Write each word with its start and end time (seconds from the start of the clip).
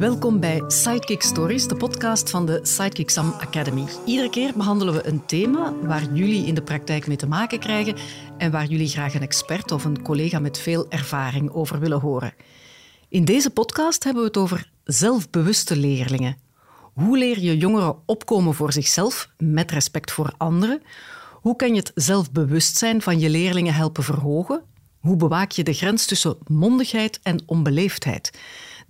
Welkom 0.00 0.40
bij 0.40 0.62
Sidekick 0.66 1.22
Stories, 1.22 1.68
de 1.68 1.76
podcast 1.76 2.30
van 2.30 2.46
de 2.46 2.60
Sidekick 2.62 3.10
Sam 3.10 3.34
Academy. 3.40 3.84
Iedere 4.06 4.30
keer 4.30 4.52
behandelen 4.56 4.94
we 4.94 5.06
een 5.06 5.26
thema 5.26 5.74
waar 5.82 6.12
jullie 6.12 6.46
in 6.46 6.54
de 6.54 6.62
praktijk 6.62 7.06
mee 7.06 7.16
te 7.16 7.26
maken 7.26 7.58
krijgen 7.58 7.94
en 8.38 8.50
waar 8.50 8.66
jullie 8.66 8.88
graag 8.88 9.14
een 9.14 9.22
expert 9.22 9.70
of 9.72 9.84
een 9.84 10.02
collega 10.02 10.38
met 10.38 10.58
veel 10.58 10.90
ervaring 10.90 11.50
over 11.50 11.78
willen 11.78 12.00
horen. 12.00 12.34
In 13.08 13.24
deze 13.24 13.50
podcast 13.50 14.04
hebben 14.04 14.22
we 14.22 14.28
het 14.28 14.36
over 14.36 14.70
zelfbewuste 14.84 15.76
leerlingen. 15.76 16.36
Hoe 16.92 17.18
leer 17.18 17.40
je 17.40 17.56
jongeren 17.56 17.96
opkomen 18.06 18.54
voor 18.54 18.72
zichzelf 18.72 19.28
met 19.38 19.70
respect 19.70 20.10
voor 20.10 20.34
anderen? 20.36 20.82
Hoe 21.32 21.56
kan 21.56 21.68
je 21.68 21.76
het 21.76 21.92
zelfbewustzijn 21.94 23.02
van 23.02 23.18
je 23.18 23.30
leerlingen 23.30 23.74
helpen 23.74 24.04
verhogen? 24.04 24.62
Hoe 25.00 25.16
bewaak 25.16 25.50
je 25.50 25.64
de 25.64 25.74
grens 25.74 26.06
tussen 26.06 26.38
mondigheid 26.46 27.20
en 27.22 27.42
onbeleefdheid? 27.46 28.30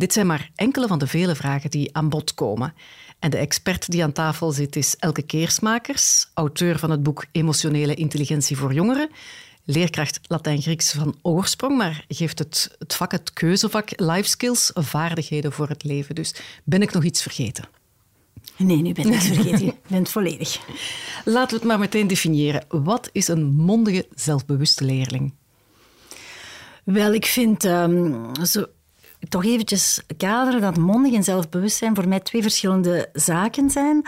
Dit 0.00 0.12
zijn 0.12 0.26
maar 0.26 0.50
enkele 0.54 0.86
van 0.86 0.98
de 0.98 1.06
vele 1.06 1.34
vragen 1.34 1.70
die 1.70 1.96
aan 1.96 2.08
bod 2.08 2.34
komen. 2.34 2.74
En 3.18 3.30
de 3.30 3.36
expert 3.36 3.90
die 3.90 4.02
aan 4.02 4.12
tafel 4.12 4.50
zit 4.50 4.76
is 4.76 4.96
Elke 4.96 5.22
Keersmakers, 5.22 6.26
auteur 6.34 6.78
van 6.78 6.90
het 6.90 7.02
boek 7.02 7.24
Emotionele 7.32 7.94
Intelligentie 7.94 8.56
voor 8.56 8.72
Jongeren, 8.72 9.10
leerkracht 9.64 10.20
Latijn-Grieks 10.22 10.92
van 10.92 11.18
oorsprong, 11.22 11.76
maar 11.76 12.04
geeft 12.08 12.38
het, 12.38 12.76
het 12.78 12.94
vak, 12.94 13.12
het 13.12 13.32
keuzevak 13.32 13.90
Life 13.96 14.28
Skills, 14.28 14.70
vaardigheden 14.74 15.52
voor 15.52 15.68
het 15.68 15.84
leven. 15.84 16.14
Dus 16.14 16.34
ben 16.64 16.82
ik 16.82 16.92
nog 16.92 17.04
iets 17.04 17.22
vergeten? 17.22 17.64
Nee, 18.56 18.76
nu 18.76 18.92
ben 18.92 19.04
ik 19.04 19.10
niets 19.10 19.26
vergeten. 19.34 19.64
Je 19.64 19.74
bent 19.86 20.08
volledig. 20.08 20.60
Laten 21.24 21.50
we 21.50 21.56
het 21.56 21.64
maar 21.64 21.78
meteen 21.78 22.06
definiëren. 22.06 22.64
Wat 22.68 23.08
is 23.12 23.28
een 23.28 23.44
mondige, 23.44 24.06
zelfbewuste 24.14 24.84
leerling? 24.84 25.34
Wel, 26.84 27.12
ik 27.12 27.26
vind 27.26 27.64
um, 27.64 28.30
zo 28.46 28.66
toch 29.28 29.44
eventjes 29.44 30.02
kaderen 30.16 30.60
dat 30.60 30.76
mondig 30.76 31.12
en 31.12 31.24
zelfbewustzijn 31.24 31.94
voor 31.94 32.08
mij 32.08 32.20
twee 32.20 32.42
verschillende 32.42 33.08
zaken 33.12 33.70
zijn. 33.70 34.06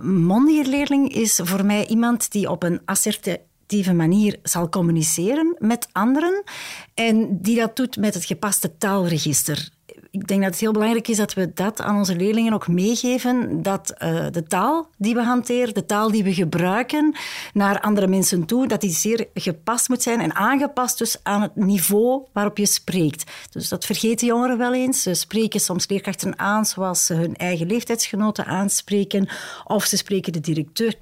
Mondige 0.00 0.70
leerling 0.70 1.14
is 1.14 1.40
voor 1.42 1.64
mij 1.64 1.86
iemand 1.86 2.32
die 2.32 2.50
op 2.50 2.62
een 2.62 2.80
assertieve 2.84 3.92
manier 3.92 4.38
zal 4.42 4.68
communiceren 4.68 5.56
met 5.58 5.88
anderen 5.92 6.42
en 6.94 7.42
die 7.42 7.56
dat 7.56 7.76
doet 7.76 7.96
met 7.96 8.14
het 8.14 8.24
gepaste 8.24 8.76
taalregister 8.78 9.68
ik 10.16 10.28
denk 10.28 10.42
dat 10.42 10.50
het 10.50 10.60
heel 10.60 10.72
belangrijk 10.72 11.08
is 11.08 11.16
dat 11.16 11.34
we 11.34 11.52
dat 11.54 11.80
aan 11.80 11.96
onze 11.96 12.16
leerlingen 12.16 12.52
ook 12.52 12.68
meegeven. 12.68 13.62
Dat 13.62 13.94
uh, 13.98 14.26
de 14.30 14.42
taal 14.42 14.88
die 14.96 15.14
we 15.14 15.22
hanteren, 15.22 15.74
de 15.74 15.84
taal 15.84 16.10
die 16.10 16.24
we 16.24 16.34
gebruiken 16.34 17.16
naar 17.52 17.80
andere 17.80 18.06
mensen 18.06 18.44
toe, 18.44 18.66
dat 18.66 18.80
die 18.80 18.90
zeer 18.90 19.28
gepast 19.34 19.88
moet 19.88 20.02
zijn 20.02 20.20
en 20.20 20.34
aangepast 20.34 20.98
dus 20.98 21.16
aan 21.22 21.42
het 21.42 21.56
niveau 21.56 22.22
waarop 22.32 22.58
je 22.58 22.66
spreekt. 22.66 23.30
Dus 23.50 23.68
dat 23.68 23.84
vergeten 23.84 24.26
jongeren 24.26 24.58
wel 24.58 24.74
eens. 24.74 25.02
Ze 25.02 25.14
spreken 25.14 25.60
soms 25.60 25.88
leerkrachten 25.88 26.38
aan 26.38 26.66
zoals 26.66 27.06
ze 27.06 27.14
hun 27.14 27.36
eigen 27.36 27.66
leeftijdsgenoten 27.66 28.46
aanspreken. 28.46 29.28
Of 29.64 29.84
ze 29.84 29.96
spreken 29.96 30.32
de 30.32 30.40
directeur 30.40 30.94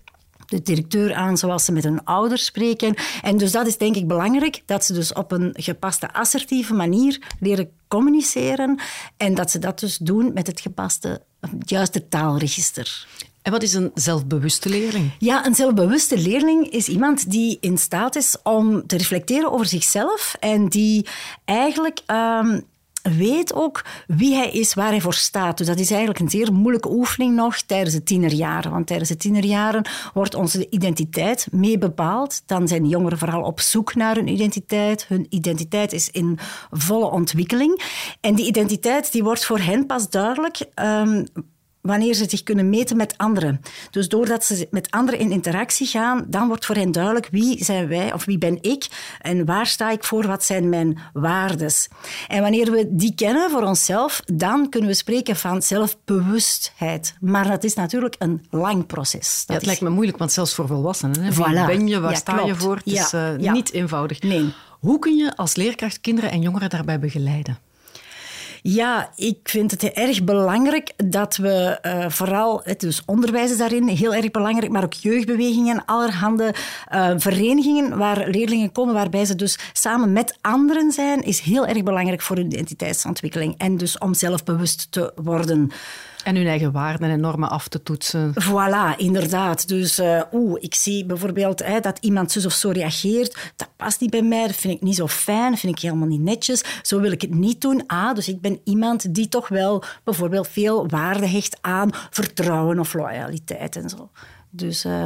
de 0.55 0.63
directeur 0.63 1.15
aan 1.15 1.37
zoals 1.37 1.65
ze 1.65 1.73
met 1.73 1.85
hun 1.85 2.05
ouders 2.05 2.45
spreken. 2.45 2.95
En 3.23 3.37
dus 3.37 3.53
dat 3.53 3.67
is 3.67 3.79
denk 3.79 3.97
ik 3.97 4.07
belangrijk, 4.07 4.63
dat 4.67 4.85
ze 4.85 4.93
dus 4.93 5.13
op 5.13 5.33
een 5.33 5.51
gepaste, 5.53 6.13
assertieve 6.13 6.75
manier 6.75 7.23
leren 7.41 7.71
communiceren 7.89 8.79
en 9.17 9.35
dat 9.35 9.51
ze 9.51 9.59
dat 9.59 9.79
dus 9.81 9.97
doen 9.97 10.31
met 10.35 10.47
het 10.47 10.61
gepaste, 10.61 11.23
het 11.41 11.71
juiste 11.71 12.09
taalregister. 12.09 13.07
En 13.43 13.53
wat 13.53 13.63
is 13.63 13.75
een 13.75 13.91
zelfbewuste 13.95 14.69
leerling? 14.69 15.11
Ja, 15.19 15.47
een 15.47 15.55
zelfbewuste 15.55 16.19
leerling 16.19 16.71
is 16.71 16.89
iemand 16.89 17.31
die 17.31 17.59
in 17.61 17.79
staat 17.79 18.17
is 18.17 18.37
om 18.43 18.87
te 18.87 18.97
reflecteren 18.97 19.53
over 19.53 19.67
zichzelf 19.67 20.37
en 20.41 20.69
die 20.69 21.07
eigenlijk 21.45 22.01
um, 22.07 22.65
weet 23.13 23.55
ook 23.55 23.85
wie 24.07 24.35
hij 24.35 24.51
is, 24.51 24.75
waar 24.75 24.89
hij 24.89 25.01
voor 25.01 25.15
staat. 25.15 25.59
Dus 25.59 25.67
dat 25.67 25.79
is 25.79 25.91
eigenlijk 25.91 26.21
een 26.21 26.31
zeer 26.31 26.53
moeilijke 26.53 26.91
oefening 26.91 27.35
nog 27.35 27.57
tijdens 27.57 27.95
de 27.95 28.03
tienerjaren. 28.03 28.71
Want 28.71 28.87
tijdens 28.87 29.09
de 29.09 29.17
tienerjaren 29.17 29.89
wordt 30.15 30.35
onze 30.35 30.67
identiteit 30.71 31.47
mee 31.51 31.79
bepaald. 31.79 32.43
Dan 32.47 32.69
zijn 32.69 32.89
jongeren 32.89 33.19
vooral 33.19 33.43
op 33.43 33.61
zoek 33.61 33.95
naar 33.95 34.15
hun 34.15 34.29
identiteit. 34.29 35.07
Hun 35.09 35.27
identiteit 35.29 35.93
is 35.93 36.11
in 36.11 36.39
volle 36.71 37.11
ontwikkeling. 37.11 37.83
En 38.21 38.35
die 38.35 38.47
identiteit 38.47 39.13
die 39.13 39.25
wordt 39.25 39.45
voor 39.45 39.59
hen 39.59 39.87
pas 39.87 40.11
duidelijk 40.11 40.61
um, 40.75 41.27
wanneer 41.87 42.15
ze 42.15 42.29
zich 42.29 42.43
kunnen 42.43 42.69
meten 42.69 42.97
met 42.97 43.15
anderen. 43.17 43.61
Dus 43.91 44.09
doordat 44.09 44.45
ze 44.45 44.69
met 44.71 44.91
anderen 44.91 45.21
in 45.21 45.31
interactie 45.31 45.87
gaan, 45.87 46.25
dan 46.29 46.49
wordt 46.49 46.67
voor 46.67 46.75
hen 46.75 46.93
duidelijk 46.93 47.29
wie 47.31 47.65
zijn 47.65 47.89
wij 47.89 48.13
of 48.13 48.25
wie 48.25 48.39
ben 48.39 48.59
ik 48.61 48.87
en 49.21 49.45
waar 49.45 49.67
sta 49.67 49.91
ik 49.91 50.05
voor, 50.05 50.27
wat 50.27 50.45
zijn 50.45 50.69
mijn 50.69 50.99
waardes. 51.13 51.89
En 52.29 52.43
wanneer 52.43 52.71
we 52.71 52.87
die 52.91 53.15
kennen 53.15 53.51
voor 53.51 53.63
onszelf, 53.63 54.23
dan 54.25 54.69
kunnen 54.69 54.89
we 54.89 54.97
spreken 54.97 55.37
van 55.37 55.63
zelfbewustheid. 55.63 57.15
Maar 57.21 57.49
dat 57.49 57.65
is 57.65 57.75
natuurlijk 57.75 58.15
een 58.19 58.47
lang 58.51 58.87
proces. 58.87 59.45
Dat 59.47 59.57
het 59.57 59.67
lijkt 59.67 59.81
me 59.81 59.91
moeilijk, 59.91 60.19
want 60.19 60.33
zelfs 60.33 60.55
voor 60.55 60.67
volwassenen. 60.67 61.21
Hè? 61.21 61.33
Wie 61.33 61.67
ben 61.67 61.87
je, 61.87 62.01
waar 62.01 62.17
sta 62.17 62.41
je 62.45 62.55
voor? 62.55 62.77
Het 62.77 62.87
is 62.87 63.13
uh, 63.13 63.53
niet 63.53 63.73
eenvoudig. 63.73 64.23
Nee. 64.23 64.53
Hoe 64.81 64.99
kun 64.99 65.17
je 65.17 65.37
als 65.37 65.55
leerkracht 65.55 66.01
kinderen 66.01 66.31
en 66.31 66.41
jongeren 66.41 66.71
daarbij 66.71 66.99
begeleiden? 66.99 67.59
Ja, 68.67 69.11
ik 69.17 69.39
vind 69.43 69.71
het 69.71 69.83
erg 69.83 70.25
belangrijk 70.25 70.93
dat 70.97 71.37
we 71.37 71.79
uh, 71.83 72.09
vooral, 72.09 72.61
het 72.63 72.81
dus 72.81 73.03
onderwijs 73.07 73.51
is 73.51 73.57
daarin 73.57 73.89
heel 73.89 74.15
erg 74.15 74.31
belangrijk, 74.31 74.73
maar 74.73 74.85
ook 74.85 74.93
jeugdbewegingen, 74.93 75.85
allerhande 75.85 76.55
uh, 76.93 77.13
verenigingen 77.17 77.99
waar 77.99 78.29
leerlingen 78.29 78.73
komen, 78.73 78.95
waarbij 78.95 79.25
ze 79.25 79.35
dus 79.35 79.59
samen 79.73 80.13
met 80.13 80.39
anderen 80.41 80.93
zijn, 80.93 81.23
is 81.23 81.41
heel 81.41 81.67
erg 81.67 81.83
belangrijk 81.83 82.21
voor 82.23 82.37
hun 82.37 82.47
identiteitsontwikkeling 82.47 83.55
en 83.59 83.77
dus 83.77 83.99
om 83.99 84.15
zelfbewust 84.15 84.87
te 84.91 85.13
worden. 85.15 85.71
En 86.25 86.37
hun 86.37 86.47
eigen 86.47 86.73
waarden 86.73 87.11
en 87.11 87.21
normen 87.21 87.51
af 87.51 87.69
te 87.69 87.83
toetsen. 87.83 88.35
Voilà, 88.43 88.97
inderdaad. 88.97 89.69
Dus 89.69 89.99
uh, 89.99 90.23
oeh, 90.33 90.63
ik 90.63 90.75
zie 90.75 91.05
bijvoorbeeld 91.07 91.65
hè, 91.65 91.81
dat 91.81 91.99
iemand 92.01 92.33
zus 92.33 92.47
of 92.47 92.53
zo 92.53 92.71
reageert. 92.71 93.53
Dat 93.57 93.69
past 93.77 94.01
niet 94.01 94.11
bij 94.11 94.23
mij, 94.23 94.47
dat 94.47 94.57
vind 94.57 94.75
ik 94.75 94.83
niet 94.83 94.97
zo 94.97 95.07
fijn, 95.07 95.51
dat 95.51 95.61
vind 95.61 95.77
ik 95.77 95.83
helemaal 95.83 96.09
niet 96.09 96.21
netjes. 96.21 96.65
Zo 96.83 97.01
wil 97.01 97.13
ik 97.13 97.21
het 97.21 97.35
niet 97.35 97.61
doen. 97.61 97.83
Ah, 97.87 98.15
dus 98.15 98.29
ik 98.29 98.41
ben 98.41 98.61
iemand 98.65 99.15
die 99.15 99.29
toch 99.29 99.49
wel 99.49 99.83
bijvoorbeeld 100.05 100.49
veel 100.49 100.89
waarde 100.89 101.27
hecht 101.27 101.59
aan 101.61 101.91
vertrouwen 102.11 102.79
of 102.79 102.95
loyaliteit 102.95 103.77
en 103.77 103.89
zo. 103.89 104.11
Dus... 104.51 104.85
Uh, 104.85 105.05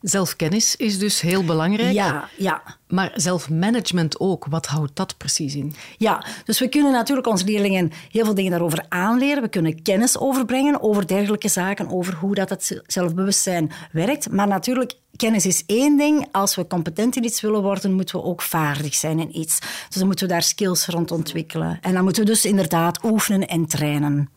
Zelfkennis 0.00 0.76
is 0.76 0.98
dus 0.98 1.20
heel 1.20 1.44
belangrijk. 1.44 1.92
Ja, 1.92 2.28
ja. 2.36 2.62
Maar 2.88 3.12
zelfmanagement 3.14 4.20
ook, 4.20 4.46
wat 4.46 4.66
houdt 4.66 4.96
dat 4.96 5.16
precies 5.16 5.54
in? 5.54 5.74
Ja, 5.96 6.24
dus 6.44 6.58
we 6.58 6.68
kunnen 6.68 6.92
natuurlijk 6.92 7.26
onze 7.26 7.44
leerlingen 7.44 7.92
heel 8.10 8.24
veel 8.24 8.34
dingen 8.34 8.50
daarover 8.50 8.84
aanleren. 8.88 9.42
We 9.42 9.48
kunnen 9.48 9.82
kennis 9.82 10.18
overbrengen 10.18 10.82
over 10.82 11.06
dergelijke 11.06 11.48
zaken, 11.48 11.90
over 11.90 12.14
hoe 12.14 12.34
dat 12.34 12.50
het 12.50 12.82
zelfbewustzijn 12.86 13.72
werkt. 13.92 14.30
Maar 14.30 14.48
natuurlijk, 14.48 14.94
kennis 15.16 15.46
is 15.46 15.62
één 15.66 15.96
ding. 15.96 16.28
Als 16.32 16.54
we 16.54 16.66
competent 16.66 17.16
in 17.16 17.24
iets 17.24 17.40
willen 17.40 17.62
worden, 17.62 17.92
moeten 17.92 18.16
we 18.16 18.24
ook 18.24 18.42
vaardig 18.42 18.94
zijn 18.94 19.18
in 19.18 19.38
iets. 19.38 19.58
Dus 19.60 19.96
dan 19.96 20.06
moeten 20.06 20.26
we 20.26 20.32
daar 20.32 20.42
skills 20.42 20.86
rond 20.86 21.10
ontwikkelen. 21.10 21.78
En 21.80 21.94
dan 21.94 22.04
moeten 22.04 22.22
we 22.22 22.28
dus 22.30 22.44
inderdaad 22.44 23.04
oefenen 23.04 23.48
en 23.48 23.66
trainen. 23.66 24.30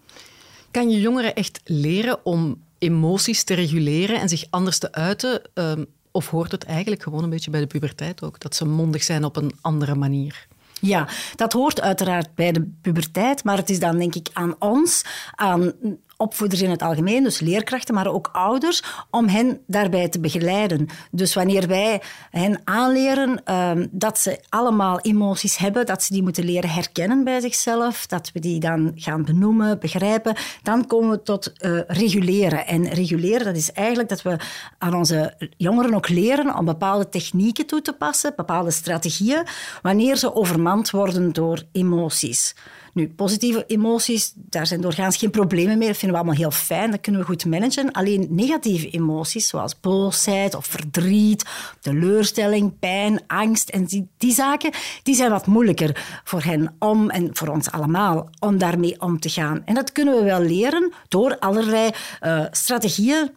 Kan 0.71 0.89
je 0.89 0.99
jongeren 0.99 1.35
echt 1.35 1.59
leren 1.63 2.25
om 2.25 2.67
emoties 2.79 3.44
te 3.44 3.53
reguleren 3.53 4.19
en 4.19 4.29
zich 4.29 4.45
anders 4.50 4.78
te 4.78 4.91
uiten? 4.91 5.41
Ehm, 5.53 5.84
of 6.12 6.29
hoort 6.29 6.51
het 6.51 6.63
eigenlijk 6.63 7.03
gewoon 7.03 7.23
een 7.23 7.29
beetje 7.29 7.51
bij 7.51 7.59
de 7.59 7.67
puberteit 7.67 8.23
ook, 8.23 8.40
dat 8.40 8.56
ze 8.56 8.66
mondig 8.66 9.03
zijn 9.03 9.23
op 9.23 9.35
een 9.35 9.51
andere 9.62 9.95
manier? 9.95 10.47
Ja, 10.81 11.07
dat 11.35 11.53
hoort 11.53 11.81
uiteraard 11.81 12.35
bij 12.35 12.51
de 12.51 12.72
puberteit, 12.81 13.44
maar 13.44 13.57
het 13.57 13.69
is 13.69 13.79
dan 13.79 13.97
denk 13.97 14.16
ik 14.16 14.29
aan 14.34 14.56
ons, 14.59 15.03
aan 15.35 15.73
opvoeders 16.22 16.62
in 16.62 16.69
het 16.69 16.81
algemeen, 16.81 17.24
dus 17.24 17.40
leerkrachten, 17.40 17.96
maar 17.96 18.07
ook 18.07 18.30
ouders, 18.31 18.84
om 19.09 19.28
hen 19.28 19.62
daarbij 19.68 20.10
te 20.10 20.19
begeleiden. 20.19 20.88
Dus 21.12 21.33
wanneer 21.33 21.68
wij 21.68 22.01
hen 22.30 22.62
aanleren 22.63 23.42
uh, 23.45 23.71
dat 23.92 24.19
ze 24.19 24.39
allemaal 24.50 25.00
emoties 25.00 25.57
hebben, 25.57 25.86
dat 25.86 26.04
ze 26.04 26.13
die 26.13 26.24
moeten 26.24 26.44
leren 26.44 26.69
herkennen 26.69 27.24
bij 27.24 27.39
zichzelf, 27.39 28.07
dat 28.07 28.31
we 28.33 28.39
die 28.39 28.60
dan 28.60 28.92
gaan 28.95 29.25
benoemen, 29.25 29.80
begrijpen, 29.80 30.36
dan 30.63 30.88
komen 30.88 31.10
we 31.10 31.21
tot 31.21 31.54
uh, 31.60 31.80
reguleren. 31.88 32.68
En 32.68 32.89
reguleren, 32.89 33.45
dat 33.45 33.56
is 33.56 33.72
eigenlijk 33.72 34.10
dat 34.10 34.22
we 34.22 34.38
aan 34.77 34.94
onze 34.94 35.33
jongeren 35.57 35.94
ook 35.94 36.10
leren 36.10 36.57
om 36.57 36.65
bepaalde 36.65 37.10
technieken 37.10 37.65
toe 37.65 37.81
te 37.81 37.94
passen, 37.94 38.33
bepaalde 38.36 38.72
strategieën, 38.72 39.44
wanneer 39.81 40.15
ze 40.15 40.36
overmand 40.36 40.89
worden 40.89 41.33
door 41.33 41.63
emoties. 41.72 42.56
Nu, 42.94 43.09
positieve 43.09 43.63
emoties, 43.68 44.33
daar 44.36 44.68
zijn 44.68 44.81
doorgaans 44.81 45.18
geen 45.18 45.30
problemen 45.30 45.77
mee. 45.77 45.88
Dat 45.88 45.97
vinden 45.97 46.18
we 46.18 46.24
allemaal 46.24 46.41
heel 46.41 46.57
fijn, 46.57 46.91
dat 46.91 47.01
kunnen 47.01 47.21
we 47.21 47.27
goed 47.27 47.45
managen. 47.45 47.91
Alleen 47.91 48.27
negatieve 48.30 48.89
emoties, 48.89 49.47
zoals 49.47 49.80
boosheid 49.80 50.56
of 50.56 50.65
verdriet, 50.65 51.45
teleurstelling, 51.80 52.80
pijn, 52.80 53.21
angst 53.27 53.69
en 53.69 53.86
die, 53.86 54.07
die 54.18 54.33
zaken, 54.33 54.71
die 55.03 55.15
zijn 55.15 55.31
wat 55.31 55.47
moeilijker 55.47 56.21
voor 56.24 56.41
hen 56.41 56.75
om, 56.80 57.09
en 57.09 57.30
voor 57.33 57.47
ons 57.47 57.71
allemaal, 57.71 58.30
om 58.39 58.57
daarmee 58.57 59.01
om 59.01 59.19
te 59.19 59.30
gaan. 59.30 59.62
En 59.65 59.74
dat 59.74 59.91
kunnen 59.91 60.15
we 60.15 60.24
wel 60.24 60.41
leren 60.41 60.94
door 61.07 61.39
allerlei 61.39 61.89
uh, 62.21 62.45
strategieën 62.51 63.31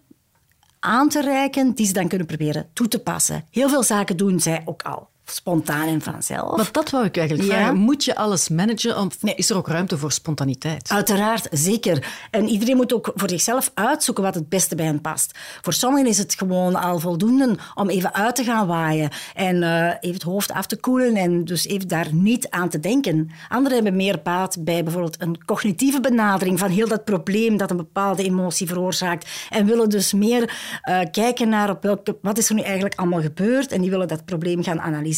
aan 0.80 1.08
te 1.08 1.20
reiken 1.20 1.72
die 1.72 1.86
ze 1.86 1.92
dan 1.92 2.08
kunnen 2.08 2.26
proberen 2.26 2.66
toe 2.72 2.88
te 2.88 2.98
passen. 2.98 3.44
Heel 3.50 3.68
veel 3.68 3.82
zaken 3.82 4.16
doen 4.16 4.40
zij 4.40 4.62
ook 4.64 4.82
al. 4.82 5.10
Spontaan 5.24 5.88
en 5.88 6.00
vanzelf. 6.02 6.56
Maar 6.56 6.68
dat 6.72 6.90
wou 6.90 7.04
ik 7.04 7.16
eigenlijk 7.16 7.48
Ja. 7.48 7.54
vragen. 7.56 7.76
Moet 7.76 8.04
je 8.04 8.16
alles 8.16 8.48
managen? 8.48 8.98
Of 8.98 9.22
Nee. 9.22 9.34
is 9.34 9.50
er 9.50 9.56
ook 9.56 9.68
ruimte 9.68 9.98
voor 9.98 10.12
spontaniteit? 10.12 10.88
Uiteraard, 10.88 11.48
zeker. 11.50 12.06
En 12.30 12.48
iedereen 12.48 12.76
moet 12.76 12.92
ook 12.92 13.12
voor 13.14 13.28
zichzelf 13.28 13.70
uitzoeken 13.74 14.22
wat 14.24 14.34
het 14.34 14.48
beste 14.48 14.74
bij 14.74 14.84
hen 14.86 15.00
past. 15.00 15.38
Voor 15.62 15.72
sommigen 15.72 16.08
is 16.08 16.18
het 16.18 16.34
gewoon 16.34 16.74
al 16.74 16.98
voldoende 16.98 17.56
om 17.74 17.88
even 17.88 18.14
uit 18.14 18.34
te 18.36 18.44
gaan 18.44 18.66
waaien 18.66 19.10
en 19.34 19.62
eh, 19.62 19.86
even 19.86 20.12
het 20.14 20.22
hoofd 20.22 20.52
af 20.52 20.66
te 20.66 20.76
koelen 20.76 21.16
en 21.16 21.44
dus 21.44 21.66
even 21.66 21.88
daar 21.88 22.08
niet 22.14 22.50
aan 22.50 22.68
te 22.68 22.80
denken. 22.80 23.30
Anderen 23.48 23.74
hebben 23.74 23.96
meer 23.96 24.20
baat 24.22 24.56
bij 24.64 24.82
bijvoorbeeld 24.82 25.22
een 25.22 25.44
cognitieve 25.44 26.00
benadering 26.00 26.58
van 26.58 26.70
heel 26.70 26.88
dat 26.88 27.04
probleem 27.04 27.56
dat 27.56 27.70
een 27.70 27.76
bepaalde 27.76 28.24
emotie 28.24 28.66
veroorzaakt 28.66 29.28
en 29.50 29.66
willen 29.66 29.88
dus 29.88 30.12
meer 30.12 30.54
eh, 30.82 31.00
kijken 31.10 31.48
naar 31.48 31.70
op 31.70 31.82
welke, 31.82 32.16
wat 32.22 32.38
is 32.38 32.48
er 32.48 32.54
nu 32.54 32.60
eigenlijk 32.62 32.94
allemaal 32.94 33.20
gebeurd 33.22 33.72
en 33.72 33.80
die 33.80 33.90
willen 33.90 34.08
dat 34.08 34.24
probleem 34.24 34.62
gaan 34.62 34.80
analyseren 34.80 35.10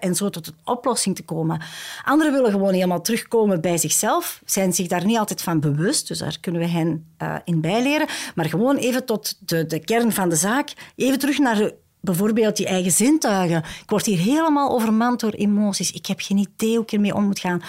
en 0.00 0.14
zo 0.14 0.30
tot 0.30 0.46
een 0.46 0.54
oplossing 0.64 1.16
te 1.16 1.24
komen. 1.24 1.60
Anderen 2.04 2.32
willen 2.32 2.50
gewoon 2.50 2.72
helemaal 2.72 3.00
terugkomen 3.00 3.60
bij 3.60 3.78
zichzelf, 3.78 4.42
zijn 4.44 4.72
zich 4.72 4.86
daar 4.86 5.04
niet 5.04 5.18
altijd 5.18 5.42
van 5.42 5.60
bewust, 5.60 6.08
dus 6.08 6.18
daar 6.18 6.38
kunnen 6.40 6.60
we 6.60 6.68
hen 6.68 7.06
eh, 7.16 7.34
in 7.44 7.60
bijleren, 7.60 8.06
maar 8.34 8.44
gewoon 8.44 8.76
even 8.76 9.04
tot 9.04 9.36
de, 9.48 9.66
de 9.66 9.78
kern 9.78 10.12
van 10.12 10.28
de 10.28 10.36
zaak, 10.36 10.72
even 10.96 11.18
terug 11.18 11.38
naar 11.38 11.70
bijvoorbeeld 12.00 12.56
die 12.56 12.66
eigen 12.66 12.92
zintuigen. 12.92 13.58
Ik 13.58 13.90
word 13.90 14.06
hier 14.06 14.18
helemaal 14.18 14.70
overmand 14.70 15.20
door 15.20 15.32
emoties. 15.32 15.92
Ik 15.92 16.06
heb 16.06 16.20
geen 16.20 16.38
idee 16.38 16.74
hoe 16.74 16.82
ik 16.82 16.92
ermee 16.92 17.14
om 17.14 17.24
moet 17.24 17.38
gaan. 17.38 17.62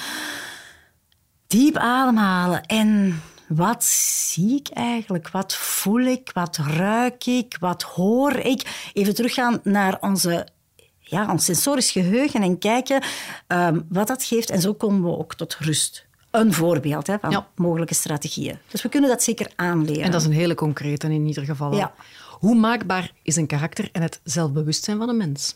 Diep 1.48 1.78
ademhalen 1.78 2.64
en 2.66 3.22
wat 3.50 3.84
zie 3.84 4.56
ik 4.56 4.68
eigenlijk? 4.68 5.30
Wat 5.30 5.56
voel 5.56 6.02
ik? 6.02 6.32
Wat 6.34 6.58
ruik 6.58 7.26
ik? 7.26 7.58
Wat 7.60 7.84
hoor 7.84 8.36
ik? 8.36 8.90
Even 8.94 9.16
teruggaan 9.16 9.60
naar 9.64 9.98
onze, 10.02 10.48
ja, 11.10 11.32
ons 11.32 11.46
sensorisch 11.46 11.92
geheugen 11.92 12.42
en 12.42 12.58
kijken 12.58 13.04
ehm, 13.48 13.80
wat 13.90 14.08
dat 14.08 14.24
geeft. 14.24 14.50
En 14.50 14.62
zo 14.62 14.74
komen 14.74 15.04
we 15.04 15.18
ook 15.18 15.36
tot 15.36 15.56
rust. 15.60 16.08
Een 16.32 16.54
voorbeeld 16.54 17.08
hè, 17.08 17.20
van 17.20 17.32
Ja. 17.32 17.48
mogelijke 17.56 17.94
strategieën. 17.94 18.58
Dus 18.68 18.82
we 18.82 18.90
kunnen 18.90 19.10
dat 19.10 19.24
zeker 19.24 19.52
aanleren. 19.56 20.04
En 20.04 20.12
dat 20.12 20.22
is 20.22 20.28
een 20.28 20.34
hele 20.34 20.56
concrete 20.56 21.08
in 21.12 21.26
ieder 21.26 21.44
geval. 21.44 21.76
Ja. 21.76 21.94
Hoe 22.30 22.56
maakbaar 22.56 23.12
is 23.24 23.36
een 23.36 23.48
karakter 23.48 23.90
en 23.92 24.02
het 24.02 24.20
zelfbewustzijn 24.24 24.98
van 24.98 25.10
een 25.10 25.18
mens? 25.18 25.56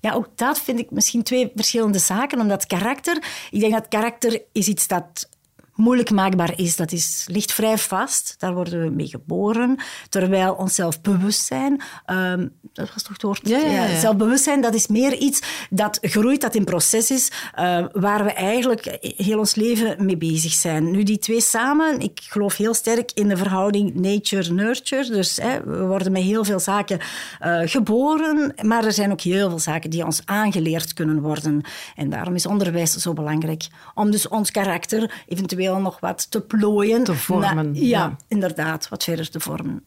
Ja, 0.00 0.12
ook 0.12 0.28
dat 0.34 0.60
vind 0.60 0.78
ik 0.78 0.90
misschien 0.90 1.22
twee 1.22 1.52
verschillende 1.54 1.98
zaken. 1.98 2.40
Omdat 2.40 2.66
karakter, 2.66 3.24
ik 3.50 3.60
denk 3.60 3.72
dat 3.72 3.88
karakter 3.88 4.42
is 4.52 4.68
iets 4.68 4.86
dat 4.88 5.28
moeilijk 5.74 6.10
maakbaar 6.10 6.58
is. 6.58 6.76
Dat 6.76 6.92
is, 6.92 7.26
ligt 7.30 7.52
vrij 7.52 7.78
vast. 7.78 8.34
Daar 8.38 8.54
worden 8.54 8.82
we 8.82 8.90
mee 8.90 9.06
geboren. 9.06 9.76
Terwijl 10.08 10.54
ons 10.54 10.74
zelfbewustzijn, 10.74 11.82
ehm, 12.06 12.48
dat 12.72 12.92
was 12.94 13.02
toch 13.02 13.12
het 13.12 13.22
woord? 13.22 13.48
Ja, 13.48 13.58
ja, 13.58 13.66
ja, 13.66 13.84
ja. 13.84 13.98
zelfbewustzijn, 13.98 14.60
dat 14.60 14.74
is 14.74 14.86
meer 14.86 15.14
iets 15.14 15.42
dat 15.70 15.98
groeit, 16.00 16.40
dat 16.40 16.54
in 16.54 16.64
proces 16.64 17.10
is, 17.10 17.30
eh, 17.54 17.84
waar 17.92 18.24
we 18.24 18.32
eigenlijk 18.32 18.98
heel 19.00 19.38
ons 19.38 19.54
leven 19.54 20.04
mee 20.04 20.16
bezig 20.16 20.52
zijn. 20.52 20.90
Nu, 20.90 21.02
die 21.02 21.18
twee 21.18 21.40
samen, 21.40 22.00
ik 22.00 22.20
geloof 22.22 22.56
heel 22.56 22.74
sterk 22.74 23.10
in 23.14 23.28
de 23.28 23.36
verhouding 23.36 23.94
nature-nurture. 23.94 25.10
Dus 25.10 25.36
hè, 25.36 25.62
we 25.64 25.86
worden 25.86 26.12
met 26.12 26.22
heel 26.22 26.44
veel 26.44 26.60
zaken 26.60 26.98
eh, 27.40 27.60
geboren, 27.64 28.54
maar 28.62 28.84
er 28.84 28.92
zijn 28.92 29.12
ook 29.12 29.20
heel 29.20 29.48
veel 29.48 29.58
zaken 29.58 29.90
die 29.90 30.04
ons 30.04 30.22
aangeleerd 30.24 30.92
kunnen 30.92 31.20
worden. 31.20 31.62
En 31.96 32.10
daarom 32.10 32.34
is 32.34 32.46
onderwijs 32.46 32.92
zo 32.92 33.12
belangrijk. 33.12 33.66
Om 33.94 34.10
dus 34.10 34.28
ons 34.28 34.50
karakter 34.50 35.22
eventueel 35.26 35.63
nog 35.72 36.00
wat 36.00 36.30
te 36.30 36.40
plooien. 36.40 37.04
Te 37.04 37.14
vormen, 37.14 37.72
Na- 37.72 37.78
ja. 37.78 37.80
ja, 37.80 38.16
inderdaad, 38.28 38.88
wat 38.88 39.04
verder 39.04 39.30
te 39.30 39.40
vormen. 39.40 39.84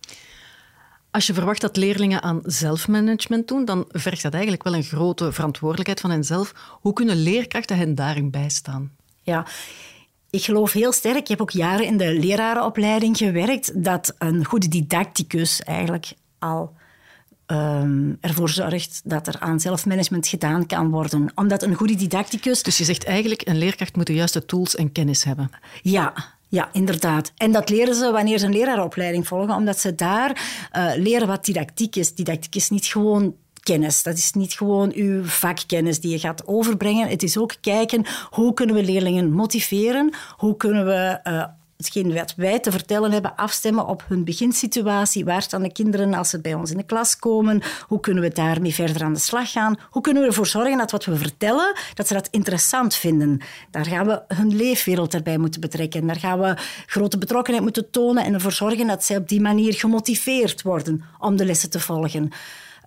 Als 1.11 1.27
je 1.27 1.33
verwacht 1.33 1.61
dat 1.61 1.77
leerlingen 1.77 2.21
aan 2.21 2.39
zelfmanagement 2.43 3.47
doen, 3.47 3.65
dan 3.65 3.85
vergt 3.89 4.21
dat 4.21 4.33
eigenlijk 4.33 4.63
wel 4.63 4.73
een 4.75 4.83
grote 4.83 5.31
verantwoordelijkheid 5.31 5.99
van 5.99 6.11
henzelf. 6.11 6.53
Hoe 6.81 6.93
kunnen 6.93 7.21
leerkrachten 7.21 7.77
hen 7.77 7.95
daarin 7.95 8.31
bijstaan? 8.31 8.91
Ja, 9.21 9.45
ik 10.29 10.43
geloof 10.43 10.71
heel 10.71 10.91
sterk, 10.91 11.17
ik 11.17 11.27
heb 11.27 11.41
ook 11.41 11.51
jaren 11.51 11.85
in 11.85 11.97
de 11.97 12.13
lerarenopleiding 12.19 13.17
gewerkt, 13.17 13.83
dat 13.83 14.15
een 14.17 14.45
goede 14.45 14.67
didacticus 14.67 15.61
eigenlijk 15.61 16.13
al 16.39 16.75
ehm, 17.47 18.13
ervoor 18.21 18.49
zorgt 18.49 19.01
dat 19.03 19.27
er 19.27 19.39
aan 19.39 19.59
zelfmanagement 19.59 20.27
gedaan 20.27 20.65
kan 20.65 20.89
worden. 20.89 21.31
Omdat 21.35 21.63
een 21.63 21.75
goede 21.75 21.95
didacticus... 21.95 22.63
Dus 22.63 22.77
je 22.77 22.83
zegt 22.83 23.03
eigenlijk, 23.03 23.47
een 23.47 23.57
leerkracht 23.57 23.95
moet 23.95 24.07
de 24.07 24.13
juiste 24.13 24.45
tools 24.45 24.75
en 24.75 24.91
kennis 24.91 25.23
hebben. 25.23 25.49
Ja, 25.81 26.13
ja, 26.49 26.69
inderdaad. 26.71 27.31
En 27.37 27.51
dat 27.51 27.69
leren 27.69 27.95
ze 27.95 28.11
wanneer 28.11 28.37
ze 28.37 28.45
een 28.45 28.51
lerarenopleiding 28.51 29.27
volgen, 29.27 29.55
omdat 29.55 29.79
ze 29.79 29.95
daar 29.95 30.41
eh, 30.71 30.91
leren 30.95 31.27
wat 31.27 31.45
didactiek 31.45 31.95
is. 31.95 32.15
Didactiek 32.15 32.55
is 32.55 32.69
niet 32.69 32.85
gewoon 32.85 33.35
kennis. 33.67 34.03
Dat 34.03 34.17
is 34.17 34.31
niet 34.31 34.53
gewoon 34.53 34.91
uw 34.95 35.23
vakkennis 35.23 35.99
die 35.99 36.11
je 36.11 36.19
gaat 36.19 36.47
overbrengen. 36.47 37.07
Het 37.07 37.23
is 37.23 37.37
ook 37.37 37.55
kijken 37.61 38.05
hoe 38.29 38.53
kunnen 38.53 38.75
we 38.75 38.83
leerlingen 38.83 39.31
motiveren, 39.31 40.13
hoe 40.37 40.57
kunnen 40.57 40.85
we 40.85 41.19
eh, 41.23 41.43
hetgeen 41.77 42.13
wat 42.13 42.33
wij 42.35 42.59
te 42.59 42.71
vertellen 42.71 43.11
hebben 43.11 43.35
afstemmen 43.35 43.87
op 43.87 44.03
hun 44.07 44.23
beginsituatie. 44.23 45.25
Waar 45.25 45.41
staan 45.41 45.61
de 45.61 45.71
kinderen 45.71 46.13
als 46.13 46.29
ze 46.29 46.41
bij 46.41 46.53
ons 46.53 46.71
in 46.71 46.77
de 46.77 46.83
klas 46.83 47.17
komen? 47.17 47.61
Hoe 47.87 47.99
kunnen 47.99 48.23
we 48.23 48.29
daarmee 48.29 48.73
verder 48.73 49.03
aan 49.03 49.13
de 49.13 49.19
slag 49.19 49.51
gaan? 49.51 49.79
Hoe 49.89 50.01
kunnen 50.01 50.21
we 50.21 50.27
ervoor 50.27 50.47
zorgen 50.47 50.77
dat 50.77 50.91
wat 50.91 51.05
we 51.05 51.15
vertellen, 51.15 51.75
dat 51.93 52.07
ze 52.07 52.13
dat 52.13 52.27
interessant 52.31 52.95
vinden? 52.95 53.41
Daar 53.71 53.85
gaan 53.85 54.05
we 54.05 54.21
hun 54.27 54.55
leefwereld 54.55 55.13
erbij 55.13 55.37
moeten 55.37 55.61
betrekken. 55.61 56.07
Daar 56.07 56.19
gaan 56.19 56.39
we 56.39 56.57
grote 56.85 57.17
betrokkenheid 57.17 57.63
moeten 57.63 57.89
tonen 57.89 58.23
en 58.23 58.33
ervoor 58.33 58.51
zorgen 58.51 58.87
dat 58.87 59.03
zij 59.03 59.17
op 59.17 59.27
die 59.27 59.41
manier 59.41 59.73
gemotiveerd 59.73 60.61
worden 60.61 61.03
om 61.19 61.35
de 61.35 61.45
lessen 61.45 61.69
te 61.69 61.79
volgen. 61.79 62.31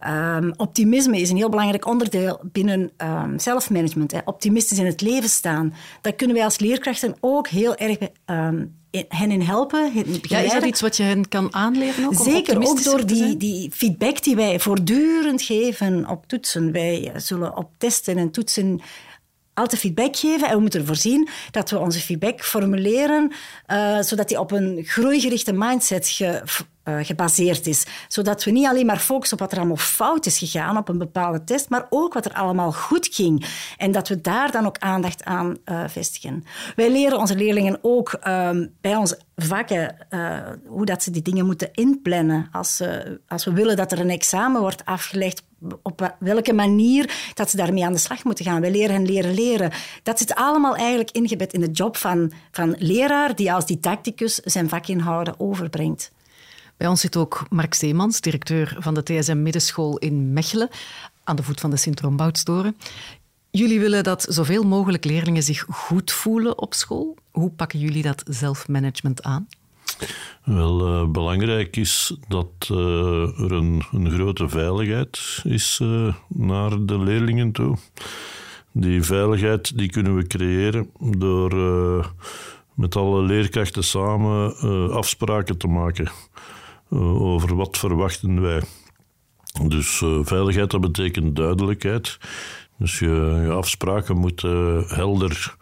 Ehm, 0.00 0.50
optimisme 0.56 1.20
is 1.20 1.30
een 1.30 1.36
heel 1.36 1.48
belangrijk 1.48 1.86
onderdeel 1.86 2.40
binnen 2.52 2.90
ehm, 2.96 3.38
zelfmanagement. 3.38 4.12
Hè. 4.12 4.18
Optimistisch 4.24 4.78
in 4.78 4.86
het 4.86 5.00
leven 5.00 5.28
staan. 5.28 5.74
Daar 6.00 6.12
kunnen 6.12 6.36
wij 6.36 6.44
als 6.44 6.58
leerkrachten 6.58 7.16
ook 7.20 7.48
heel 7.48 7.74
erg 7.76 7.96
ehm, 8.24 8.64
in- 8.90 9.04
hen 9.08 9.30
in 9.30 9.40
helpen. 9.40 9.92
hen 9.92 10.18
Ja, 10.22 10.38
is 10.38 10.52
dat 10.52 10.64
iets 10.64 10.80
wat 10.80 10.96
je 10.96 11.02
hen 11.02 11.28
kan 11.28 11.54
aanleren? 11.54 12.06
Ook, 12.06 12.14
Zeker, 12.14 12.68
ook 12.68 12.84
door 12.84 13.06
die, 13.06 13.36
die 13.36 13.70
feedback 13.72 14.22
die 14.22 14.36
wij 14.36 14.60
voortdurend 14.60 15.42
geven 15.42 16.08
op 16.08 16.26
toetsen. 16.26 16.72
Wij 16.72 17.12
zullen 17.16 17.56
op 17.56 17.70
testen 17.78 18.18
en 18.18 18.30
toetsen 18.30 18.80
altijd 19.54 19.80
feedback 19.80 20.16
geven 20.16 20.48
en 20.48 20.54
we 20.54 20.60
moeten 20.60 20.80
ervoor 20.80 20.96
zien 20.96 21.28
dat 21.50 21.70
we 21.70 21.78
onze 21.78 21.98
feedback 21.98 22.44
formuleren 22.44 23.32
eh, 23.66 24.00
zodat 24.00 24.28
die 24.28 24.40
op 24.40 24.50
een 24.50 24.82
groeigerichte 24.84 25.52
mindset 25.52 26.08
ge- 26.08 26.42
eh, 26.82 26.96
gebaseerd 27.02 27.66
is. 27.66 27.86
Zodat 28.08 28.44
we 28.44 28.50
niet 28.50 28.66
alleen 28.66 28.86
maar 28.86 28.98
focussen 28.98 29.36
op 29.36 29.42
wat 29.42 29.52
er 29.52 29.58
allemaal 29.58 29.76
fout 29.76 30.26
is 30.26 30.38
gegaan 30.38 30.76
op 30.76 30.88
een 30.88 30.98
bepaalde 30.98 31.44
test, 31.44 31.68
maar 31.68 31.86
ook 31.90 32.14
wat 32.14 32.24
er 32.24 32.32
allemaal 32.32 32.72
goed 32.72 33.08
ging. 33.12 33.46
En 33.76 33.92
dat 33.92 34.08
we 34.08 34.20
daar 34.20 34.50
dan 34.50 34.66
ook 34.66 34.78
aandacht 34.78 35.24
aan 35.24 35.56
eh, 35.64 35.82
vestigen. 35.86 36.44
Wij 36.76 36.90
leren 36.90 37.18
onze 37.18 37.36
leerlingen 37.36 37.78
ook 37.82 38.12
ehm, 38.12 38.66
bij 38.80 38.96
onze 38.96 39.18
vakken 39.36 39.96
eh, 40.08 40.38
hoe 40.66 40.84
dat 40.84 41.02
ze 41.02 41.10
die 41.10 41.22
dingen 41.22 41.46
moeten 41.46 41.68
inplannen. 41.72 42.48
Als, 42.52 42.82
als 43.28 43.44
we 43.44 43.52
willen 43.52 43.76
dat 43.76 43.92
er 43.92 44.00
een 44.00 44.10
examen 44.10 44.60
wordt 44.60 44.84
afgelegd, 44.84 45.42
op 45.82 46.16
welke 46.18 46.52
manier 46.52 47.30
dat 47.34 47.50
ze 47.50 47.56
daarmee 47.56 47.84
aan 47.84 47.92
de 47.92 47.98
slag 47.98 48.24
moeten 48.24 48.44
gaan. 48.44 48.60
Wij 48.60 48.70
leren 48.70 48.94
hen 48.94 49.06
leren 49.06 49.34
leren. 49.34 49.72
Dat 50.02 50.18
zit 50.18 50.34
allemaal 50.34 50.76
eigenlijk 50.76 51.10
ingebed 51.10 51.52
in 51.52 51.60
de 51.60 51.70
job 51.70 51.96
van, 51.96 52.32
van 52.50 52.74
leraar 52.78 53.34
die 53.34 53.52
als 53.52 53.66
didacticus 53.66 54.34
zijn 54.34 54.68
vakinhouden 54.68 55.40
overbrengt. 55.40 56.12
Bij 56.80 56.88
ons 56.88 57.00
zit 57.00 57.16
ook 57.16 57.46
Mark 57.50 57.74
Steemans, 57.74 58.20
directeur 58.20 58.76
van 58.78 58.94
de 58.94 59.02
TSM 59.02 59.42
Middenschool 59.42 59.98
in 59.98 60.32
Mechelen, 60.32 60.68
aan 61.24 61.36
de 61.36 61.42
voet 61.42 61.60
van 61.60 61.70
de 61.70 61.76
Sint-Romboudstoren. 61.76 62.76
Jullie 63.50 63.80
willen 63.80 64.04
dat 64.04 64.26
zoveel 64.28 64.62
mogelijk 64.62 65.04
leerlingen 65.04 65.42
zich 65.42 65.64
goed 65.68 66.12
voelen 66.12 66.58
op 66.58 66.74
school. 66.74 67.16
Hoe 67.30 67.50
pakken 67.50 67.78
jullie 67.78 68.02
dat 68.02 68.22
zelfmanagement 68.28 69.22
aan? 69.22 69.48
Wel, 70.44 70.86
eh, 70.86 71.08
belangrijk 71.08 71.76
is 71.76 72.16
dat 72.28 72.50
eh, 72.60 72.76
er 73.40 73.52
een, 73.52 73.82
een 73.92 74.10
grote 74.10 74.48
veiligheid 74.48 75.40
is 75.44 75.78
eh, 75.82 76.14
naar 76.28 76.86
de 76.86 76.98
leerlingen 76.98 77.52
toe. 77.52 77.76
Die 78.72 79.02
veiligheid 79.02 79.78
die 79.78 79.90
kunnen 79.90 80.16
we 80.16 80.26
creëren 80.26 80.90
door 80.98 81.54
met 82.74 82.96
alle 82.96 83.22
leerkrachten 83.22 83.84
samen 83.84 84.56
afspraken 84.90 85.56
te 85.56 85.66
maken 85.66 86.10
over 86.98 87.56
wat 87.56 87.78
verwachten 87.78 88.40
wij. 88.40 88.62
Dus 89.66 90.02
eh, 90.02 90.18
veiligheid, 90.22 90.70
dat 90.70 90.80
betekent 90.80 91.36
duidelijkheid. 91.36 92.18
Dus 92.78 92.98
je, 92.98 93.40
je 93.44 93.50
afspraken 93.52 94.16
moeten 94.16 94.84
helder, 94.86 95.56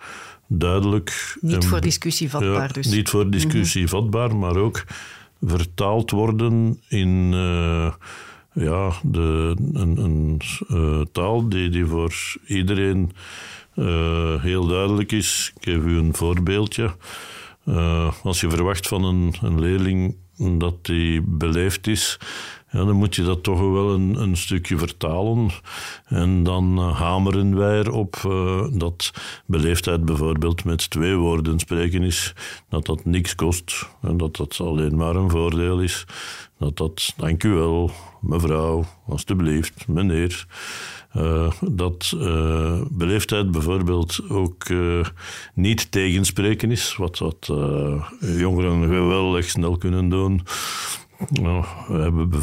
duidelijk... 0.46 1.36
Niet 1.40 1.66
voor 1.66 1.80
discussie 1.80 2.30
vatbaar 2.30 2.66
ja, 2.66 2.72
dus. 2.72 2.86
Niet 2.86 3.08
voor 3.08 3.30
discussie 3.30 3.88
vatbaar, 3.88 4.36
maar 4.36 4.56
ook 4.56 4.84
vertaald 5.40 6.10
worden 6.10 6.82
in 6.88 7.30
eh, 7.34 7.92
ja, 8.52 8.92
de, 9.02 9.56
een, 9.72 9.98
een 9.98 10.40
eh, 10.68 11.00
taal 11.12 11.48
die, 11.48 11.68
die 11.68 11.86
voor 11.86 12.14
iedereen 12.46 13.12
eh, 13.74 14.42
heel 14.42 14.66
duidelijk 14.66 15.12
is. 15.12 15.52
Ik 15.56 15.64
geef 15.64 15.82
u 15.82 15.98
een 15.98 16.14
voorbeeldje. 16.14 16.94
Eh, 17.64 18.12
als 18.22 18.40
je 18.40 18.50
verwacht 18.50 18.88
van 18.88 19.04
een, 19.04 19.34
een 19.42 19.60
leerling 19.60 20.16
dat 20.38 20.84
die 20.84 21.22
beleefd 21.22 21.86
is 21.86 22.18
ja, 22.70 22.84
dan 22.84 22.96
moet 22.96 23.14
je 23.14 23.22
dat 23.22 23.42
toch 23.42 23.60
wel 23.60 23.94
een, 23.94 24.14
een 24.14 24.36
stukje 24.36 24.78
vertalen. 24.78 25.50
En 26.04 26.42
dan 26.42 26.78
uh, 26.78 26.98
hameren 26.98 27.56
wij 27.56 27.78
erop 27.78 28.16
uh, 28.26 28.66
dat 28.72 29.10
beleefdheid 29.46 30.04
bijvoorbeeld 30.04 30.64
met 30.64 30.90
twee 30.90 31.16
woorden 31.16 31.58
spreken 31.58 32.02
is, 32.02 32.34
dat 32.68 32.86
dat 32.86 33.04
niks 33.04 33.34
kost 33.34 33.88
en 34.02 34.16
dat 34.16 34.36
dat 34.36 34.60
alleen 34.60 34.96
maar 34.96 35.16
een 35.16 35.30
voordeel 35.30 35.80
is. 35.80 36.04
Dat 36.58 36.76
dat, 36.76 37.14
dank 37.16 37.44
u 37.44 37.50
wel, 37.50 37.90
mevrouw, 38.20 38.84
alstublieft, 39.06 39.88
meneer. 39.88 40.46
Uh, 41.18 41.52
dat 41.60 42.12
uh, 42.16 42.80
beleefdheid 42.90 43.50
bijvoorbeeld 43.50 44.20
ook 44.28 44.68
uh, 44.68 45.04
niet 45.54 45.90
tegenspreken 45.90 46.70
is, 46.70 46.96
wat, 46.96 47.18
wat 47.18 47.46
jongeren 48.20 48.82
geweldig 48.82 49.48
snel 49.48 49.76
kunnen 49.76 50.08
doen. 50.08 50.42
Nou, 51.26 51.64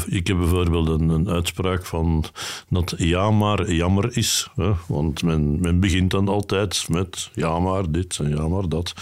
ik 0.06 0.26
heb 0.26 0.36
bijvoorbeeld 0.36 0.88
een, 0.88 1.08
een, 1.08 1.28
uitspraak 1.28 1.86
van 1.86 2.24
dat 2.68 2.94
ja 2.96 3.30
maar 3.30 3.72
jammer 3.72 4.16
is. 4.16 4.48
Hè? 4.54 4.72
Want 4.88 5.22
men, 5.22 5.60
men 5.60 5.80
begint 5.80 6.10
dan 6.10 6.28
altijd 6.28 6.86
met 6.88 7.30
ja 7.34 7.58
maar 7.58 7.90
dit 7.90 8.18
en 8.18 8.28
ja 8.28 8.48
maar 8.48 8.68
dat. 8.68 8.92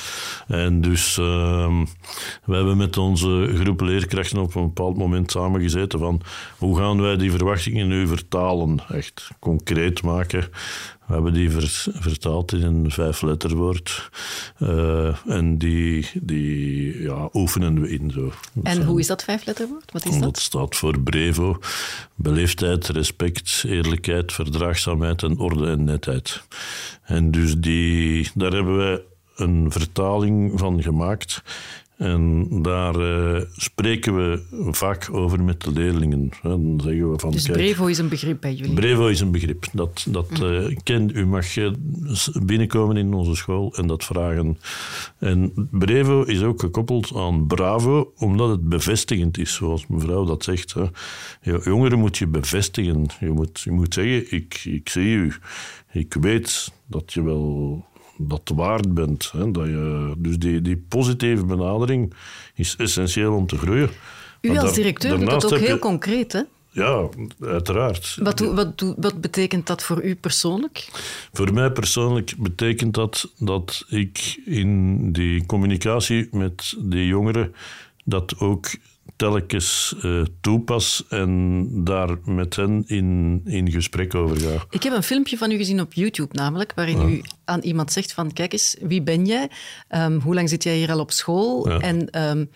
En 0.46 0.80
dus 0.80 1.18
uh, 1.18 1.82
we 2.44 2.54
hebben 2.54 2.76
met 2.76 2.96
onze 2.96 3.52
groep 3.54 3.80
leerkrachten 3.80 4.38
op 4.38 4.54
een 4.54 4.62
bepaald 4.62 4.96
moment 4.96 5.30
samengezeten 5.30 5.98
van 5.98 6.20
hoe 6.58 6.76
gaan 6.78 7.00
wij 7.00 7.16
die 7.16 7.30
verwachtingen 7.30 7.88
nu 7.88 8.06
vertalen, 8.06 8.78
echt 8.88 9.30
concreet 9.38 10.02
maken. 10.02 10.48
We 11.06 11.14
hebben 11.14 11.32
die 11.32 11.50
vertaald 11.50 12.52
in 12.52 12.62
een 12.62 12.90
vijfletterwoord. 12.90 14.10
Uh, 14.58 15.16
en 15.26 15.58
die, 15.58 16.10
die 16.14 17.02
ja, 17.02 17.28
oefenen 17.32 17.80
we 17.80 17.90
in. 17.90 18.10
Zo. 18.10 18.32
En 18.62 18.84
hoe 18.84 19.00
is 19.00 19.06
dat 19.06 19.24
vijfletterwoord? 19.24 19.92
Wat 19.92 20.04
is 20.04 20.12
dat? 20.12 20.22
Dat 20.22 20.38
staat 20.38 20.76
voor 20.76 21.00
Brevo. 21.00 21.58
Beleefdheid, 22.14 22.86
respect, 22.88 23.64
eerlijkheid, 23.66 24.32
verdraagzaamheid 24.32 25.22
en 25.22 25.38
orde 25.38 25.70
en 25.70 25.84
netheid. 25.84 26.42
En 27.02 27.30
dus 27.30 27.54
die, 27.56 28.30
daar 28.34 28.52
hebben 28.52 28.76
wij 28.76 29.02
een 29.36 29.72
vertaling 29.72 30.58
van 30.58 30.82
gemaakt. 30.82 31.42
En 31.96 32.48
daar 32.62 32.96
uh, 33.00 33.40
spreken 33.52 34.16
we 34.16 34.42
vaak 34.70 35.08
over 35.12 35.42
met 35.42 35.62
de 35.62 35.72
leerlingen. 35.72 36.28
Dan 36.42 36.80
zeggen 36.82 37.10
we 37.10 37.18
van, 37.18 37.30
dus 37.30 37.44
kijk, 37.44 37.56
Brevo 37.56 37.86
is 37.86 37.98
een 37.98 38.08
begrip 38.08 38.40
bij 38.40 38.54
jullie? 38.54 38.74
Brevo 38.74 39.06
is 39.06 39.20
een 39.20 39.30
begrip. 39.30 39.66
Dat, 39.72 40.06
dat 40.08 40.40
uh, 40.42 40.76
ken, 40.82 41.10
u 41.14 41.26
mag 41.26 41.46
binnenkomen 42.42 42.96
in 42.96 43.14
onze 43.14 43.34
school 43.34 43.74
en 43.76 43.86
dat 43.86 44.04
vragen. 44.04 44.58
En 45.18 45.52
Brevo 45.70 46.22
is 46.22 46.42
ook 46.42 46.60
gekoppeld 46.60 47.12
aan 47.14 47.46
Bravo, 47.46 48.12
omdat 48.16 48.48
het 48.48 48.68
bevestigend 48.68 49.38
is, 49.38 49.54
zoals 49.54 49.86
mevrouw 49.86 50.24
dat 50.24 50.44
zegt. 50.44 50.74
Hè. 50.74 50.84
Jongeren 51.64 51.98
moet 51.98 52.18
je 52.18 52.26
bevestigen. 52.26 53.06
Je 53.20 53.30
moet, 53.30 53.60
je 53.60 53.70
moet 53.70 53.94
zeggen, 53.94 54.32
ik, 54.32 54.60
ik 54.64 54.88
zie 54.88 55.14
u. 55.14 55.34
Ik 55.92 56.14
weet 56.20 56.72
dat 56.86 57.12
je 57.12 57.22
wel 57.22 57.84
dat 58.16 58.52
waard 58.54 58.94
bent. 58.94 59.30
Hè, 59.32 59.50
dat 59.50 59.66
je, 59.66 60.14
dus 60.18 60.38
die, 60.38 60.62
die 60.62 60.84
positieve 60.88 61.44
benadering 61.44 62.14
is 62.54 62.76
essentieel 62.76 63.34
om 63.34 63.46
te 63.46 63.56
groeien. 63.56 63.90
U 64.40 64.58
als 64.58 64.74
directeur 64.74 65.18
doet 65.18 65.30
dat 65.30 65.52
ook 65.52 65.58
heel 65.58 65.74
je, 65.74 65.78
concreet, 65.78 66.32
hè? 66.32 66.40
Ja, 66.70 67.08
uiteraard. 67.40 68.16
Wat, 68.22 68.38
wat, 68.40 68.94
wat 68.96 69.20
betekent 69.20 69.66
dat 69.66 69.82
voor 69.82 70.02
u 70.02 70.14
persoonlijk? 70.14 70.88
Voor 71.32 71.52
mij 71.52 71.70
persoonlijk 71.70 72.34
betekent 72.38 72.94
dat 72.94 73.30
dat 73.38 73.84
ik 73.88 74.40
in 74.44 75.12
die 75.12 75.46
communicatie 75.46 76.28
met 76.30 76.74
die 76.78 77.06
jongeren 77.06 77.54
dat 78.04 78.38
ook 78.38 78.70
telkens 79.16 79.94
uh, 80.02 80.22
toepas 80.40 81.04
en 81.08 81.68
daar 81.84 82.18
met 82.24 82.56
hen 82.56 82.84
in, 82.86 83.40
in 83.44 83.70
gesprek 83.70 84.14
over 84.14 84.36
ga. 84.36 84.64
Ik 84.70 84.82
heb 84.82 84.92
een 84.92 85.02
filmpje 85.02 85.36
van 85.36 85.50
u 85.50 85.56
gezien 85.56 85.80
op 85.80 85.92
YouTube 85.92 86.34
namelijk, 86.34 86.72
waarin 86.74 87.00
ja. 87.00 87.06
u 87.06 87.22
aan 87.44 87.60
iemand 87.60 87.92
zegt 87.92 88.12
van 88.12 88.32
kijk 88.32 88.52
eens, 88.52 88.76
wie 88.80 89.02
ben 89.02 89.26
jij? 89.26 89.50
Um, 89.88 90.20
hoe 90.20 90.34
lang 90.34 90.48
zit 90.48 90.62
jij 90.62 90.76
hier 90.76 90.92
al 90.92 91.00
op 91.00 91.10
school? 91.10 91.68
Ja. 91.68 91.78
En 91.78 92.22
um, 92.28 92.50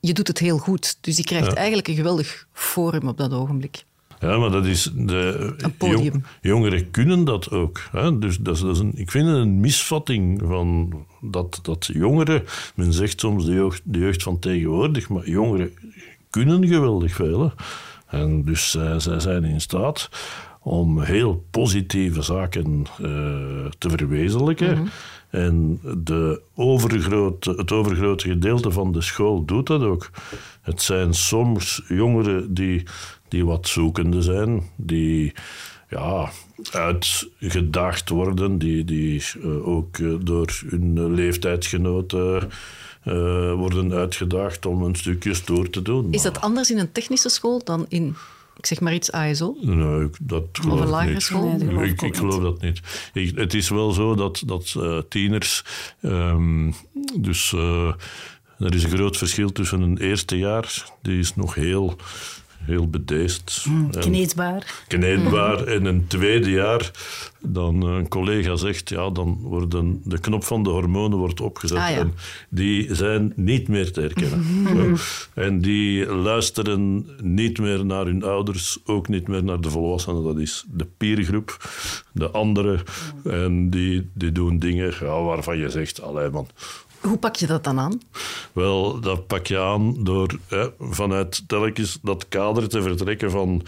je 0.00 0.12
doet 0.12 0.28
het 0.28 0.38
heel 0.38 0.58
goed. 0.58 0.98
Dus 1.00 1.16
je 1.16 1.24
krijgt 1.24 1.46
ja. 1.46 1.54
eigenlijk 1.54 1.88
een 1.88 1.94
geweldig 1.94 2.46
forum 2.52 3.08
op 3.08 3.16
dat 3.16 3.32
ogenblik. 3.32 3.84
Ja, 4.20 4.38
maar 4.38 4.50
dat 4.50 4.66
is 4.66 4.90
de, 4.94 5.54
podium. 5.76 6.24
jongeren 6.40 6.90
kunnen 6.90 7.24
dat 7.24 7.50
ook. 7.50 7.80
Hè? 7.92 8.18
Dus 8.18 8.38
dat 8.38 8.54
is, 8.54 8.60
dat 8.60 8.74
is 8.74 8.78
een, 8.78 8.92
ik 8.94 9.10
vind 9.10 9.26
het 9.26 9.36
een 9.36 9.60
misvatting 9.60 10.40
van 10.44 10.92
dat, 11.20 11.58
dat 11.62 11.90
jongeren, 11.92 12.42
men 12.74 12.92
zegt 12.92 13.20
soms 13.20 13.44
de 13.44 13.52
jeugd, 13.52 13.82
de 13.84 13.98
jeugd 13.98 14.22
van 14.22 14.38
tegenwoordig, 14.38 15.08
maar 15.08 15.28
jongeren 15.28 15.72
kunnen 16.30 16.66
geweldig 16.66 17.14
veel. 17.14 17.40
Hè? 17.40 17.48
En 18.18 18.44
dus 18.44 18.70
zij, 18.70 19.00
zij 19.00 19.20
zijn 19.20 19.44
in 19.44 19.60
staat 19.60 20.10
om 20.62 21.00
heel 21.00 21.44
positieve 21.50 22.22
zaken 22.22 22.86
uh, 23.00 23.06
te 23.78 23.90
verwezenlijken. 23.90 24.70
Mm 24.70 24.76
-hmm. 24.76 24.90
En 25.30 25.80
de 25.98 26.40
overgrote, 26.54 27.50
het 27.50 27.72
overgrote 27.72 28.28
gedeelte 28.28 28.70
van 28.70 28.92
de 28.92 29.00
school 29.00 29.44
doet 29.44 29.66
dat 29.66 29.82
ook. 29.82 30.10
Het 30.60 30.82
zijn 30.82 31.14
soms 31.14 31.82
jongeren 31.88 32.54
die, 32.54 32.82
die 33.30 33.44
wat 33.44 33.68
zoekende 33.68 34.22
zijn, 34.22 34.62
die 34.76 35.32
ja, 35.88 36.30
uitgedaagd 36.72 38.08
worden, 38.08 38.58
die, 38.58 38.84
die 38.84 39.22
uh, 39.36 39.68
ook 39.68 39.98
uh, 39.98 40.14
door 40.20 40.60
hun 40.66 41.14
leeftijdsgenoten 41.14 42.42
uh, 43.04 43.52
worden 43.52 43.92
uitgedaagd 43.92 44.66
om 44.66 44.82
een 44.82 44.94
stukje 44.94 45.34
stoer 45.34 45.70
te 45.70 45.82
doen. 45.82 46.12
Is 46.12 46.22
dat 46.22 46.40
anders 46.40 46.70
in 46.70 46.78
een 46.78 46.92
technische 46.92 47.28
school 47.28 47.64
dan 47.64 47.86
in 47.88 48.16
ik 48.56 48.66
zeg 48.66 48.80
maar 48.80 48.94
iets 48.94 49.12
ASO? 49.12 49.56
Nee, 49.60 50.10
dat 50.20 50.44
geloof 50.52 50.78
of 50.78 50.80
een 50.80 50.88
lagere 50.88 51.12
niet. 51.12 51.22
school? 51.22 51.56
Nee, 51.56 51.88
ik, 51.88 52.02
ik, 52.02 52.16
geloof 52.16 52.42
dat 52.42 52.60
niet. 52.60 52.80
Ik, 53.12 53.38
het 53.38 53.54
is 53.54 53.68
wel 53.68 53.92
zo 53.92 54.14
dat, 54.14 54.42
dat 54.46 54.74
uh, 54.76 54.98
tieners... 55.08 55.64
Um, 56.02 56.74
dus 57.20 57.52
uh, 57.52 57.92
er 58.58 58.74
is 58.74 58.84
een 58.84 58.90
groot 58.90 59.16
verschil 59.16 59.52
tussen 59.52 59.80
een 59.80 59.98
eerste 59.98 60.38
jaar, 60.38 60.84
die 61.02 61.18
is 61.18 61.34
nog 61.34 61.54
heel 61.54 61.96
heel 62.70 62.88
bedeesd. 62.88 63.64
Mm, 63.68 63.90
kneedbaar. 63.90 64.82
Kneedbaar. 64.88 65.60
Mm. 65.60 65.66
En 65.66 65.84
een 65.84 66.06
tweede 66.06 66.50
jaar, 66.50 66.90
dan 67.40 67.82
een 67.82 68.08
collega 68.08 68.56
zegt, 68.56 68.88
ja, 68.88 69.10
dan 69.10 69.38
worden 69.42 70.00
de 70.04 70.18
knop 70.18 70.44
van 70.44 70.62
de 70.62 70.70
hormonen 70.70 71.18
wordt 71.18 71.40
opgezet. 71.40 71.78
Ah, 71.78 71.90
ja. 71.90 71.96
En 71.96 72.14
die 72.48 72.94
zijn 72.94 73.32
niet 73.36 73.68
meer 73.68 73.92
te 73.92 74.00
herkennen. 74.00 74.40
Mm. 74.40 74.96
En 75.34 75.60
die 75.60 76.06
luisteren 76.06 77.06
niet 77.22 77.58
meer 77.58 77.84
naar 77.84 78.04
hun 78.04 78.24
ouders, 78.24 78.78
ook 78.84 79.08
niet 79.08 79.28
meer 79.28 79.44
naar 79.44 79.60
de 79.60 79.70
volwassenen. 79.70 80.22
Dat 80.22 80.38
is 80.38 80.64
de 80.68 80.86
peergroep, 80.96 81.70
de 82.12 82.30
anderen. 82.30 82.80
En 83.24 83.70
die, 83.70 84.10
die 84.14 84.32
doen 84.32 84.58
dingen 84.58 84.94
ja, 85.00 85.22
waarvan 85.22 85.58
je 85.58 85.68
zegt, 85.68 86.02
allee 86.02 86.30
man, 86.30 86.48
hoe 87.00 87.18
pak 87.18 87.36
je 87.36 87.46
dat 87.46 87.64
dan 87.64 87.78
aan? 87.78 88.00
Wel, 88.52 89.00
dat 89.00 89.26
pak 89.26 89.46
je 89.46 89.58
aan 89.58 90.04
door 90.04 90.38
hè, 90.46 90.68
vanuit 90.78 91.48
telkens 91.48 91.98
dat 92.02 92.28
kader 92.28 92.68
te 92.68 92.82
vertrekken 92.82 93.30
van 93.30 93.62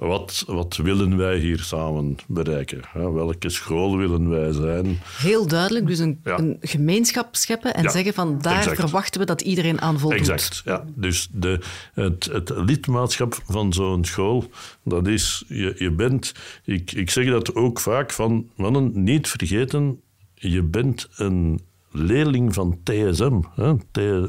wat, 0.00 0.44
wat 0.46 0.76
willen 0.76 1.16
wij 1.16 1.38
hier 1.38 1.58
samen 1.58 2.16
bereiken? 2.26 2.80
Hè? 2.88 3.10
Welke 3.10 3.50
school 3.50 3.96
willen 3.96 4.28
wij 4.28 4.52
zijn? 4.52 4.98
Heel 5.18 5.46
duidelijk, 5.46 5.86
dus 5.86 5.98
een, 5.98 6.20
ja. 6.24 6.38
een 6.38 6.56
gemeenschap 6.60 7.36
scheppen 7.36 7.74
en 7.74 7.82
ja, 7.82 7.90
zeggen 7.90 8.14
van 8.14 8.38
daar 8.40 8.56
exact. 8.56 8.80
verwachten 8.80 9.20
we 9.20 9.26
dat 9.26 9.40
iedereen 9.40 9.80
aan 9.80 9.98
voldoet. 9.98 10.18
Exact, 10.18 10.62
ja. 10.64 10.84
Dus 10.94 11.28
de, 11.32 11.60
het, 11.94 12.24
het 12.32 12.50
lidmaatschap 12.54 13.38
van 13.46 13.72
zo'n 13.72 14.04
school, 14.04 14.50
dat 14.84 15.06
is, 15.06 15.44
je, 15.48 15.74
je 15.78 15.90
bent, 15.90 16.34
ik, 16.64 16.92
ik 16.92 17.10
zeg 17.10 17.26
dat 17.26 17.54
ook 17.54 17.80
vaak 17.80 18.12
van, 18.12 18.50
mannen, 18.56 18.90
niet 19.04 19.28
vergeten, 19.28 20.00
je 20.34 20.62
bent 20.62 21.08
een 21.16 21.60
leerling 21.90 22.54
van 22.54 22.78
TSM. 22.82 23.40
Hè. 23.54 23.74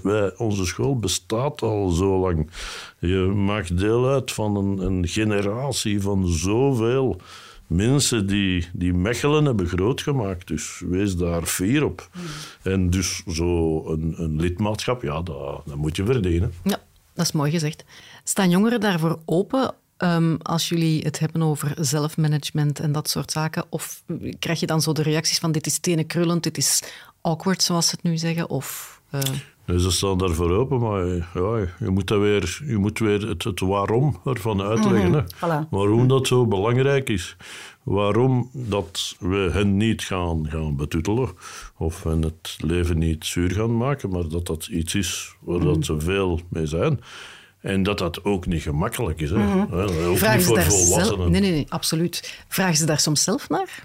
Wij, 0.01 0.38
onze 0.38 0.65
school 0.65 1.00
bestaat 1.00 1.62
al 1.62 1.89
zo 1.89 2.20
lang. 2.20 2.50
Je 3.00 3.18
maakt 3.36 3.77
deel 3.77 4.10
uit 4.10 4.32
van 4.32 4.56
een, 4.56 4.77
een 4.77 5.08
generatie 5.08 6.01
van 6.01 6.27
zoveel 6.27 7.22
mensen 7.68 8.27
die, 8.27 8.68
die 8.74 8.94
Mechelen 8.94 9.46
hebben 9.46 9.68
grootgemaakt. 9.68 10.48
Dus 10.48 10.82
wees 10.89 11.15
daar 11.15 11.44
fier 11.44 11.84
op. 11.84 12.10
En 12.62 12.89
dus 12.89 13.24
zo 13.27 13.84
een, 13.88 14.13
een 14.18 14.36
lidmaatschap, 14.41 15.01
ja, 15.01 15.22
dat, 15.22 15.62
dat 15.65 15.75
moet 15.75 15.96
je 15.96 16.06
verdienen. 16.06 16.53
Ja, 16.63 16.80
dat 17.13 17.25
is 17.25 17.32
mooi 17.32 17.51
gezegd. 17.51 17.84
Staan 18.24 18.50
jongeren 18.50 18.80
daarvoor 18.80 19.20
open 19.25 19.74
Um, 20.03 20.38
als 20.41 20.70
jullie 20.70 21.01
het 21.01 21.20
hebben 21.20 21.44
over 21.44 21.74
zelfmanagement 21.80 22.80
en 22.80 22.91
dat 22.91 23.10
soort 23.10 23.32
zaken? 23.32 23.65
Of 23.70 24.03
krijg 24.39 24.60
je 24.60 24.65
dan 24.65 24.82
zo 24.82 24.94
de 24.94 25.01
reacties 25.01 25.39
van 25.39 25.51
dit 25.51 25.65
is 25.65 25.80
tenenkrullend, 25.80 26.44
dit 26.44 26.58
is 26.58 26.84
awkward, 27.21 27.63
zoals 27.63 27.87
ze 27.87 27.95
het 27.95 28.03
nu 28.03 28.17
zeggen? 28.17 28.49
Of, 28.49 29.01
uh... 29.11 29.21
nee, 29.65 29.79
ze 29.79 29.91
staan 29.91 30.17
daarvoor 30.17 30.51
open, 30.51 30.79
maar 30.79 31.05
ja, 31.07 31.67
je 31.79 31.89
moet, 31.89 32.07
dat 32.07 32.19
weer, 32.19 32.61
je 32.65 32.77
moet 32.77 32.99
weer 32.99 33.27
het, 33.27 33.43
het 33.43 33.59
waarom 33.59 34.19
ervan 34.25 34.61
uitleggen. 34.61 35.09
Mm 35.09 35.13
-hmm. 35.13 35.25
voilà. 35.35 35.69
Waarom 35.69 36.07
dat 36.07 36.27
zo 36.27 36.45
belangrijk 36.45 37.09
is. 37.09 37.35
Waarom 37.83 38.49
dat 38.53 39.15
we 39.19 39.49
hen 39.51 39.77
niet 39.77 40.03
gaan, 40.03 40.49
gaan 40.49 40.75
betuttelen 40.75 41.29
of 41.77 42.03
hen 42.03 42.21
het 42.21 42.57
leven 42.57 42.97
niet 42.97 43.25
zuur 43.25 43.51
gaan 43.51 43.77
maken, 43.77 44.09
maar 44.09 44.27
dat 44.27 44.45
dat 44.45 44.67
iets 44.67 44.95
is 44.95 45.35
waar 45.39 45.59
dat 45.59 45.85
ze 45.85 45.99
veel 45.99 46.39
mee 46.49 46.65
zijn. 46.65 46.99
En 47.61 47.83
dat 47.83 47.97
dat 47.97 48.23
ook 48.23 48.45
niet 48.45 48.61
gemakkelijk 48.61 49.21
is. 49.21 49.29
Hè? 49.29 49.37
Mm 49.37 49.67
Ook 49.71 50.17
Vragen 50.17 50.37
niet 50.37 50.45
voor 50.45 50.61
volwassenen. 50.61 51.31
Nee, 51.31 51.41
nee, 51.41 51.51
nee, 51.51 51.65
absoluut. 51.69 52.43
Vragen 52.47 52.75
ze 52.75 52.85
daar 52.85 52.99
soms 52.99 53.23
zelf 53.23 53.49
naar? 53.49 53.81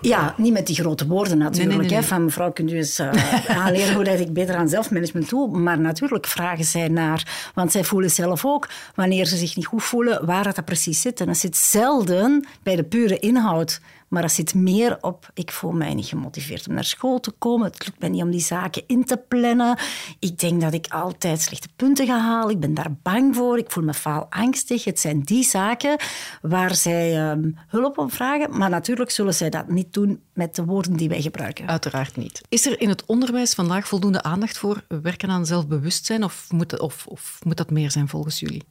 Ja, 0.00 0.34
niet 0.36 0.52
met 0.52 0.66
die 0.66 0.76
grote 0.76 1.06
woorden 1.06 1.38
natuurlijk. 1.38 1.68
Nee, 1.68 1.78
nee, 1.78 1.88
nee, 1.88 1.98
Hè, 1.98 2.04
van 2.04 2.24
mevrouw, 2.24 2.52
kunt 2.52 2.72
u 2.72 2.76
eens 2.76 3.00
uh, 3.00 3.10
aanleren 3.64 3.94
hoe 3.94 4.04
dat 4.04 4.20
ik 4.20 4.32
beter 4.32 4.56
aan 4.56 4.68
zelfmanagement 4.68 5.28
doe? 5.28 5.58
Maar 5.58 5.80
natuurlijk 5.80 6.26
vragen 6.26 6.64
zij 6.64 6.88
naar. 6.88 7.50
Want 7.54 7.72
zij 7.72 7.84
voelen 7.84 8.10
zelf 8.10 8.44
ook, 8.44 8.68
wanneer 8.94 9.26
ze 9.26 9.36
zich 9.36 9.56
niet 9.56 9.66
goed 9.66 9.82
voelen, 9.82 10.26
waar 10.26 10.44
dat, 10.44 10.54
dat 10.54 10.64
precies 10.64 11.00
zit. 11.00 11.20
En 11.20 11.26
dat 11.26 11.36
zit 11.36 11.56
zelden 11.56 12.46
bij 12.62 12.76
de 12.76 12.84
pure 12.84 13.18
inhoud. 13.18 13.80
Maar 14.08 14.22
dat 14.22 14.32
zit 14.32 14.54
meer 14.54 14.98
op, 15.00 15.30
ik 15.34 15.52
voel 15.52 15.72
mij 15.72 15.94
niet 15.94 16.06
gemotiveerd 16.06 16.68
om 16.68 16.74
naar 16.74 16.84
school 16.84 17.20
te 17.20 17.30
komen. 17.30 17.66
Het 17.66 17.86
lukt 17.86 18.00
mij 18.00 18.08
niet 18.08 18.22
om 18.22 18.30
die 18.30 18.40
zaken 18.40 18.82
in 18.86 19.04
te 19.04 19.16
plannen. 19.28 19.78
Ik 20.18 20.38
denk 20.38 20.60
dat 20.60 20.72
ik 20.72 20.86
altijd 20.86 21.40
slechte 21.40 21.68
punten 21.76 22.06
ga 22.06 22.20
halen. 22.20 22.54
Ik 22.54 22.60
ben 22.60 22.74
daar 22.74 22.96
bang 23.02 23.34
voor. 23.34 23.58
Ik 23.58 23.70
voel 23.70 23.84
me 23.84 23.94
faalangstig. 23.94 24.84
Het 24.84 25.00
zijn 25.00 25.20
die 25.20 25.44
zaken 25.44 25.96
waar 26.42 26.74
zij 26.74 27.30
um, 27.30 27.56
hulp 27.68 27.98
om 27.98 28.10
vragen. 28.10 28.58
Maar 28.58 28.70
natuurlijk 28.70 29.10
zullen 29.10 29.34
zij 29.34 29.50
dat 29.50 29.68
niet 29.68 29.92
doen 29.92 30.22
met 30.32 30.54
de 30.54 30.64
woorden 30.64 30.96
die 30.96 31.08
wij 31.08 31.22
gebruiken. 31.22 31.66
Uiteraard 31.66 32.16
niet. 32.16 32.40
Is 32.48 32.66
er 32.66 32.80
in 32.80 32.88
het 32.88 33.06
onderwijs 33.06 33.54
vandaag 33.54 33.88
voldoende 33.88 34.22
aandacht 34.22 34.58
voor 34.58 34.84
werken 35.02 35.30
aan 35.30 35.46
zelfbewustzijn? 35.46 36.24
Of 36.24 36.46
moet, 36.48 36.80
of, 36.80 37.06
of 37.06 37.38
moet 37.42 37.56
dat 37.56 37.70
meer 37.70 37.90
zijn 37.90 38.08
volgens 38.08 38.40
jullie? 38.40 38.62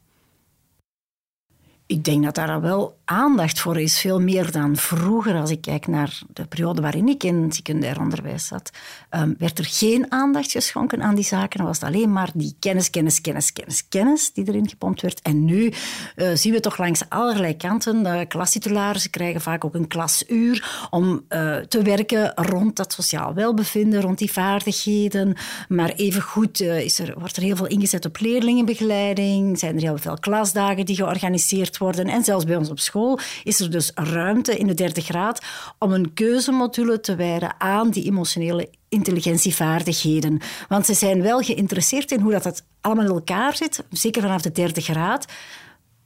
Ik 1.88 2.04
denk 2.04 2.24
dat 2.24 2.34
daar 2.34 2.60
wel 2.60 2.96
aandacht 3.04 3.60
voor 3.60 3.80
is, 3.80 4.00
veel 4.00 4.20
meer 4.20 4.52
dan 4.52 4.76
vroeger. 4.76 5.34
Als 5.34 5.50
ik 5.50 5.60
kijk 5.60 5.86
naar 5.86 6.20
de 6.32 6.46
periode 6.46 6.80
waarin 6.80 7.08
ik 7.08 7.24
in 7.24 7.52
secundair 7.52 8.00
onderwijs 8.00 8.46
zat, 8.46 8.70
um, 9.10 9.34
werd 9.38 9.58
er 9.58 9.64
geen 9.64 10.12
aandacht 10.12 10.50
geschonken 10.50 11.02
aan 11.02 11.14
die 11.14 11.24
zaken. 11.24 11.58
Dan 11.58 11.66
was 11.66 11.80
het 11.80 11.88
alleen 11.88 12.12
maar 12.12 12.30
die 12.34 12.54
kennis, 12.58 12.90
kennis, 12.90 13.20
kennis, 13.20 13.52
kennis, 13.52 13.88
kennis 13.88 14.32
die 14.32 14.48
erin 14.48 14.68
gepompt 14.68 15.00
werd. 15.00 15.22
En 15.22 15.44
nu 15.44 15.72
uh, 16.16 16.28
zien 16.34 16.52
we 16.52 16.60
toch 16.60 16.78
langs 16.78 17.02
allerlei 17.08 17.56
kanten. 17.56 18.02
De 18.02 18.24
klastitularen 18.28 19.10
krijgen 19.10 19.40
vaak 19.40 19.64
ook 19.64 19.74
een 19.74 19.88
klasuur 19.88 20.86
om 20.90 21.24
uh, 21.28 21.56
te 21.56 21.82
werken 21.82 22.32
rond 22.34 22.76
dat 22.76 22.92
sociaal 22.92 23.34
welbevinden, 23.34 24.00
rond 24.00 24.18
die 24.18 24.32
vaardigheden. 24.32 25.36
Maar 25.68 25.90
evengoed 25.90 26.60
uh, 26.60 26.80
is 26.80 26.98
er, 26.98 27.14
wordt 27.18 27.36
er 27.36 27.42
heel 27.42 27.56
veel 27.56 27.66
ingezet 27.66 28.04
op 28.04 28.20
leerlingenbegeleiding. 28.20 29.58
Zijn 29.58 29.76
er 29.76 29.82
heel 29.82 29.98
veel 29.98 30.18
klasdagen 30.18 30.86
die 30.86 30.96
georganiseerd 30.96 31.76
worden. 31.78 32.06
En 32.06 32.24
zelfs 32.24 32.44
bij 32.44 32.56
ons 32.56 32.70
op 32.70 32.78
school 32.78 33.18
is 33.44 33.60
er 33.60 33.70
dus 33.70 33.90
ruimte 33.94 34.56
in 34.56 34.66
de 34.66 34.74
derde 34.74 35.00
graad 35.00 35.44
om 35.78 35.92
een 35.92 36.14
keuzemodule 36.14 37.00
te 37.00 37.16
wijden 37.16 37.60
aan 37.60 37.90
die 37.90 38.04
emotionele 38.04 38.70
intelligentievaardigheden. 38.88 40.40
Want 40.68 40.86
ze 40.86 40.94
zijn 40.94 41.22
wel 41.22 41.40
geïnteresseerd 41.40 42.12
in 42.12 42.20
hoe 42.20 42.32
dat, 42.32 42.42
dat 42.42 42.64
allemaal 42.80 43.04
in 43.04 43.10
elkaar 43.10 43.56
zit, 43.56 43.84
zeker 43.90 44.22
vanaf 44.22 44.42
de 44.42 44.52
derde 44.52 44.80
graad. 44.80 45.24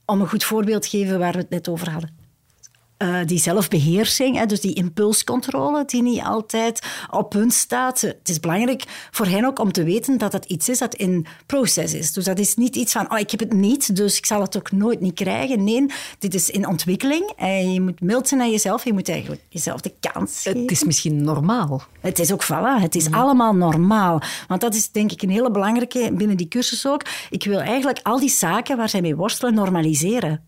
Om 0.05 0.21
een 0.21 0.29
goed 0.29 0.45
voorbeeld 0.45 0.83
te 0.83 0.89
geven 0.89 1.19
waar 1.19 1.33
we 1.33 1.39
het 1.39 1.51
net 1.51 1.69
over 1.69 1.91
hadden. 1.91 2.22
Uh, 3.03 3.17
die 3.27 3.39
zelfbeheersing, 3.39 4.37
hè, 4.37 4.47
dus 4.47 4.61
die 4.61 4.75
impulscontrole, 4.75 5.85
die 5.85 6.03
niet 6.03 6.23
altijd 6.23 6.87
op 7.11 7.31
punt 7.31 7.53
staat. 7.53 8.01
Het 8.01 8.29
is 8.29 8.41
belangrijk 8.41 8.85
voor 9.11 9.27
hen 9.27 9.45
ook 9.45 9.59
om 9.59 9.73
te 9.73 9.85
weten 9.85 10.19
dat 10.19 10.33
dat 10.33 10.45
iets 10.45 10.69
is 10.69 10.79
dat 10.79 10.95
in 10.95 11.27
proces 11.47 11.95
is. 11.95 12.13
Dus 12.13 12.25
dat 12.25 12.39
is 12.39 12.55
niet 12.55 12.77
iets 12.77 12.93
van, 12.93 13.13
oh, 13.13 13.19
ik 13.19 13.31
heb 13.31 13.41
het 13.41 13.53
niet, 13.53 13.97
dus 13.97 14.19
ik 14.19 14.27
zal 14.27 14.41
het 14.41 14.57
ook 14.57 14.73
nooit 14.73 15.01
niet 15.01 15.15
krijgen. 15.15 15.65
Nee, 15.65 15.87
dit 16.19 16.35
is 16.35 16.51
in 16.51 16.67
ontwikkeling 16.69 17.33
en 17.37 17.73
je 17.73 17.81
moet 17.81 18.01
mild 18.01 18.29
zijn 18.29 18.41
aan 18.41 18.51
jezelf. 18.51 18.85
Je 18.85 18.93
moet 18.93 19.09
eigenlijk 19.09 19.43
jezelf 19.49 19.81
de 19.81 19.95
kans 20.01 20.43
geven. 20.43 20.61
Het 20.61 20.71
is 20.71 20.85
misschien 20.85 21.25
normaal. 21.25 21.83
Het 22.01 22.19
is 22.19 22.33
ook, 22.33 22.45
voilà, 22.45 22.83
het 22.83 22.95
is 22.95 23.09
mm. 23.09 23.15
allemaal 23.15 23.55
normaal. 23.55 24.23
Want 24.49 24.61
dat 24.61 24.75
is 24.75 24.91
denk 24.91 25.13
ik 25.13 25.23
een 25.23 25.31
hele 25.31 25.51
belangrijke 25.51 26.13
binnen 26.13 26.37
die 26.37 26.49
cursus 26.49 26.87
ook. 26.87 27.03
Ik 27.31 27.45
wil 27.45 27.61
eigenlijk 27.61 28.01
al 28.03 28.19
die 28.19 28.31
zaken 28.31 28.77
waar 28.77 28.89
zij 28.89 29.01
mee 29.01 29.17
worstelen 29.17 29.55
normaliseren. 29.55 30.45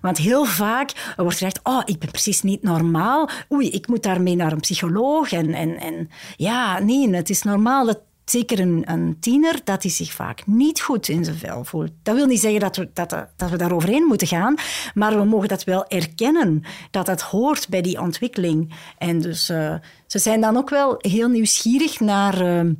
Want 0.00 0.18
heel 0.18 0.44
vaak 0.44 1.12
wordt 1.16 1.32
gezegd, 1.32 1.60
oh, 1.62 1.82
ik 1.86 1.98
ben 1.98 2.10
precies 2.10 2.42
niet 2.42 2.62
normaal. 2.62 3.28
Oei, 3.52 3.70
ik 3.70 3.88
moet 3.88 4.02
daarmee 4.02 4.36
naar 4.36 4.52
een 4.52 4.60
psycholoog. 4.60 5.32
En, 5.32 5.54
en, 5.54 5.76
en 5.80 6.10
ja, 6.36 6.78
nee, 6.78 7.14
het 7.14 7.30
is 7.30 7.42
normaal 7.42 7.86
dat 7.86 8.00
zeker 8.30 8.60
een, 8.60 9.16
tiener, 9.20 9.60
dat 9.64 9.82
hij 9.82 9.92
zich 9.92 10.12
vaak 10.12 10.46
niet 10.46 10.80
goed 10.80 11.08
in 11.08 11.24
zijn 11.24 11.36
vel 11.36 11.64
voelt. 11.64 11.90
Dat 12.02 12.14
wil 12.14 12.26
niet 12.26 12.40
zeggen 12.40 12.60
dat 12.60 12.76
we, 12.76 12.90
dat, 12.92 13.10
dat 13.36 13.50
we 13.50 13.56
daar 13.56 13.72
overheen 13.72 14.04
moeten 14.04 14.26
gaan, 14.26 14.54
maar 14.94 15.18
we 15.18 15.24
mogen 15.24 15.48
dat 15.48 15.64
wel 15.64 15.86
erkennen, 15.86 16.62
dat 16.90 17.06
dat 17.06 17.20
hoort 17.20 17.68
bij 17.68 17.82
die 17.82 18.00
ontwikkeling. 18.00 18.74
En 18.98 19.20
dus 19.20 19.50
uh, 19.50 19.74
ze 20.06 20.18
zijn 20.18 20.40
dan 20.40 20.56
ook 20.56 20.70
wel 20.70 20.94
heel 20.98 21.28
nieuwsgierig 21.28 22.00
naar 22.00 22.64
uh, 22.64 22.72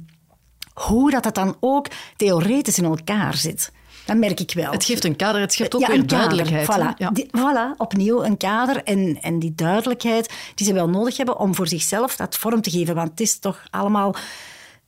hoe 0.74 1.10
dat, 1.10 1.22
dat 1.22 1.34
dan 1.34 1.56
ook 1.60 1.86
theoretisch 2.16 2.78
in 2.78 2.84
elkaar 2.84 3.34
zit. 3.36 3.72
Dat 4.06 4.16
merk 4.16 4.40
ik 4.40 4.52
wel. 4.54 4.72
Het 4.72 4.84
geeft 4.84 5.04
een 5.04 5.16
kader, 5.16 5.40
het 5.40 5.54
geeft 5.54 5.74
ook 5.74 5.80
ja, 5.80 5.88
weer 5.88 6.06
duidelijkheid. 6.06 6.68
Voilà. 6.72 6.96
Ja. 6.98 7.10
Die, 7.10 7.26
voilà, 7.26 7.76
opnieuw 7.76 8.24
een 8.24 8.36
kader 8.36 8.82
en, 8.82 9.18
en 9.20 9.38
die 9.38 9.54
duidelijkheid 9.54 10.32
die 10.54 10.66
ze 10.66 10.72
wel 10.72 10.88
nodig 10.88 11.16
hebben 11.16 11.38
om 11.38 11.54
voor 11.54 11.68
zichzelf 11.68 12.16
dat 12.16 12.36
vorm 12.36 12.60
te 12.60 12.70
geven. 12.70 12.94
Want 12.94 13.10
het 13.10 13.20
is 13.20 13.38
toch 13.38 13.62
allemaal 13.70 14.14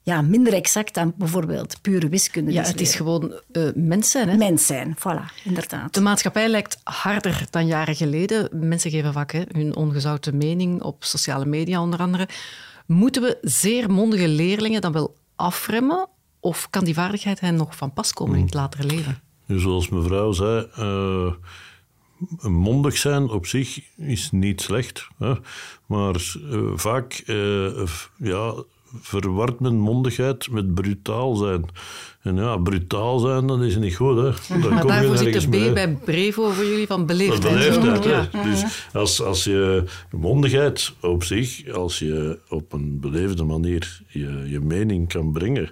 ja, 0.02 0.22
minder 0.22 0.52
exact 0.52 0.94
dan 0.94 1.12
bijvoorbeeld 1.16 1.80
pure 1.80 2.08
wiskunde. 2.08 2.52
Ja, 2.52 2.62
het 2.62 2.80
is 2.80 2.94
gewoon 2.94 3.40
uh, 3.52 3.68
mens 3.74 4.10
zijn. 4.10 4.28
Hè? 4.28 4.36
Mens 4.36 4.66
zijn, 4.66 4.96
voilà, 4.98 5.44
inderdaad. 5.44 5.94
De 5.94 6.00
maatschappij 6.00 6.48
lijkt 6.48 6.80
harder 6.84 7.44
dan 7.50 7.66
jaren 7.66 7.96
geleden. 7.96 8.48
Mensen 8.52 8.90
geven 8.90 9.12
vaak 9.12 9.32
hè, 9.32 9.42
hun 9.52 9.76
ongezouten 9.76 10.36
mening 10.36 10.82
op 10.82 11.04
sociale 11.04 11.46
media 11.46 11.82
onder 11.82 12.00
andere. 12.00 12.28
Moeten 12.86 13.22
we 13.22 13.38
zeer 13.40 13.90
mondige 13.90 14.28
leerlingen 14.28 14.80
dan 14.80 14.92
wel 14.92 15.14
afremmen 15.36 16.08
of 16.40 16.70
kan 16.70 16.84
die 16.84 16.94
vaardigheid 16.94 17.40
hen 17.40 17.54
nog 17.54 17.76
van 17.76 17.92
pas 17.92 18.12
komen 18.12 18.38
in 18.38 18.44
het 18.44 18.54
latere 18.54 18.84
leven? 18.86 19.20
Zoals 19.46 19.88
mevrouw 19.88 20.32
zei, 20.32 20.66
uh, 20.78 21.32
mondig 22.42 22.96
zijn 22.96 23.28
op 23.28 23.46
zich 23.46 23.80
is 23.96 24.30
niet 24.30 24.60
slecht. 24.60 25.08
Hè? 25.18 25.34
Maar 25.86 26.34
uh, 26.50 26.70
vaak 26.74 27.22
uh, 27.26 27.86
ja, 28.16 28.54
verwart 29.00 29.60
men 29.60 29.78
mondigheid 29.78 30.50
met 30.50 30.74
brutaal 30.74 31.34
zijn. 31.36 31.64
En 32.22 32.36
ja, 32.36 32.56
brutaal 32.56 33.18
zijn, 33.18 33.46
dat 33.46 33.60
is 33.60 33.76
niet 33.76 33.96
goed. 33.96 34.16
Hè. 34.16 34.22
Daar 34.60 34.70
maar 34.70 34.80
kom 34.80 34.88
daarvoor 34.88 35.16
zit 35.16 35.40
de 35.40 35.48
B 35.48 35.50
mee. 35.50 35.72
bij 35.72 35.88
Brevo 36.04 36.50
voor 36.50 36.64
jullie 36.64 36.86
van 36.86 37.06
beleefdheid. 37.06 37.54
Beleefdheid, 37.54 38.04
ja. 38.32 38.42
Dus 38.42 38.64
als, 38.92 39.22
als 39.22 39.44
je 39.44 39.84
mondigheid 40.10 40.92
op 41.00 41.24
zich, 41.24 41.70
als 41.72 41.98
je 41.98 42.38
op 42.48 42.72
een 42.72 43.00
beleefde 43.00 43.44
manier 43.44 44.00
je, 44.06 44.44
je 44.46 44.60
mening 44.60 45.08
kan 45.08 45.32
brengen, 45.32 45.70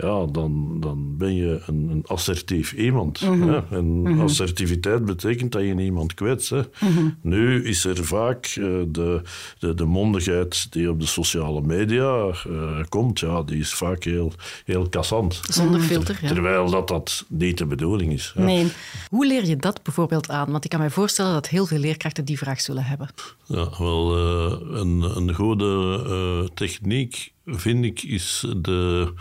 ja, 0.00 0.26
dan, 0.26 0.80
dan 0.80 1.16
ben 1.16 1.34
je 1.34 1.60
een, 1.66 1.88
een 1.90 2.02
assertief 2.06 2.72
iemand. 2.72 3.20
Mm 3.20 3.40
-hmm. 3.40 3.48
hè? 3.48 3.76
En 3.76 3.84
mm 3.84 4.06
-hmm. 4.06 4.20
assertiviteit 4.20 5.04
betekent 5.04 5.52
dat 5.52 5.62
je 5.62 5.74
niemand 5.74 6.14
kwetst. 6.14 6.50
Hè? 6.50 6.60
Mm 6.80 6.96
-hmm. 6.96 7.16
Nu 7.20 7.64
is 7.64 7.84
er 7.84 8.04
vaak 8.04 8.54
uh, 8.58 8.82
de, 8.88 9.22
de, 9.58 9.74
de 9.74 9.84
mondigheid 9.84 10.72
die 10.72 10.90
op 10.90 11.00
de 11.00 11.06
sociale 11.06 11.60
media 11.60 12.26
uh, 12.48 12.82
komt, 12.88 13.20
ja, 13.20 13.42
die 13.42 13.58
is 13.58 13.74
vaak 13.74 14.04
heel, 14.04 14.32
heel 14.64 14.88
kassant. 14.88 15.40
Zonder 15.42 15.80
filter, 15.80 16.18
ja. 16.22 16.28
Terwijl 16.28 16.70
dat, 16.70 16.88
dat 16.88 17.24
niet 17.28 17.58
de 17.58 17.66
bedoeling 17.66 18.12
is. 18.12 18.32
Hè? 18.36 18.44
Nee. 18.44 18.72
Hoe 19.10 19.26
leer 19.26 19.46
je 19.46 19.56
dat 19.56 19.82
bijvoorbeeld 19.82 20.28
aan? 20.28 20.50
Want 20.50 20.64
ik 20.64 20.70
kan 20.70 20.80
mij 20.80 20.90
voorstellen 20.90 21.32
dat 21.32 21.48
heel 21.48 21.66
veel 21.66 21.78
leerkrachten 21.78 22.24
die 22.24 22.38
vraag 22.38 22.60
zullen 22.60 22.84
hebben. 22.84 23.08
Ja, 23.46 23.68
wel, 23.78 24.18
uh, 24.18 24.80
een, 24.80 25.02
een 25.16 25.34
goede 25.34 26.50
techniek 26.54 27.32
vind 27.46 27.84
ik, 27.84 28.02
is 28.02 28.46
de, 28.56 29.12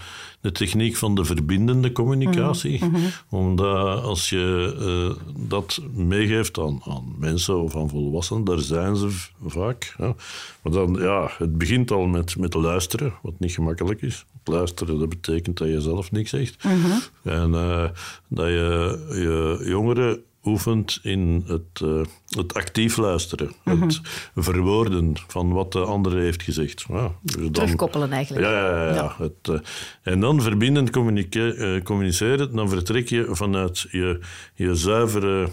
de 0.41 0.51
techniek 0.51 0.95
van 0.95 1.15
de 1.15 1.25
verbindende 1.25 1.91
communicatie. 1.91 2.83
Mm 2.83 2.93
-hmm. 2.93 3.09
Omdat 3.29 4.03
als 4.03 4.29
je 4.29 4.75
uh, 4.79 5.23
dat 5.47 5.81
meegeeft 5.93 6.57
aan, 6.57 6.81
aan 6.87 7.15
mensen 7.19 7.61
of 7.61 7.75
aan 7.75 7.89
volwassenen, 7.89 8.43
daar 8.43 8.59
zijn 8.59 8.95
ze 8.95 9.09
vaak. 9.45 9.95
Ja. 9.97 10.15
Maar 10.61 10.73
dan, 10.73 10.93
ja, 10.99 11.31
het 11.37 11.57
begint 11.57 11.91
al 11.91 12.05
met, 12.05 12.37
met 12.37 12.53
luisteren, 12.53 13.13
wat 13.21 13.39
niet 13.39 13.51
gemakkelijk 13.51 14.01
is. 14.01 14.25
Luisteren, 14.43 14.99
dat 14.99 15.09
betekent 15.09 15.57
dat 15.57 15.67
je 15.67 15.81
zelf 15.81 16.11
niks 16.11 16.29
zegt. 16.29 16.63
Mm 16.63 16.81
-hmm. 16.81 16.99
En 17.23 17.49
uh, 17.49 17.89
dat 18.27 18.47
je 18.47 19.05
je 19.09 19.63
jongeren 19.69 20.23
oefent 20.43 20.99
in 21.01 21.43
het, 21.47 21.79
uh, 21.83 22.01
het 22.29 22.53
actief 22.53 22.97
luisteren. 22.97 23.51
Mm 23.63 23.73
-hmm. 23.73 23.87
Het 23.87 24.01
verwoorden 24.35 25.13
van 25.27 25.51
wat 25.53 25.71
de 25.71 25.79
andere 25.79 26.19
heeft 26.19 26.43
gezegd. 26.43 26.85
Ja, 26.87 27.11
dus 27.21 27.35
dan, 27.35 27.51
Terugkoppelen 27.51 28.11
eigenlijk. 28.11 28.45
Ja, 28.45 28.51
ja, 28.51 28.87
ja. 28.87 28.93
ja. 28.93 29.15
Het, 29.17 29.47
uh, 29.49 29.59
en 30.01 30.19
dan 30.19 30.41
verbindend 30.41 30.89
uh, 31.31 31.81
communiceren, 31.83 32.55
dan 32.55 32.69
vertrek 32.69 33.09
je 33.09 33.27
vanuit 33.29 33.85
je, 33.91 34.19
je 34.53 34.75
zuivere 34.75 35.49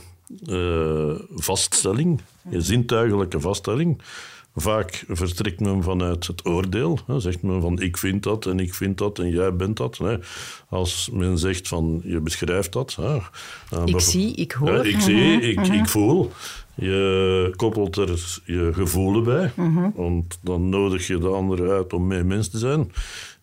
vaststelling, 1.35 2.20
je 2.50 2.61
zintuigelijke 2.61 3.40
vaststelling. 3.40 4.03
Vaak 4.55 5.05
vertrekt 5.09 5.61
men 5.61 5.83
vanuit 5.83 6.27
het 6.27 6.47
oordeel. 6.47 6.99
Hè. 7.07 7.21
Zegt 7.21 7.43
men 7.43 7.61
van 7.61 7.81
ik 7.81 7.97
vind 7.97 8.23
dat 8.23 8.47
en 8.47 8.61
ik 8.61 8.75
vind 8.75 8.99
dat 8.99 9.19
en 9.19 9.31
jij 9.31 9.57
bent 9.57 9.77
dat. 9.77 9.99
Hè. 9.99 10.17
Als 10.69 11.11
men 11.13 11.39
zegt 11.39 11.69
van 11.69 12.01
je 12.05 12.21
beschrijft 12.21 12.73
dat. 12.73 12.95
Hè. 13.01 13.17
Ik 13.85 14.01
zie, 14.01 14.35
ik 14.35 14.53
hoor. 14.53 14.73
Ja, 14.73 14.83
ik 14.83 15.01
zie, 15.01 15.41
ik, 15.41 15.67
ik 15.67 15.89
voel. 15.89 16.33
Je 16.75 17.53
koppelt 17.57 17.97
er 17.97 18.41
je 18.45 18.71
gevoelen 18.73 19.25
bij. 19.25 19.53
Want 19.95 20.39
dan 20.43 20.69
nodig 20.69 21.07
je 21.07 21.19
de 21.19 21.29
andere 21.29 21.71
uit 21.71 21.93
om 21.93 22.07
mee 22.07 22.25
mens 22.25 22.49
te 22.49 22.59
zijn. 22.59 22.93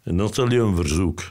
En 0.03 0.17
dan 0.17 0.27
stel 0.27 0.51
je 0.51 0.59
een 0.59 0.75
verzoek. 0.75 1.21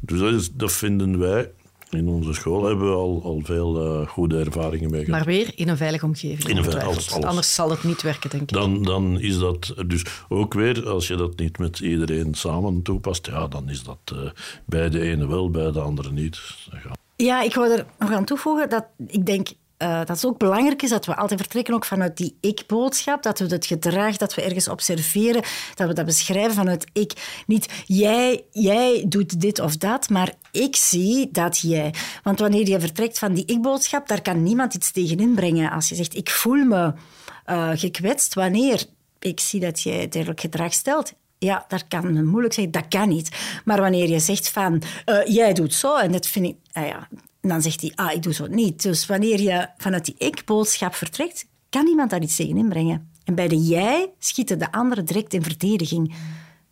Dus 0.00 0.18
dat, 0.18 0.32
is, 0.32 0.52
dat 0.52 0.72
vinden 0.72 1.18
wij 1.18 1.50
in 1.94 2.08
onze 2.08 2.32
school 2.32 2.64
hebben 2.64 2.88
we 2.88 2.94
al, 2.94 3.20
al 3.24 3.40
veel 3.44 4.00
uh, 4.00 4.08
goede 4.08 4.38
ervaringen 4.38 4.90
mee 4.90 5.04
gehad. 5.04 5.18
Maar 5.18 5.34
weer 5.34 5.52
in 5.54 5.68
een 5.68 5.76
veilige 5.76 6.04
omgeving. 6.04 6.48
In 6.48 6.56
een 6.56 6.64
veilige, 6.64 6.86
alles, 6.86 7.12
alles. 7.12 7.24
Anders 7.24 7.54
zal 7.54 7.70
het 7.70 7.84
niet 7.84 8.02
werken, 8.02 8.30
denk 8.30 8.42
ik. 8.42 8.52
Dan, 8.52 8.82
dan 8.82 9.20
is 9.20 9.38
dat 9.38 9.74
dus 9.86 10.04
ook 10.28 10.54
weer, 10.54 10.88
als 10.88 11.06
je 11.08 11.16
dat 11.16 11.38
niet 11.38 11.58
met 11.58 11.78
iedereen 11.78 12.34
samen 12.34 12.82
toepast, 12.82 13.26
ja, 13.26 13.46
dan 13.48 13.68
is 13.68 13.82
dat 13.82 13.98
uh, 14.14 14.30
bij 14.64 14.90
de 14.90 15.00
ene 15.00 15.26
wel, 15.26 15.50
bij 15.50 15.72
de 15.72 15.80
andere 15.80 16.12
niet. 16.12 16.40
Ja, 17.16 17.42
ik 17.42 17.54
wou 17.54 17.72
er 17.72 17.86
nog 17.98 18.12
aan 18.12 18.24
toevoegen 18.24 18.68
dat 18.68 18.84
ik 19.06 19.26
denk 19.26 19.48
uh, 19.82 19.98
dat 19.98 20.08
het 20.08 20.26
ook 20.26 20.38
belangrijk 20.38 20.82
is 20.82 20.90
dat 20.90 21.06
we 21.06 21.16
altijd 21.16 21.40
vertrekken 21.40 21.74
ook 21.74 21.84
vanuit 21.84 22.16
die 22.16 22.36
ik-boodschap. 22.40 23.22
Dat 23.22 23.38
we 23.38 23.46
het 23.46 23.66
gedrag 23.66 24.16
dat 24.16 24.34
we 24.34 24.42
ergens 24.42 24.68
observeren, 24.68 25.42
dat 25.74 25.88
we 25.88 25.94
dat 25.94 26.06
beschrijven 26.06 26.54
vanuit 26.54 26.86
ik. 26.92 27.42
Niet 27.46 27.68
jij, 27.86 28.44
jij 28.50 29.04
doet 29.08 29.40
dit 29.40 29.58
of 29.60 29.76
dat, 29.76 30.08
maar 30.08 30.32
ik 30.50 30.76
zie 30.76 31.28
dat 31.32 31.58
jij. 31.58 31.94
Want 32.22 32.40
wanneer 32.40 32.68
je 32.68 32.80
vertrekt 32.80 33.18
van 33.18 33.34
die 33.34 33.44
ik-boodschap, 33.44 34.08
daar 34.08 34.22
kan 34.22 34.42
niemand 34.42 34.74
iets 34.74 34.90
tegen 34.90 35.18
inbrengen. 35.18 35.70
Als 35.70 35.88
je 35.88 35.94
zegt, 35.94 36.16
ik 36.16 36.30
voel 36.30 36.64
me 36.64 36.92
uh, 37.46 37.70
gekwetst 37.74 38.34
wanneer 38.34 38.84
ik 39.18 39.40
zie 39.40 39.60
dat 39.60 39.80
jij 39.80 40.08
dergelijk 40.08 40.40
gedrag 40.40 40.72
stelt. 40.72 41.12
Ja, 41.38 41.64
daar 41.68 41.84
kan 41.88 42.12
men 42.12 42.26
moeilijk 42.26 42.54
zeggen, 42.54 42.72
dat 42.72 42.88
kan 42.88 43.08
niet. 43.08 43.28
Maar 43.64 43.80
wanneer 43.80 44.08
je 44.08 44.18
zegt 44.18 44.48
van, 44.48 44.82
uh, 45.06 45.26
jij 45.26 45.52
doet 45.52 45.74
zo, 45.74 45.96
en 45.96 46.12
dat 46.12 46.26
vind 46.26 46.46
ik... 46.46 46.56
Uh, 46.78 46.88
ja, 46.88 47.08
dan 47.48 47.62
zegt 47.62 47.80
hij, 47.80 47.92
ah, 47.94 48.12
ik 48.12 48.22
doe 48.22 48.32
zo 48.32 48.46
niet. 48.46 48.82
Dus 48.82 49.06
wanneer 49.06 49.40
je 49.40 49.68
vanuit 49.76 50.04
die 50.04 50.14
ik-boodschap 50.18 50.94
vertrekt, 50.94 51.46
kan 51.68 51.86
iemand 51.86 52.10
daar 52.10 52.22
iets 52.22 52.36
tegen 52.36 52.56
inbrengen. 52.56 53.10
En 53.24 53.34
bij 53.34 53.48
de 53.48 53.62
jij 53.62 54.12
schieten 54.18 54.58
de 54.58 54.72
anderen 54.72 55.04
direct 55.04 55.34
in 55.34 55.42
verdediging. 55.42 56.14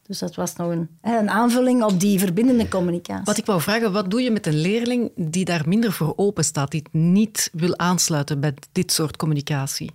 Dus 0.07 0.19
dat 0.19 0.35
was 0.35 0.57
nog 0.57 0.71
een, 0.71 0.89
een, 1.03 1.31
aanvulling 1.31 1.83
op 1.83 2.01
die 2.01 2.19
verbindende 2.19 2.69
communicatie. 2.69 3.25
Wat 3.25 3.39
ik 3.39 3.47
wou 3.47 3.61
vragen, 3.61 3.93
wat 3.93 4.11
doe 4.11 4.23
je 4.23 4.31
met 4.31 4.47
een 4.47 4.61
leerling 4.61 5.11
die 5.17 5.45
daar 5.45 5.69
minder 5.69 5.93
voor 5.93 6.13
open 6.17 6.45
staat, 6.45 6.71
die 6.71 6.83
niet 6.91 7.51
wil 7.53 7.79
aansluiten 7.79 8.41
bij 8.41 8.55
dit 8.73 8.93
soort 8.93 9.17
communicatie? 9.17 9.91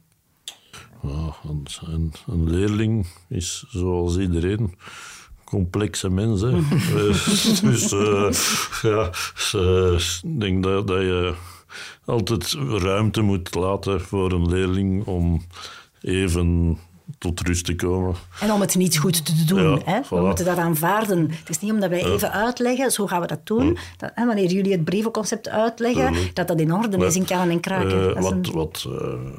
een, 1.03 2.13
een, 2.27 2.49
leerling 2.49 3.07
is 3.29 3.65
zoals 3.69 4.17
iedereen 4.17 4.75
complexe 5.45 6.09
mens. 6.09 6.41
Hè. 6.41 6.51
dus, 7.61 7.93
uh, 7.93 8.31
ja, 8.91 9.09
ik 10.21 10.39
denk 10.39 10.63
dat, 10.63 10.87
dat 10.87 11.01
je 11.01 11.33
altijd 12.05 12.57
ruimte 12.69 13.21
moet 13.21 13.55
laten 13.55 14.01
voor 14.01 14.31
een 14.31 14.49
leerling 14.49 15.05
om 15.05 15.41
even 16.01 16.77
tot 17.17 17.39
rust 17.39 17.65
te 17.65 17.75
komen. 17.75 18.15
En 18.39 18.51
om 18.51 18.61
het 18.61 18.75
niet 18.75 18.97
goed 18.97 19.25
te 19.25 19.45
doen. 19.45 19.81
hè? 19.85 19.99
We 20.09 20.21
moeten 20.21 20.45
dat 20.45 20.57
aanvaarden. 20.57 21.31
Het 21.31 21.49
is 21.49 21.59
niet 21.59 21.71
omdat 21.71 21.89
wij 21.89 22.03
even 22.03 22.31
uitleggen, 22.31 22.91
zo 22.91 23.07
gaan 23.07 23.21
we 23.21 23.27
dat 23.27 23.39
doen. 23.43 23.77
Dat, 23.97 24.11
hè, 24.13 24.25
wanneer 24.25 24.51
jullie 24.51 24.71
het 24.71 24.83
brevenconcept 24.83 25.49
uitleggen, 25.49 26.13
dat 26.33 26.47
dat 26.47 26.59
in 26.59 26.73
orde 26.73 27.05
is 27.05 27.15
in 27.15 27.25
kannen 27.25 27.49
en 27.49 27.59
kraken. 27.59 28.09
Uh, 28.09 28.21
wat, 28.21 28.31
een... 28.31 28.45
wat 28.53 28.85
uh, 28.87 28.93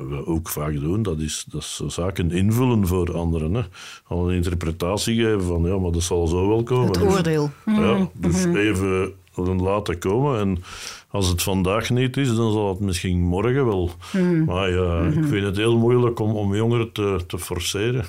we 0.09 0.27
ook 0.27 0.49
vaak 0.49 0.73
doen, 0.73 1.03
dat 1.03 1.19
is, 1.19 1.45
dat 1.49 1.61
is 1.61 1.83
zaken 1.87 2.31
invullen 2.31 2.87
voor 2.87 3.17
anderen. 3.17 3.55
Hè. 3.55 3.63
Al 4.07 4.29
een 4.29 4.35
interpretatie 4.35 5.15
geven 5.15 5.43
van, 5.43 5.63
ja, 5.63 5.79
maar 5.79 5.93
dat 5.93 6.03
zal 6.03 6.27
zo 6.27 6.49
wel 6.49 6.63
komen. 6.63 6.89
Het 6.89 7.03
oordeel. 7.03 7.51
Ja, 7.67 7.73
mhm. 7.73 8.05
dus 8.13 8.45
mm 8.45 8.53
-hmm. 8.53 8.57
even 8.57 9.15
laten 9.45 9.99
komen 9.99 10.41
en 10.41 10.63
als 11.09 11.29
het 11.29 11.43
vandaag 11.43 11.91
niet 11.91 12.17
is, 12.17 12.29
dan 12.29 12.53
zal 12.53 12.69
het 12.69 12.81
misschien 12.81 13.21
morgen 13.21 13.67
wel. 13.67 13.91
Mm. 14.13 14.45
Maar 14.45 14.71
ja, 14.71 15.07
ik 15.07 15.15
mhm. 15.15 15.29
vind 15.29 15.47
het 15.47 15.57
heel 15.57 15.79
moeilijk 15.79 16.19
om, 16.19 16.31
om 16.31 16.55
jongeren 16.55 16.93
te, 16.93 17.21
te 17.27 17.39
forceren 17.39 18.05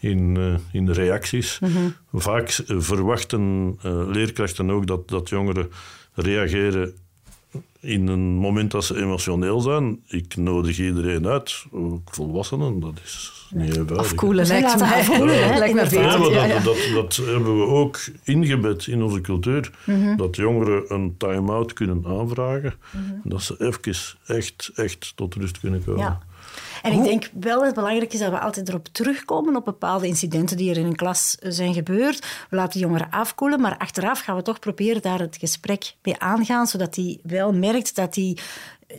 in, 0.00 0.34
uh, 0.38 0.54
in 0.72 0.90
reacties. 0.90 1.58
Mm 1.58 1.68
-hmm. 1.68 1.94
Vaak 2.12 2.62
verwachten 2.66 3.76
uh, 3.84 4.02
leerkrachten 4.06 4.70
ook 4.70 4.86
dat, 4.86 5.08
dat 5.08 5.28
jongeren 5.28 5.70
reageren 6.14 6.94
in 7.80 8.06
een 8.06 8.34
moment 8.34 8.70
dat 8.70 8.84
ze 8.84 9.00
emotioneel 9.00 9.60
zijn. 9.60 10.02
Ik 10.06 10.36
nodig 10.36 10.78
iedereen 10.78 11.26
uit, 11.26 11.64
ook 11.70 12.08
volwassenen, 12.10 12.80
dat 12.80 13.00
is 13.04 13.37
eenvoudig. 13.56 13.96
Afkoelen 14.04 14.46
lijkt 14.46 14.78
mij. 14.78 14.98
Afkoelen, 14.98 15.58
lijkt 15.58 15.92
me 15.92 16.00
ja, 16.00 16.48
dat, 16.48 16.64
dat, 16.64 16.76
dat, 16.94 17.16
hebben 17.16 17.58
we 17.58 17.66
ook 17.66 17.98
ingebed 18.22 18.86
in 18.86 19.02
onze 19.02 19.20
cultuur. 19.20 19.70
Mm 19.84 20.16
Dat 20.16 20.36
jongeren 20.36 20.84
een 20.88 21.14
time-out 21.18 21.72
kunnen 21.72 22.04
aanvragen. 22.06 22.74
Mm 22.90 23.00
-hmm. 23.08 23.20
Dat 23.24 23.42
ze 23.42 23.54
even 23.58 24.16
echt, 24.26 24.70
echt 24.74 25.12
tot 25.16 25.34
rust 25.34 25.60
kunnen 25.60 25.84
komen. 25.84 26.00
Ja. 26.00 26.18
En 26.82 26.92
ik 26.92 27.04
denk 27.04 27.30
wel 27.40 27.56
dat 27.56 27.66
het 27.66 27.74
belangrijk 27.74 28.12
is 28.12 28.18
dat 28.18 28.30
we 28.30 28.38
altijd 28.38 28.68
erop 28.68 28.88
terugkomen 28.92 29.56
op 29.56 29.64
bepaalde 29.64 30.06
incidenten 30.06 30.56
die 30.56 30.70
er 30.70 30.76
in 30.76 30.86
een 30.86 30.96
klas 30.96 31.36
zijn 31.40 31.74
gebeurd. 31.74 32.26
We 32.50 32.56
laten 32.56 32.80
jongeren 32.80 33.10
afkoelen, 33.10 33.60
maar 33.60 33.78
achteraf 33.78 34.20
gaan 34.20 34.36
we 34.36 34.42
toch 34.42 34.58
proberen 34.58 35.02
daar 35.02 35.18
het 35.18 35.36
gesprek 35.36 35.94
mee 36.02 36.18
aangaan, 36.18 36.66
zodat 36.66 36.96
hij 36.96 37.18
wel 37.22 37.52
merkt 37.52 37.94
dat 37.94 38.14
hij 38.14 38.36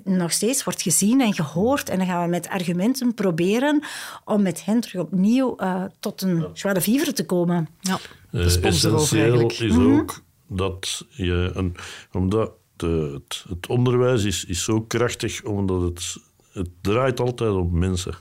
nog 0.03 0.31
steeds 0.31 0.63
wordt 0.63 0.81
gezien 0.81 1.21
en 1.21 1.33
gehoord. 1.33 1.89
En 1.89 1.97
dan 1.97 2.07
gaan 2.07 2.23
we 2.23 2.29
met 2.29 2.49
argumenten 2.49 3.13
proberen 3.13 3.83
om 4.25 4.41
met 4.41 4.65
hen 4.65 4.79
terug 4.79 5.01
opnieuw 5.01 5.55
uh, 5.57 5.83
tot 5.99 6.21
een 6.21 6.45
joie 6.53 6.73
de 6.73 6.81
vivre 6.81 7.13
te 7.13 7.25
komen. 7.25 7.67
Ja, 7.79 7.99
uh, 8.31 8.63
essentieel 8.63 9.49
is 9.49 9.59
mhm. 9.59 9.97
ook 9.97 10.21
dat 10.47 11.05
je... 11.09 11.51
Een, 11.53 11.75
omdat 12.11 12.51
de, 12.75 13.11
het, 13.13 13.45
het, 13.49 13.67
onderwijs 13.67 14.23
is, 14.23 14.45
is 14.45 14.63
zo 14.63 14.81
krachtig, 14.81 15.43
omdat 15.43 15.81
het 15.81 16.17
het 16.51 16.69
draait 16.81 17.19
altijd 17.19 17.51
op 17.51 17.71
mensen. 17.71 18.13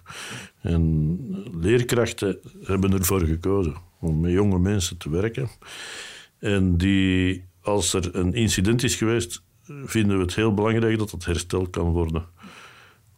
En 0.60 1.18
leerkrachten 1.60 2.38
hebben 2.62 2.92
ervoor 2.92 3.20
gekozen 3.20 3.76
om 4.00 4.20
met 4.20 4.32
jonge 4.32 4.58
mensen 4.58 4.96
te 4.96 5.10
werken. 5.10 5.48
En 6.38 6.76
die, 6.76 7.44
als 7.60 7.92
er 7.92 8.14
een 8.14 8.34
incident 8.34 8.82
is 8.82 8.96
geweest, 8.96 9.42
vinden 9.84 10.16
we 10.16 10.22
het 10.22 10.34
heel 10.34 10.54
belangrijk 10.54 10.98
dat 10.98 11.10
het 11.10 11.24
hersteld 11.24 11.70
kan 11.70 11.90
worden. 11.90 12.24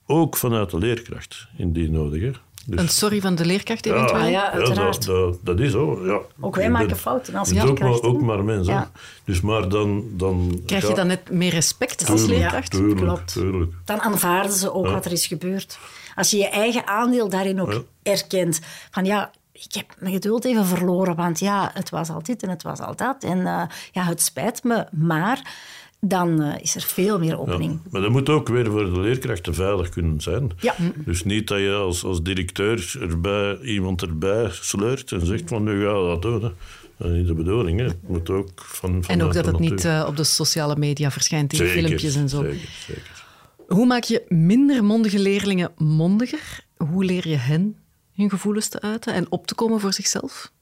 Ook 0.06 0.36
vanuit 0.36 0.70
de 0.70 0.78
leerkracht, 0.78 1.46
indien 1.56 1.92
nodig. 1.92 2.40
Dus, 2.66 2.80
een 2.80 2.88
sorry 2.88 3.20
van 3.20 3.34
de 3.34 3.44
leerkracht 3.44 3.86
eventueel? 3.86 4.18
Ja, 4.18 4.26
ja 4.26 4.52
uiteraard. 4.52 5.04
Ja, 5.04 5.12
dat, 5.12 5.38
dat, 5.42 5.60
is 5.60 5.70
zo, 5.72 6.06
ja. 6.06 6.20
Ook 6.40 6.56
wij 6.56 6.70
maken 6.70 6.96
fouten 6.96 7.34
als 7.34 7.50
leerkracht. 7.50 7.80
Ook, 7.80 8.02
maar, 8.02 8.10
ook 8.10 8.20
maar 8.20 8.44
mensen. 8.44 8.74
Ja. 8.74 8.90
Dus 9.24 9.40
maar 9.40 9.68
dan, 9.68 10.04
dan... 10.10 10.62
Krijg 10.66 10.88
je 10.88 10.94
dan 10.94 11.06
net 11.06 11.30
meer 11.30 11.50
respect 11.50 12.10
als 12.10 12.26
leerkracht? 12.26 12.70
Tuurlijk, 12.70 12.96
Klopt. 12.96 13.32
Tuurlijk. 13.32 13.72
Dan 13.84 14.00
aanvaarden 14.00 14.52
ze 14.52 14.72
ook 14.72 14.86
wat 14.86 15.04
er 15.04 15.12
is 15.12 15.26
gebeurd. 15.26 15.78
Als 16.14 16.30
je 16.30 16.36
je 16.36 16.48
eigen 16.48 16.86
aandeel 16.86 17.28
daarin 17.28 17.60
ook 17.60 17.84
erkent. 18.02 18.60
Van 18.90 19.04
ja, 19.04 19.30
ik 19.52 19.74
heb 19.74 19.94
mijn 19.98 20.12
geduld 20.12 20.44
even 20.44 20.66
verloren, 20.66 21.16
want 21.16 21.38
ja, 21.38 21.70
het 21.74 21.90
was 21.90 22.10
al 22.10 22.22
dit 22.22 22.42
en 22.42 22.48
het 22.48 22.62
was 22.62 22.80
al 22.80 22.96
dat. 22.96 23.24
En 23.24 23.38
uh, 23.38 23.62
ja, 23.92 24.04
het 24.04 24.22
spijt 24.22 24.64
me, 24.64 24.86
maar 24.90 25.52
dan 26.00 26.42
uh, 26.42 26.54
is 26.60 26.74
er 26.74 26.82
veel 26.82 27.18
meer 27.18 27.38
opening. 27.38 27.72
Ja, 27.72 27.88
maar 27.90 28.00
dat 28.00 28.10
moet 28.10 28.28
ook 28.28 28.48
weer 28.48 28.70
voor 28.70 28.84
de 28.84 29.00
leerkrachten 29.00 29.54
veilig 29.54 29.88
kunnen 29.88 30.20
zijn. 30.20 30.50
Ja. 30.60 30.74
Dus 30.94 31.24
niet 31.24 31.48
dat 31.48 31.58
je 31.58 31.72
als, 31.72 32.04
als 32.04 32.22
directeur 32.22 32.96
erbij, 33.00 33.58
iemand 33.58 34.02
erbij 34.02 34.48
sleurt 34.50 35.12
en 35.12 35.26
zegt 35.26 35.48
van 35.48 35.62
nu 35.62 35.84
ga 35.84 35.92
dat 35.92 36.22
doen. 36.22 36.42
Hè. 36.42 36.50
Dat 36.96 37.10
is 37.10 37.16
niet 37.16 37.26
de 37.26 37.34
bedoeling. 37.34 37.78
Hè. 37.78 37.84
Het 37.84 38.08
moet 38.08 38.30
ook 38.30 38.50
van, 38.54 39.04
en 39.06 39.22
ook 39.22 39.32
dat 39.32 39.46
het 39.46 39.58
niet 39.58 39.84
uh, 39.84 40.04
op 40.08 40.16
de 40.16 40.24
sociale 40.24 40.76
media 40.76 41.10
verschijnt 41.10 41.52
in 41.52 41.58
zeker, 41.58 41.82
filmpjes 41.82 42.14
en 42.14 42.28
zo. 42.28 42.42
Zeker, 42.42 42.68
zeker. 42.86 43.24
Hoe 43.68 43.86
maak 43.86 44.02
je 44.02 44.24
minder 44.28 44.84
mondige 44.84 45.18
leerlingen 45.18 45.72
mondiger? 45.76 46.64
Hoe 46.76 47.04
leer 47.04 47.28
je 47.28 47.36
hen 47.36 47.76
hun 48.14 48.30
gevoelens 48.30 48.68
te 48.68 48.80
uiten 48.80 49.14
en 49.14 49.26
op 49.30 49.46
te 49.46 49.54
komen 49.54 49.80
voor 49.80 49.92
zichzelf? 49.92 50.52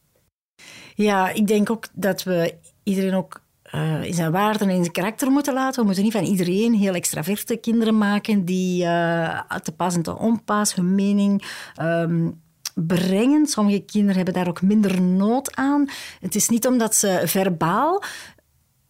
Ja, 0.95 1.31
ik 1.31 1.47
denk 1.47 1.71
ook 1.71 1.87
dat 1.93 2.23
we 2.23 2.55
iedereen 2.83 3.15
ook 3.15 3.41
uh, 3.75 4.03
in 4.03 4.15
zijn 4.15 4.33
waarden 4.33 4.69
en 4.69 4.75
in 4.75 4.81
zijn 4.81 4.93
karakter 4.93 5.31
moeten 5.31 5.55
laten. 5.55 5.81
We 5.81 5.87
moeten 5.87 6.05
niet 6.05 6.13
van 6.13 6.25
iedereen 6.25 6.75
heel 6.75 6.95
extraverte 6.95 7.57
kinderen 7.57 7.99
maken 7.99 8.45
die 8.45 8.85
uh, 8.85 9.41
te 9.63 9.73
pas 9.73 9.95
en 9.95 10.03
te 10.03 10.19
onpas 10.19 10.75
hun 10.75 10.95
mening 10.95 11.43
um, 11.83 12.41
brengen. 12.75 13.47
Sommige 13.47 13.81
kinderen 13.81 14.17
hebben 14.17 14.35
daar 14.35 14.49
ook 14.49 14.63
minder 14.63 15.03
nood 15.03 15.57
aan. 15.57 15.89
Het 16.21 16.35
is 16.35 16.49
niet 16.49 16.67
omdat 16.67 16.95
ze 16.95 17.23
verbaal 17.25 18.03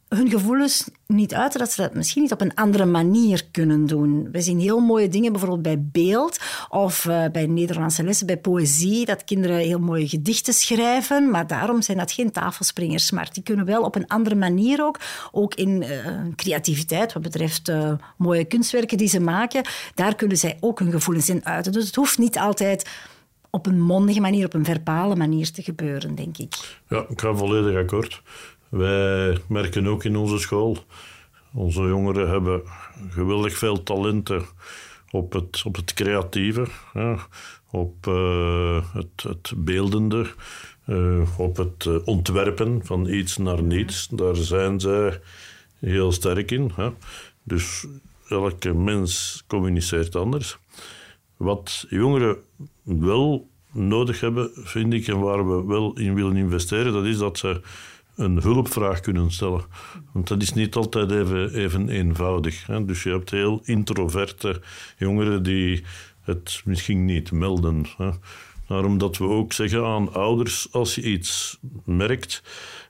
hun 0.09 0.31
gevoelens 0.31 0.91
niet 1.07 1.35
uiten, 1.35 1.59
dat 1.59 1.71
ze 1.71 1.83
dat 1.83 1.95
misschien 1.95 2.23
niet 2.23 2.33
op 2.33 2.41
een 2.41 2.55
andere 2.55 2.85
manier 2.85 3.47
kunnen 3.51 3.87
doen. 3.87 4.29
We 4.33 4.41
zien 4.41 4.61
heel 4.61 4.79
mooie 4.79 5.09
dingen, 5.09 5.33
bijvoorbeeld 5.33 5.63
bij 5.63 5.83
beeld 5.83 6.39
of 6.69 7.05
uh, 7.05 7.25
bij 7.33 7.47
Nederlandse 7.47 8.05
lessen, 8.05 8.27
bij 8.27 8.39
poëzie, 8.39 9.05
dat 9.05 9.25
kinderen 9.25 9.57
heel 9.57 9.79
mooie 9.79 10.09
gedichten 10.09 10.55
schrijven, 10.55 11.31
maar 11.31 11.47
daarom 11.47 11.83
zijn 11.83 11.99
dat 11.99 12.13
geen 12.13 12.33
tafelspringers. 12.33 13.11
Maar 13.11 13.29
die 13.33 13.43
kunnen 13.43 13.65
wel 13.65 13.83
op 13.83 13.95
een 13.95 14.07
andere 14.07 14.35
manier 14.35 14.85
ook, 14.85 15.01
ook 15.33 15.55
in 15.55 15.83
uh, 15.83 15.89
creativiteit, 16.37 17.13
wat 17.13 17.23
betreft 17.23 17.69
uh, 17.69 17.93
mooie 18.17 18.45
kunstwerken 18.45 18.99
die 18.99 19.09
ze 19.09 19.21
maken, 19.21 19.67
daar 19.95 20.15
kunnen 20.15 20.37
zij 20.37 20.57
ook 20.61 20.79
hun 20.79 20.91
gevoelens 20.91 21.29
in 21.29 21.45
uiten. 21.45 21.73
Dus 21.73 21.87
het 21.87 21.95
hoeft 21.95 22.19
niet 22.19 22.39
altijd 22.39 22.91
op 23.51 23.67
een 23.67 23.81
mondige 23.81 24.21
manier, 24.21 24.45
op 24.45 24.55
een 24.55 24.65
verbale 24.65 25.17
manier 25.17 25.51
te 25.51 25.63
gebeuren, 25.63 26.15
denk 26.15 26.39
ik. 26.39 26.81
Ja, 26.89 27.05
ik 27.09 27.21
ga 27.21 27.35
volledig 27.35 27.77
akkoord. 27.77 28.23
Wij 28.69 29.39
merken 29.49 29.87
ook 29.87 30.05
in 30.05 30.17
onze 30.17 30.39
school, 30.39 30.77
onze 31.53 31.83
jongeren 31.83 32.29
hebben 32.29 32.63
geweldig 33.09 33.59
veel 33.59 33.83
talenten 33.83 34.43
op 35.11 35.33
het, 35.33 35.63
op 35.65 35.77
het 35.77 35.95
creatieve, 35.95 36.67
ja, 36.95 37.19
op 37.71 38.07
uh, 38.07 38.85
het, 38.93 39.23
het 39.23 39.53
beeldende, 39.57 40.27
uh, 40.87 41.39
op 41.39 41.57
het 41.57 41.85
uh, 41.85 41.97
ontwerpen 42.05 42.81
van 42.85 43.09
iets 43.09 43.37
naar 43.37 43.63
niets. 43.63 44.09
Daar 44.09 44.37
zijn 44.37 44.81
zij 44.81 45.21
heel 45.79 46.13
sterk 46.13 46.51
in. 46.51 46.73
Hè. 46.75 46.91
Dus 47.43 47.87
elke 48.29 48.75
mens 48.75 49.45
communiceert 49.47 50.17
anders. 50.17 50.59
Wat 51.37 51.87
jongeren 51.89 52.37
wel 52.83 53.49
nodig 53.73 54.21
hebben, 54.21 54.51
vind 54.55 54.93
ik, 54.93 55.09
en 55.09 55.21
waar 55.21 55.49
we 55.49 55.67
wel 55.67 55.99
in 55.99 56.15
willen 56.15 56.37
investeren, 56.37 56.93
dat 56.93 57.05
is 57.05 57.19
dat 57.19 57.39
ze 57.39 57.61
een 58.19 58.43
hulpvraag 58.43 59.01
kunnen 59.01 59.31
stellen. 59.31 59.65
Want 60.13 60.29
dat 60.29 60.43
is 60.43 60.53
niet 60.53 60.75
altijd 60.75 61.11
even, 61.11 61.55
even 61.55 61.89
eenvoudig. 61.89 62.67
Hè. 62.67 62.85
Dus 62.85 63.03
je 63.03 63.11
hebt 63.11 63.31
heel 63.31 63.61
introverte 63.65 64.61
jongeren 64.97 65.43
die 65.43 65.85
het 66.21 66.63
misschien 66.65 67.05
niet 67.05 67.33
melden. 67.33 67.87
Hè. 67.97 68.11
Daarom 68.67 68.99
dat 68.99 69.19
we 69.19 69.25
ook 69.25 69.53
zeggen 69.53 69.85
aan 69.85 70.13
ouders, 70.13 70.69
als 70.73 70.95
je 70.95 71.03
iets 71.03 71.59
merkt, 71.85 72.43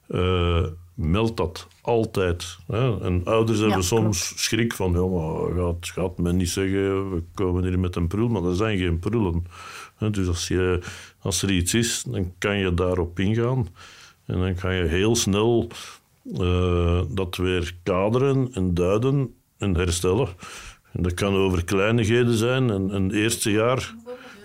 uh, 0.09 0.67
meld 0.95 1.37
dat 1.37 1.69
altijd. 1.81 2.59
Hè. 2.67 3.01
En 3.01 3.25
ouders 3.25 3.59
hebben 3.59 3.85
soms 3.85 4.33
schrik 4.45 4.75
van, 4.75 4.93
ja, 4.93 5.07
maar 5.07 5.64
gaat, 5.64 5.88
gaat 5.88 6.19
men 6.19 6.37
niet 6.37 6.51
zeggen, 6.51 7.11
we 7.11 7.23
komen 7.35 7.64
hier 7.64 7.79
met 7.79 7.97
een 7.97 8.09
prul, 8.09 8.29
maar 8.29 8.43
dat 8.43 8.57
zijn 8.57 8.79
geen 8.79 8.99
prullen. 8.99 9.45
Dus 10.11 10.27
als, 10.29 10.49
je, 10.49 10.81
als 11.19 11.43
er 11.43 11.51
iets 11.51 11.75
is, 11.75 12.05
dan 12.07 12.33
kan 12.38 12.59
je 12.59 12.75
daarop 12.75 13.19
ingaan. 13.19 13.69
En 14.29 14.38
dan 14.38 14.55
kan 14.55 14.75
je 14.75 14.85
heel 14.85 15.17
snel 15.17 15.69
uh, 16.25 17.01
dat 17.09 17.37
weer 17.37 17.75
kaderen 17.83 18.49
en 18.53 18.75
duiden 18.75 19.35
en 19.59 19.77
herstellen. 19.77 20.29
En 20.93 21.03
dat 21.03 21.14
kan 21.14 21.35
over 21.35 21.64
kleinigheden 21.64 22.35
zijn. 22.35 22.71
En 22.71 22.95
een 22.95 23.11
eerste 23.11 23.51
jaar 23.51 23.95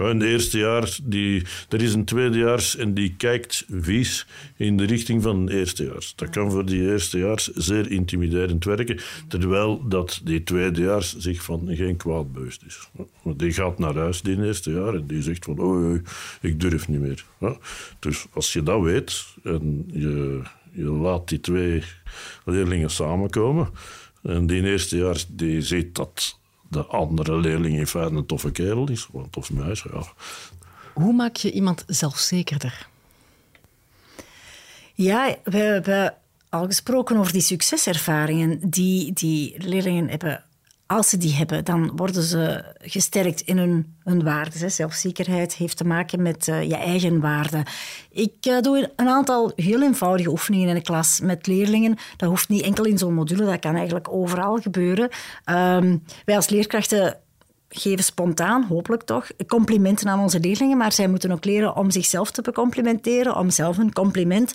in 0.10 0.20
het 0.20 0.30
eerste 0.30 0.58
jaar, 0.58 0.98
die, 1.04 1.44
er 1.70 1.82
is 1.82 1.94
een 1.94 2.06
tweedejaars 2.06 2.76
en 2.76 2.94
die 2.94 3.16
kijkt 3.18 3.66
vies 3.70 4.28
in 4.56 4.78
de 4.78 4.86
richting 4.86 5.24
van 5.24 5.36
een 5.36 5.50
eerstejaars. 5.50 6.14
Dat 6.16 6.30
kan 6.30 6.52
voor 6.52 6.66
die 6.66 6.82
eerstejaars 6.82 7.48
zeer 7.54 7.92
intimiderend 7.92 8.66
werken, 8.66 9.00
terwijl 9.28 9.88
dat 9.88 10.22
die 10.24 10.44
tweedejaars 10.44 11.18
zich 11.18 11.44
van 11.44 11.68
geen 11.72 11.98
kwaad 11.98 12.34
bewust 12.34 12.64
is. 12.68 12.90
Die 13.38 13.52
gaat 13.52 13.80
naar 13.80 13.96
huis 13.96 14.22
die 14.22 14.44
eerste 14.44 14.72
jaar 14.72 14.96
en 14.96 15.08
die 15.08 15.22
zegt 15.22 15.46
van, 15.46 15.60
oh, 15.60 16.00
ik 16.42 16.60
durf 16.60 16.88
niet 16.88 17.00
meer. 17.00 17.26
Dus 18.00 18.26
als 18.34 18.54
je 18.54 18.64
dat 18.64 18.82
weet 18.82 19.26
en 19.44 19.84
je, 19.88 20.42
je 20.72 20.84
laat 20.84 21.30
die 21.30 21.40
twee 21.40 21.84
leerlingen 22.46 22.90
samenkomen 22.90 23.70
en 24.24 24.48
die 24.48 24.64
eerstejaars 24.64 25.26
die 25.30 25.62
ziet 25.62 25.96
dat 25.96 26.40
de 26.74 26.86
andere 26.86 27.38
leerling 27.38 27.78
in 27.78 27.88
feite 27.88 28.16
een 28.16 28.26
toffe 28.26 28.52
kerel 28.52 28.90
is, 28.90 29.08
of 29.12 29.24
een 29.24 29.30
tof 29.30 29.52
meisje. 29.52 29.90
Ja. 29.94 30.04
Hoe 30.94 31.14
maak 31.14 31.36
je 31.36 31.52
iemand 31.52 31.84
zelfzekerder? 31.88 32.88
Ja, 34.94 35.36
we 35.44 35.58
hebben 35.58 36.16
al 36.50 36.66
gesproken 36.66 37.18
over 37.18 37.32
die 37.32 37.42
succeservaringen 37.42 38.70
die 38.70 39.14
die 39.14 39.56
leerlingen 39.58 40.10
hebben 40.10 40.44
als 40.86 41.10
ze 41.10 41.18
die 41.18 41.34
hebben, 41.34 41.66
dan 41.66 41.92
worden 41.96 42.24
ze 42.24 42.76
gesterkt 42.78 43.42
in 43.42 43.58
hun, 43.58 43.96
hun 44.04 44.24
waarden. 44.24 44.72
Zelfzekerheid 44.72 45.56
heeft 45.56 45.78
te 45.78 45.84
maken 45.84 46.22
met 46.22 46.48
uh, 46.48 46.64
je 46.64 46.76
eigen 46.76 47.20
waarden. 47.20 47.64
Ik 48.10 48.46
uh, 48.48 48.60
doe 48.60 48.92
een 48.96 49.08
aantal 49.08 49.52
heel 49.56 49.82
eenvoudige 49.82 50.30
oefeningen 50.30 50.70
in 50.70 50.76
de 50.76 50.82
klas 50.82 51.20
met 51.20 51.48
leerlingen. 51.48 51.98
Dat 52.18 52.30
hoeft 52.30 52.50
niet 52.50 52.62
enkel 52.62 52.86
in 52.86 52.98
zo'n 52.98 53.14
module, 53.14 53.46
dat 53.46 53.60
kan 53.60 53.76
eigenlijk 53.76 54.14
overal 54.14 54.58
gebeuren. 54.58 55.10
Um, 55.50 56.04
wij 56.26 56.36
als 56.36 56.50
leerkrachten 56.50 57.18
geven 57.70 58.04
spontaan, 58.04 58.64
hopelijk 58.64 59.04
toch, 59.04 59.28
complimenten 59.48 60.08
aan 60.08 60.20
onze 60.20 60.40
leerlingen, 60.40 60.78
maar 60.78 60.92
zij 60.92 61.08
moeten 61.08 61.32
ook 61.32 61.46
leren 61.46 61.76
om 61.76 61.92
zichzelf 61.92 62.32
te 62.32 62.42
becomplimenteren, 62.42 63.36
om 63.36 63.50
zelf 63.50 63.78
een 63.78 63.94
compliment 63.94 64.54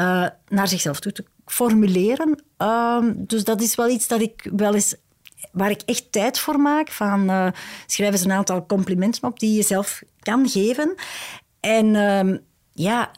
uh, 0.00 0.26
naar 0.48 0.68
zichzelf 0.68 1.00
toe 1.00 1.12
te 1.12 1.24
formuleren. 1.44 2.42
Uh, 2.58 3.04
dus 3.16 3.44
dat 3.44 3.60
is 3.60 3.74
wel 3.74 3.88
iets 3.88 4.08
dat 4.08 4.20
ik 4.20 4.50
wel 4.56 4.74
eens 4.74 4.94
waar 5.52 5.70
ik 5.70 5.82
echt 5.84 6.12
tijd 6.12 6.38
voor 6.38 6.58
maak. 6.58 6.90
Van, 6.90 7.30
uh, 7.30 7.48
schrijf 7.86 8.12
eens 8.12 8.24
een 8.24 8.32
aantal 8.32 8.66
complimenten 8.66 9.22
op 9.22 9.40
die 9.40 9.56
je 9.56 9.62
zelf 9.62 10.02
kan 10.20 10.48
geven. 10.48 10.94
En 11.60 11.86
uh, 11.94 12.38
ja, 12.72 13.10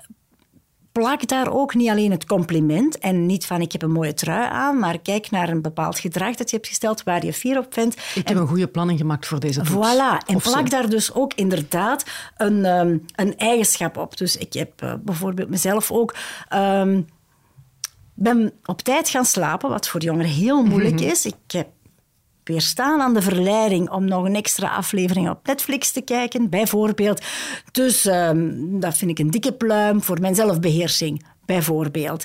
plak 0.93 1.29
daar 1.29 1.53
ook 1.53 1.75
niet 1.75 1.89
alleen 1.89 2.11
het 2.11 2.27
compliment 2.27 2.99
en 2.99 3.27
niet 3.27 3.47
van 3.47 3.61
ik 3.61 3.73
heb 3.73 3.83
een 3.83 3.93
mooie 3.93 4.15
trui 4.15 4.49
aan, 4.51 4.79
maar 4.79 4.99
kijk 4.99 5.31
naar 5.31 5.49
een 5.49 5.63
bepaald 5.63 5.99
gedrag 5.99 6.35
dat 6.35 6.51
je 6.51 6.57
hebt 6.57 6.69
gesteld 6.69 7.03
waar 7.03 7.25
je 7.25 7.33
fier 7.33 7.59
op 7.59 7.67
bent. 7.75 7.97
Ik 8.15 8.29
heb 8.29 8.37
een 8.37 8.47
goede 8.47 8.69
planning 8.69 8.99
gemaakt 8.99 9.27
voor 9.27 9.41
deze 9.41 9.61
toets. 9.61 9.95
Voilà. 9.95 10.27
En 10.27 10.41
plak 10.41 10.71
daar 10.71 10.89
dus 10.89 11.13
ook 11.13 11.35
inderdaad 11.35 12.05
een, 12.37 12.65
um, 12.65 13.05
een 13.15 13.37
eigenschap 13.37 13.97
op. 13.97 14.17
Dus 14.17 14.37
ik 14.37 14.53
heb 14.53 14.83
uh, 14.83 14.95
bijvoorbeeld 15.01 15.49
mezelf 15.49 15.91
ook... 15.91 16.15
Um, 16.55 17.07
ben 18.15 18.53
op 18.65 18.83
tijd 18.83 19.09
gaan 19.09 19.25
slapen, 19.25 19.71
wat 19.71 19.89
voor 19.89 20.01
jongeren 20.01 20.31
heel 20.31 20.63
moeilijk 20.63 21.01
is. 21.01 21.27
Ik 21.27 21.35
heb 21.47 21.69
weerstaan 22.49 23.01
aan 23.01 23.15
de 23.15 23.23
verleiding 23.23 23.91
om 23.91 24.05
nog 24.05 24.25
een 24.25 24.37
extra 24.37 24.69
aflevering 24.69 25.31
op 25.31 25.47
Netflix 25.47 25.93
te 25.93 26.01
kijken, 26.01 26.49
bijvoorbeeld. 26.49 27.23
Dus 27.73 28.05
um, 28.05 28.81
dat 28.81 28.97
vind 28.97 29.11
ik 29.11 29.19
een 29.19 29.31
dikke 29.31 29.53
pluim 29.53 30.03
voor 30.03 30.21
mijn 30.21 30.35
zelfbeheersing, 30.35 31.25
bijvoorbeeld. 31.45 32.25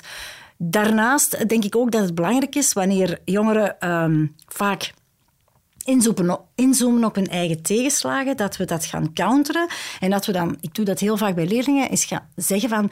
Daarnaast 0.56 1.48
denk 1.48 1.64
ik 1.64 1.76
ook 1.76 1.90
dat 1.90 2.02
het 2.02 2.14
belangrijk 2.14 2.54
is 2.54 2.72
wanneer 2.72 3.20
jongeren 3.24 3.90
um, 3.90 4.34
vaak 4.46 4.92
inzoomen, 5.84 6.40
inzoomen 6.54 7.04
op 7.04 7.14
hun 7.14 7.26
eigen 7.26 7.62
tegenslagen, 7.62 8.36
dat 8.36 8.56
we 8.56 8.64
dat 8.64 8.84
gaan 8.84 9.12
counteren. 9.12 9.68
En 10.00 10.10
dat 10.10 10.26
we 10.26 10.32
dan, 10.32 10.56
ik 10.60 10.74
doe 10.74 10.84
dat 10.84 11.00
heel 11.00 11.16
vaak 11.16 11.34
bij 11.34 11.46
leerlingen, 11.46 11.90
is 11.90 12.04
gaan 12.04 12.28
zeggen 12.36 12.68
van... 12.68 12.90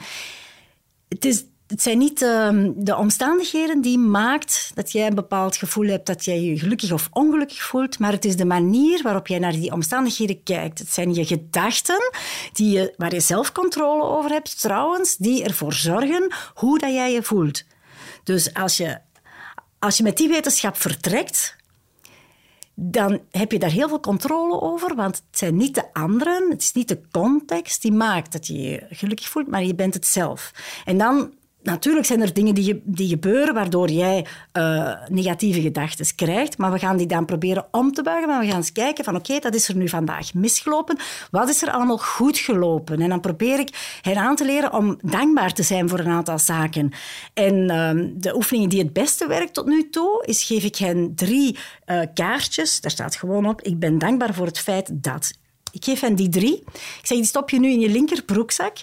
Het 1.07 1.25
is 1.25 1.45
het 1.73 1.81
zijn 1.81 1.97
niet 1.97 2.21
ehm, 2.21 2.71
de 2.75 2.95
omstandigheden 2.95 3.81
die 3.81 3.97
maakt 3.97 4.71
dat 4.73 4.91
jij 4.91 5.07
een 5.07 5.15
bepaald 5.15 5.55
gevoel 5.55 5.87
hebt 5.87 6.05
dat 6.05 6.25
jij 6.25 6.41
je 6.41 6.59
gelukkig 6.59 6.91
of 6.91 7.09
ongelukkig 7.11 7.63
voelt, 7.63 7.99
maar 7.99 8.11
het 8.11 8.25
is 8.25 8.35
de 8.35 8.45
manier 8.45 9.03
waarop 9.03 9.27
jij 9.27 9.39
naar 9.39 9.51
die 9.51 9.71
omstandigheden 9.71 10.43
kijkt. 10.43 10.79
Het 10.79 10.93
zijn 10.93 11.13
je 11.13 11.25
gedachten 11.25 12.11
die 12.53 12.71
je, 12.71 12.93
waar 12.97 13.13
je 13.13 13.19
zelf 13.19 13.51
controle 13.51 14.03
over 14.03 14.31
hebt, 14.31 14.61
trouwens, 14.61 15.17
die 15.17 15.43
ervoor 15.43 15.73
zorgen 15.73 16.33
hoe 16.53 16.79
dat 16.79 16.93
jij 16.93 17.11
je 17.11 17.23
voelt. 17.23 17.63
Dus 18.23 18.53
als 18.53 18.77
je, 18.77 18.99
als 19.79 19.97
je 19.97 20.03
met 20.03 20.17
die 20.17 20.29
wetenschap 20.29 20.77
vertrekt, 20.77 21.55
dan 22.75 23.21
heb 23.31 23.51
je 23.51 23.59
daar 23.59 23.71
heel 23.71 23.87
veel 23.87 23.99
controle 23.99 24.61
over, 24.61 24.95
want 24.95 25.15
het 25.15 25.37
zijn 25.39 25.57
niet 25.57 25.75
de 25.75 25.93
anderen, 25.93 26.49
het 26.49 26.61
is 26.61 26.73
niet 26.73 26.87
de 26.87 27.01
context 27.11 27.81
die 27.81 27.91
maakt 27.91 28.31
dat 28.31 28.47
je 28.47 28.61
je 28.61 28.85
gelukkig 28.89 29.29
voelt, 29.29 29.47
maar 29.47 29.63
je 29.63 29.75
bent 29.75 29.93
het 29.93 30.07
zelf. 30.07 30.51
En 30.85 30.97
dan 30.97 31.33
natuurlijk 31.63 32.05
zijn 32.05 32.21
er 32.21 32.33
dingen 32.33 32.55
die, 32.55 32.81
die 32.85 33.07
gebeuren 33.07 33.53
waardoor 33.53 33.89
jij 33.89 34.25
uh, 34.53 34.93
negatieve 35.07 35.61
gedachten 35.61 36.15
krijgt, 36.15 36.57
maar 36.57 36.71
we 36.71 36.79
gaan 36.79 36.97
die 36.97 37.07
dan 37.07 37.25
proberen 37.25 37.65
om 37.71 37.91
te 37.91 38.01
buigen. 38.01 38.27
Maar 38.27 38.39
we 38.39 38.47
gaan 38.47 38.55
eens 38.55 38.71
kijken 38.71 39.03
van 39.03 39.15
oké, 39.15 39.39
dat 39.39 39.55
is 39.55 39.67
er 39.67 39.75
nu 39.75 39.89
vandaag 39.89 40.33
misgelopen. 40.33 40.97
Wat 41.31 41.49
is 41.49 41.61
er 41.61 41.71
allemaal 41.71 41.97
goed 41.97 42.37
gelopen? 42.37 43.01
En 43.01 43.09
dan 43.09 43.19
probeer 43.19 43.59
ik 43.59 43.99
hen 44.01 44.17
aan 44.17 44.35
te 44.35 44.45
leren 44.45 44.73
om 44.73 44.97
dankbaar 45.01 45.53
te 45.53 45.63
zijn 45.63 45.89
voor 45.89 45.99
een 45.99 46.07
aantal 46.07 46.39
zaken. 46.39 46.91
En 47.33 47.55
uh, 47.55 48.11
de 48.15 48.35
oefening 48.35 48.69
die 48.69 48.79
het 48.79 48.93
beste 48.93 49.27
werkt 49.27 49.53
tot 49.53 49.65
nu 49.65 49.89
toe, 49.89 50.23
is 50.25 50.43
geef 50.43 50.63
ik 50.63 50.75
hen 50.75 51.15
drie 51.15 51.57
uh, 51.85 52.01
kaartjes. 52.13 52.81
Daar 52.81 52.91
staat 52.91 53.15
gewoon 53.15 53.45
op, 53.45 53.61
ik 53.61 53.79
ben 53.79 53.97
dankbaar 53.97 54.33
voor 54.33 54.45
het 54.45 54.59
feit 54.59 54.89
dat. 54.93 55.41
Ik 55.73 55.83
geef 55.83 55.99
hen 55.99 56.15
die 56.15 56.29
drie. 56.29 56.63
Ik 56.73 57.01
zeg, 57.03 57.17
die 57.17 57.25
stop 57.25 57.49
je 57.49 57.59
nu 57.59 57.69
in 57.69 57.79
je 57.79 57.89
linkerbroekzak. 57.89 58.77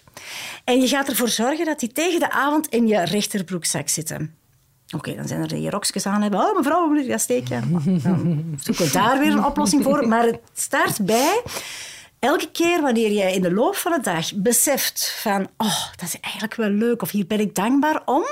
En 0.65 0.81
je 0.81 0.89
gaat 0.89 1.09
ervoor 1.09 1.29
zorgen 1.29 1.65
dat 1.65 1.81
die 1.81 1.93
tegen 1.93 2.21
de 2.21 2.31
avond 2.31 2.69
in 2.69 2.87
je 2.87 3.05
rechterbroekzak 3.05 3.89
zitten. 3.89 4.35
Oké, 4.97 5.15
dan 5.15 5.29
zijn 5.29 5.41
er 5.41 5.49
die 5.49 5.71
rokjes 5.71 6.07
aan 6.07 6.23
hebben. 6.23 6.41
Oh, 6.41 6.57
mevrouw, 6.57 6.95
ik 6.95 7.09
dat 7.09 7.21
steken? 7.21 7.83
Dan 8.03 8.59
zoeken 8.65 8.85
we 8.85 8.93
daar 8.93 9.19
weer 9.19 9.33
een 9.33 9.45
oplossing 9.45 9.83
voor. 9.83 10.09
Maar 10.09 10.25
het 10.25 10.41
start 10.55 11.05
bij 11.05 11.43
elke 12.21 12.51
keer 12.51 12.81
wanneer 12.81 13.13
jij 13.13 13.35
in 13.35 13.43
de 13.43 13.53
loop 13.53 13.77
van 13.77 13.93
de 13.93 14.01
dag 14.01 14.35
beseft 14.35 15.15
van 15.23 15.49
oh, 15.57 15.85
dat 15.97 16.09
is 16.09 16.21
eigenlijk 16.21 16.55
wel 16.55 16.69
leuk 16.69 17.03
of 17.03 17.11
hier 17.11 17.27
ben 17.27 17.41
ik 17.41 17.55
dankbaar 17.55 18.03
om, 18.05 18.25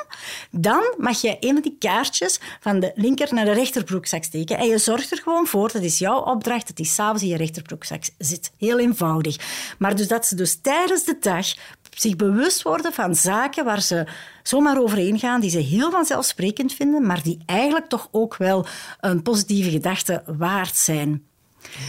dan 0.51 0.94
mag 0.96 1.20
je 1.20 1.37
een 1.40 1.53
van 1.53 1.62
die 1.62 1.77
kaartjes 1.79 2.40
van 2.61 2.81
de 2.81 2.92
linker 2.94 3.35
naar 3.35 3.44
de 3.44 3.53
rechterbroekzak 3.53 4.24
steken. 4.24 4.59
En 4.59 4.66
je 4.66 4.79
zorgt 4.79 5.11
er 5.11 5.18
gewoon 5.18 5.46
voor, 5.46 5.72
dat 5.72 5.83
is 5.83 5.98
jouw 5.98 6.20
opdracht, 6.20 6.66
dat 6.66 6.77
die 6.77 6.87
s'avonds 6.87 7.22
in 7.22 7.29
je 7.29 7.37
rechterbroekzak 7.37 8.03
zit. 8.18 8.51
Heel 8.59 8.79
eenvoudig. 8.79 9.37
Maar 9.79 9.96
dus 9.96 10.09
dat 10.09 10.27
ze 10.27 10.35
dus 10.35 10.61
tijdens 10.61 11.05
de 11.05 11.16
dag 11.20 11.46
zich 11.94 12.16
bewust 12.16 12.62
worden 12.62 12.92
van 12.92 13.14
zaken 13.14 13.64
waar 13.64 13.83
ze 13.83 14.07
zomaar 14.42 14.81
overheen 14.81 15.18
gaan, 15.18 15.40
die 15.40 15.51
ze 15.51 15.59
heel 15.59 15.90
vanzelfsprekend 15.90 16.74
vinden, 16.74 17.07
maar 17.07 17.22
die 17.22 17.38
eigenlijk 17.46 17.88
toch 17.88 18.09
ook 18.11 18.37
wel 18.37 18.66
een 19.01 19.22
positieve 19.22 19.70
gedachte 19.70 20.22
waard 20.27 20.77
zijn. 20.77 21.24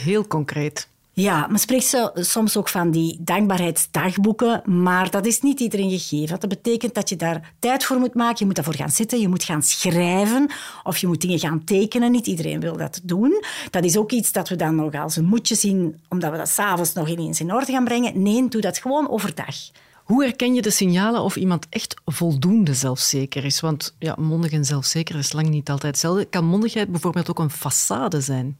Heel 0.03 0.27
concreet. 0.27 0.87
Ja, 1.19 1.47
men 1.47 1.59
spreekt 1.59 1.97
soms 2.13 2.57
ook 2.57 2.69
van 2.69 2.91
die 2.91 3.17
dankbaarheidsdagboeken, 3.19 4.61
maar 4.81 5.09
dat 5.09 5.25
is 5.25 5.41
niet 5.41 5.59
iedereen 5.59 5.89
gegeven. 5.89 6.39
Dat 6.39 6.49
betekent 6.49 6.93
dat 6.93 7.09
je 7.09 7.15
daar 7.15 7.53
tijd 7.59 7.83
voor 7.83 7.97
moet 7.97 8.13
maken. 8.13 8.35
Je 8.37 8.45
moet 8.45 8.55
daarvoor 8.55 8.75
gaan 8.75 8.89
zitten, 8.89 9.19
je 9.19 9.27
moet 9.27 9.43
gaan 9.43 9.63
schrijven 9.63 10.49
of 10.83 10.97
je 10.97 11.07
moet 11.07 11.21
dingen 11.21 11.39
gaan 11.39 11.63
tekenen. 11.63 12.11
Niet 12.11 12.27
iedereen 12.27 12.59
wil 12.59 12.77
dat 12.77 12.99
doen. 13.03 13.43
Dat 13.69 13.83
is 13.83 13.97
ook 13.97 14.11
iets 14.11 14.31
dat 14.31 14.49
we 14.49 14.55
dan 14.55 14.75
nog 14.75 14.93
als 14.93 15.15
een 15.15 15.25
moedje 15.25 15.55
zien, 15.55 15.99
omdat 16.09 16.31
we 16.31 16.37
dat 16.37 16.49
s'avonds 16.49 16.93
nog 16.93 17.07
ineens 17.07 17.39
in 17.39 17.53
orde 17.53 17.71
gaan 17.71 17.83
brengen. 17.83 18.21
Nee, 18.21 18.47
doe 18.47 18.61
dat 18.61 18.77
gewoon 18.77 19.09
overdag. 19.09 19.55
Hoe 20.03 20.23
herken 20.23 20.53
je 20.53 20.61
de 20.61 20.71
signalen 20.71 21.21
of 21.21 21.35
iemand 21.35 21.65
echt 21.69 22.01
voldoende 22.05 22.73
zelfzeker 22.73 23.45
is? 23.45 23.59
Want 23.59 23.95
ja, 23.99 24.15
mondig 24.19 24.51
en 24.51 24.65
zelfzeker 24.65 25.15
is 25.15 25.33
lang 25.33 25.49
niet 25.49 25.69
altijd 25.69 25.91
hetzelfde. 25.91 26.25
Kan 26.25 26.45
mondigheid 26.45 26.91
bijvoorbeeld 26.91 27.29
ook 27.29 27.39
een 27.39 27.51
façade 27.51 28.17
zijn? 28.17 28.57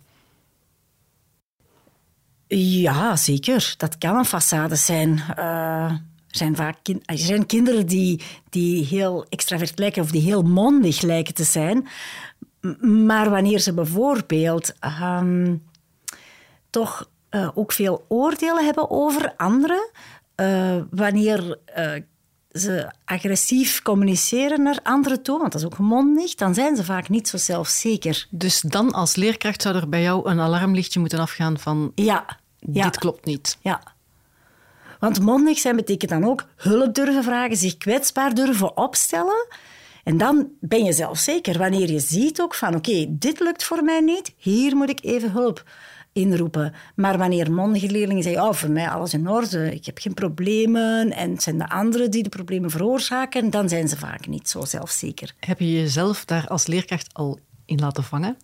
Ja, 2.58 3.16
zeker. 3.16 3.74
Dat 3.78 3.98
kan 3.98 4.16
een 4.16 4.26
façade 4.26 4.74
zijn. 4.74 5.24
Uh, 5.38 5.92
er 5.92 6.02
zijn 6.28 6.56
vaak 6.56 6.78
zijn 7.06 7.46
kinderen 7.46 7.88
die, 7.88 8.22
die 8.50 8.86
heel 8.86 9.26
extravert 9.30 9.80
lijken 9.80 10.02
of 10.02 10.12
die 10.12 10.22
heel 10.22 10.42
mondig 10.42 11.02
lijken 11.02 11.34
te 11.34 11.44
zijn. 11.44 11.88
Maar 12.82 13.30
wanneer 13.30 13.60
ze 13.60 13.74
bijvoorbeeld 13.74 14.74
um, 15.02 15.64
toch 16.70 17.10
uh, 17.32 17.50
ook 17.54 17.72
veel 17.72 18.06
oordelen 18.08 18.66
hebben 18.66 18.90
over 18.90 19.34
anderen, 19.38 19.90
uh, 20.36 20.82
wanneer 20.90 21.58
ze 22.52 22.92
agressief 23.06 23.82
communiceren 23.82 24.64
naar 24.64 24.80
anderen 24.84 25.22
toe, 25.22 25.40
want 25.40 25.52
dat 25.52 25.62
is 25.62 25.68
ook 25.68 25.78
mondig, 25.78 26.36
dan 26.36 26.54
zijn 26.54 26.76
ze 26.76 26.84
vaak 26.84 27.10
niet 27.10 27.28
zo 27.28 27.38
zelfzeker. 27.38 28.28
Dus 28.30 28.62
dan 28.62 28.92
als 28.92 29.16
leerkracht 29.16 29.62
zou 29.62 29.76
er 29.76 29.90
bij 29.90 30.02
jou 30.02 30.30
een 30.30 30.40
alarmlichtje 30.40 31.00
moeten 31.00 31.20
afgaan 31.20 31.60
van... 31.60 31.92
Ja. 31.96 32.26
Dit 32.60 32.98
klopt 32.98 33.26
niet. 33.26 33.58
Ja. 33.62 33.82
Want 35.00 35.20
mondig 35.20 35.60
zijn 35.60 35.76
betekent 35.76 36.12
dan 36.12 36.26
ook 36.26 36.46
hulp 36.56 36.94
durven 36.96 37.24
vragen, 37.24 37.58
zich 37.58 37.78
kwetsbaar 37.78 38.34
durven 38.34 38.78
opstellen. 38.78 39.48
En 40.04 40.18
dan 40.18 40.48
ben 40.60 40.84
je 40.84 40.94
zelfzeker. 40.94 41.58
Wanneer 41.58 41.92
je 41.92 42.00
ziet 42.00 42.42
ook 42.42 42.56
van, 42.56 42.76
oké, 42.76 43.06
dit 43.10 43.40
lukt 43.40 43.64
voor 43.64 43.84
mij 43.84 44.00
niet, 44.00 44.34
hier 44.38 44.76
moet 44.76 44.90
ik 44.90 45.04
even 45.04 45.32
hulp 45.32 45.64
inroepen. 46.20 46.74
Maar 46.96 47.18
wanneer 47.18 47.52
mondige 47.52 47.92
leerlingen 47.92 48.24
zeggen, 48.24 48.44
oh, 48.44 48.54
voor 48.54 48.72
mij 48.72 48.90
alles 48.90 49.14
in 49.14 49.30
orde, 49.30 49.74
ik 49.74 49.86
heb 49.86 49.98
geen 49.98 50.14
problemen 50.14 51.12
en 51.12 51.32
het 51.32 51.44
zijn 51.44 51.58
de 51.58 51.70
anderen 51.70 52.12
die 52.12 52.24
de 52.24 52.30
problemen 52.30 52.70
veroorzaken, 52.70 53.50
dan 53.50 53.70
zijn 53.70 53.88
ze 53.88 53.98
vaak 53.98 54.28
niet 54.28 54.50
zo 54.50 54.66
zelfzeker. 54.66 55.34
Heb 55.40 55.60
je 55.60 55.72
jezelf 55.72 56.26
daar 56.26 56.48
als 56.48 56.68
leerkracht 56.68 57.14
al 57.14 57.40
in 57.66 57.80
laten 57.80 58.04
vangen? 58.04 58.38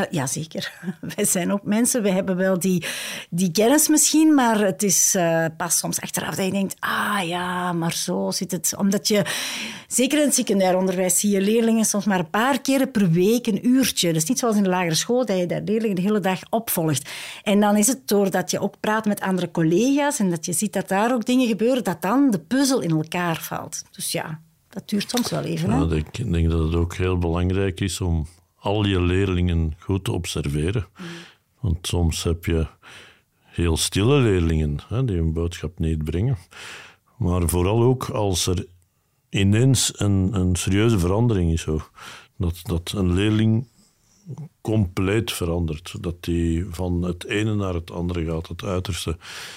Uh, 0.00 0.06
ja, 0.10 0.26
zeker. 0.26 0.72
Wij 1.16 1.24
zijn 1.24 1.52
ook 1.52 1.62
mensen, 1.62 2.02
we 2.02 2.10
hebben 2.10 2.36
wel 2.36 2.58
die, 2.58 2.84
die 3.30 3.50
kennis 3.50 3.88
misschien, 3.88 4.34
maar 4.34 4.58
het 4.58 4.82
is 4.82 5.14
uh, 5.16 5.44
pas 5.56 5.78
soms 5.78 6.00
achteraf 6.00 6.34
dat 6.34 6.44
je 6.44 6.52
denkt, 6.52 6.76
ah 6.78 7.20
ja, 7.24 7.72
maar 7.72 7.92
zo 7.92 8.30
zit 8.30 8.50
het. 8.50 8.74
Omdat 8.78 9.08
je, 9.08 9.24
zeker 9.88 10.18
in 10.18 10.24
het 10.24 10.34
secundair 10.34 10.76
onderwijs, 10.76 11.20
zie 11.20 11.30
je 11.30 11.40
leerlingen 11.40 11.84
soms 11.84 12.04
maar 12.04 12.18
een 12.18 12.30
paar 12.30 12.60
keren 12.60 12.90
per 12.90 13.10
week 13.10 13.46
een 13.46 13.66
uurtje. 13.66 14.12
Dus 14.12 14.24
niet 14.24 14.38
zoals 14.38 14.56
in 14.56 14.62
de 14.62 14.68
lagere 14.68 14.94
school, 14.94 15.26
dat 15.26 15.38
je 15.38 15.46
de 15.46 15.62
leerlingen 15.64 15.96
de 15.96 16.02
hele 16.02 16.20
dag 16.20 16.40
opvolgt. 16.50 17.10
En 17.42 17.60
dan 17.60 17.76
is 17.76 17.86
het 17.86 18.08
doordat 18.08 18.50
je 18.50 18.60
ook 18.60 18.74
praat 18.80 19.04
met 19.04 19.20
andere 19.20 19.50
collega's 19.50 20.18
en 20.18 20.30
dat 20.30 20.46
je 20.46 20.52
ziet 20.52 20.72
dat 20.72 20.88
daar 20.88 21.12
ook 21.12 21.24
dingen 21.24 21.48
gebeuren, 21.48 21.84
dat 21.84 22.02
dan 22.02 22.30
de 22.30 22.38
puzzel 22.38 22.80
in 22.80 22.90
elkaar 22.90 23.40
valt. 23.42 23.82
Dus 23.90 24.12
ja, 24.12 24.40
dat 24.68 24.88
duurt 24.88 25.10
soms 25.10 25.30
wel 25.30 25.42
even. 25.42 25.88
Ja, 25.88 25.96
ik 25.96 26.32
denk 26.32 26.50
dat 26.50 26.64
het 26.64 26.74
ook 26.74 26.94
heel 26.94 27.18
belangrijk 27.18 27.80
is 27.80 28.00
om 28.00 28.26
al 28.60 28.86
je 28.86 29.00
leerlingen 29.00 29.74
goed 29.78 30.08
observeren. 30.08 30.86
Want 31.60 31.86
soms 31.86 32.22
heb 32.22 32.44
je 32.44 32.66
heel 33.42 33.76
stille 33.76 34.20
leerlingen 34.20 34.78
hè, 34.88 35.04
die 35.04 35.18
een 35.18 35.32
boodschap 35.32 35.78
niet 35.78 36.04
brengen. 36.04 36.36
Maar 37.16 37.48
vooral 37.48 37.82
ook 37.82 38.08
als 38.08 38.46
er 38.46 38.66
ineens 39.28 39.92
een, 39.96 40.30
een 40.32 40.56
serieuze 40.56 40.98
verandering 40.98 41.52
is. 41.52 41.62
Zo. 41.62 41.80
Dat, 42.36 42.60
dat 42.62 42.92
een 42.96 43.12
leerling 43.12 43.66
compleet 44.60 45.32
verandert. 45.32 45.94
Dat 46.00 46.24
die 46.24 46.66
van 46.70 47.02
het 47.02 47.24
ene 47.24 47.54
naar 47.54 47.74
het 47.74 47.90
andere 47.90 48.24
gaat, 48.24 48.48
het 48.48 48.64
uiterste. 48.64 49.16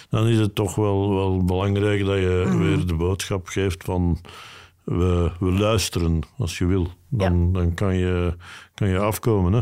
Dan 0.09 0.27
is 0.27 0.37
het 0.37 0.55
toch 0.55 0.75
wel, 0.75 1.13
wel 1.13 1.43
belangrijk 1.43 2.05
dat 2.05 2.17
je 2.17 2.43
mhm. 2.47 2.57
weer 2.57 2.85
de 2.85 2.95
boodschap 2.95 3.47
geeft 3.47 3.83
van 3.83 4.21
we, 4.83 5.31
we 5.39 5.51
luisteren 5.51 6.19
als 6.37 6.57
je 6.57 6.65
wil. 6.65 6.87
Dan, 7.09 7.53
dan 7.53 7.73
kan, 7.73 7.95
je, 7.95 8.35
kan 8.73 8.87
je 8.87 8.99
afkomen. 8.99 9.53
Hè. 9.53 9.61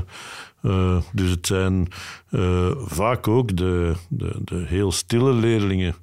Uh, 0.69 1.01
dus 1.13 1.29
het 1.29 1.47
zijn 1.47 1.87
uh, 2.29 2.71
vaak 2.77 3.27
ook 3.27 3.57
de, 3.57 3.93
de, 4.09 4.41
de 4.43 4.63
heel 4.67 4.91
stille 4.91 5.33
leerlingen 5.33 5.95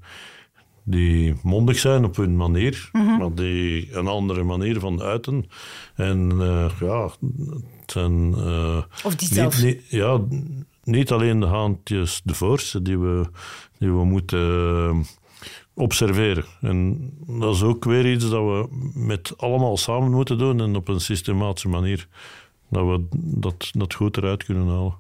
die 0.85 1.35
mondig 1.43 1.79
zijn 1.79 2.05
op 2.05 2.17
hun 2.17 2.37
manier, 2.37 2.89
mm 2.93 3.07
-hmm. 3.07 3.19
maar 3.19 3.35
die 3.35 3.97
een 3.97 4.07
andere 4.07 4.43
manier 4.43 4.81
van 4.81 5.03
uiten. 5.03 5.47
En 5.95 6.31
uh, 6.35 6.71
ja, 6.81 7.11
het 7.81 7.91
zijn. 7.93 8.35
of 9.05 9.15
die 9.17 9.29
zelf. 9.29 9.63
Niet, 9.63 9.83
ja, 9.89 10.21
niet 10.85 11.13
alleen 11.13 11.41
de 11.41 11.47
haantjes 11.47 12.21
de 12.25 12.35
voorste 12.35 12.83
die 12.83 12.99
we, 12.99 13.27
die 13.79 13.91
we 13.93 14.05
moeten 14.05 15.07
observeren. 15.79 16.45
En 16.61 17.11
dat 17.27 17.55
is 17.55 17.63
ook 17.63 17.85
weer 17.85 18.13
iets 18.13 18.31
dat 18.31 18.45
we 18.45 18.69
met 18.95 19.35
allemaal 19.37 19.77
samen 19.77 20.11
moeten 20.11 20.39
doen 20.39 20.61
en 20.61 20.77
op 20.77 20.89
een 20.89 21.01
systematische 21.01 21.69
manier 21.69 22.09
dat 22.71 22.87
we 22.87 23.07
dat, 23.13 23.71
dat 23.73 23.95
goed 23.95 24.17
eruit 24.17 24.45
kunnen 24.45 24.67
halen. 24.67 24.95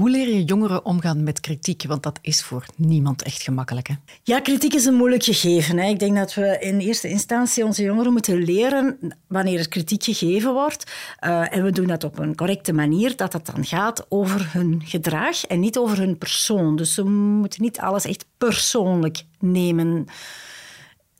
Hoe 0.00 0.10
leer 0.10 0.28
je 0.28 0.44
jongeren 0.44 0.84
omgaan 0.84 1.22
met 1.22 1.40
kritiek? 1.40 1.84
Want 1.86 2.02
dat 2.02 2.18
is 2.22 2.42
voor 2.42 2.64
niemand 2.76 3.22
echt 3.22 3.42
gemakkelijk. 3.42 3.88
Hè? 3.88 3.94
Ja, 4.22 4.40
kritiek 4.40 4.74
is 4.74 4.84
een 4.84 4.94
moeilijk 4.94 5.22
gegeven. 5.22 5.78
Hè. 5.78 5.88
Ik 5.88 5.98
denk 5.98 6.16
dat 6.16 6.34
we 6.34 6.58
in 6.60 6.78
eerste 6.78 7.08
instantie 7.08 7.64
onze 7.64 7.82
jongeren 7.82 8.12
moeten 8.12 8.42
leren 8.42 8.98
wanneer 9.26 9.58
er 9.58 9.68
kritiek 9.68 10.04
gegeven 10.04 10.52
wordt. 10.52 10.92
Uh, 11.20 11.56
en 11.56 11.64
we 11.64 11.70
doen 11.70 11.86
dat 11.86 12.04
op 12.04 12.18
een 12.18 12.36
correcte 12.36 12.72
manier, 12.72 13.16
dat 13.16 13.32
het 13.32 13.46
dan 13.46 13.64
gaat 13.64 14.06
over 14.08 14.48
hun 14.52 14.82
gedrag 14.84 15.46
en 15.46 15.60
niet 15.60 15.78
over 15.78 15.98
hun 15.98 16.18
persoon. 16.18 16.76
Dus 16.76 16.94
ze 16.94 17.04
moeten 17.04 17.62
niet 17.62 17.78
alles 17.78 18.04
echt 18.04 18.26
persoonlijk 18.38 19.22
nemen. 19.38 20.06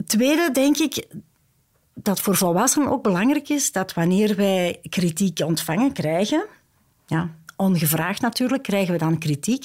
Tweede, 0.07 0.51
denk 0.53 0.79
ik, 0.79 1.07
dat 1.95 2.21
voor 2.21 2.37
volwassenen 2.37 2.91
ook 2.91 3.03
belangrijk 3.03 3.49
is 3.49 3.73
dat 3.73 3.95
wanneer 3.95 4.37
wij 4.37 4.79
kritiek 4.89 5.41
ontvangen, 5.45 5.93
krijgen, 5.93 6.47
ja, 7.07 7.31
ongevraagd 7.61 8.21
natuurlijk, 8.21 8.63
krijgen 8.63 8.93
we 8.93 8.99
dan 8.99 9.19
kritiek. 9.19 9.65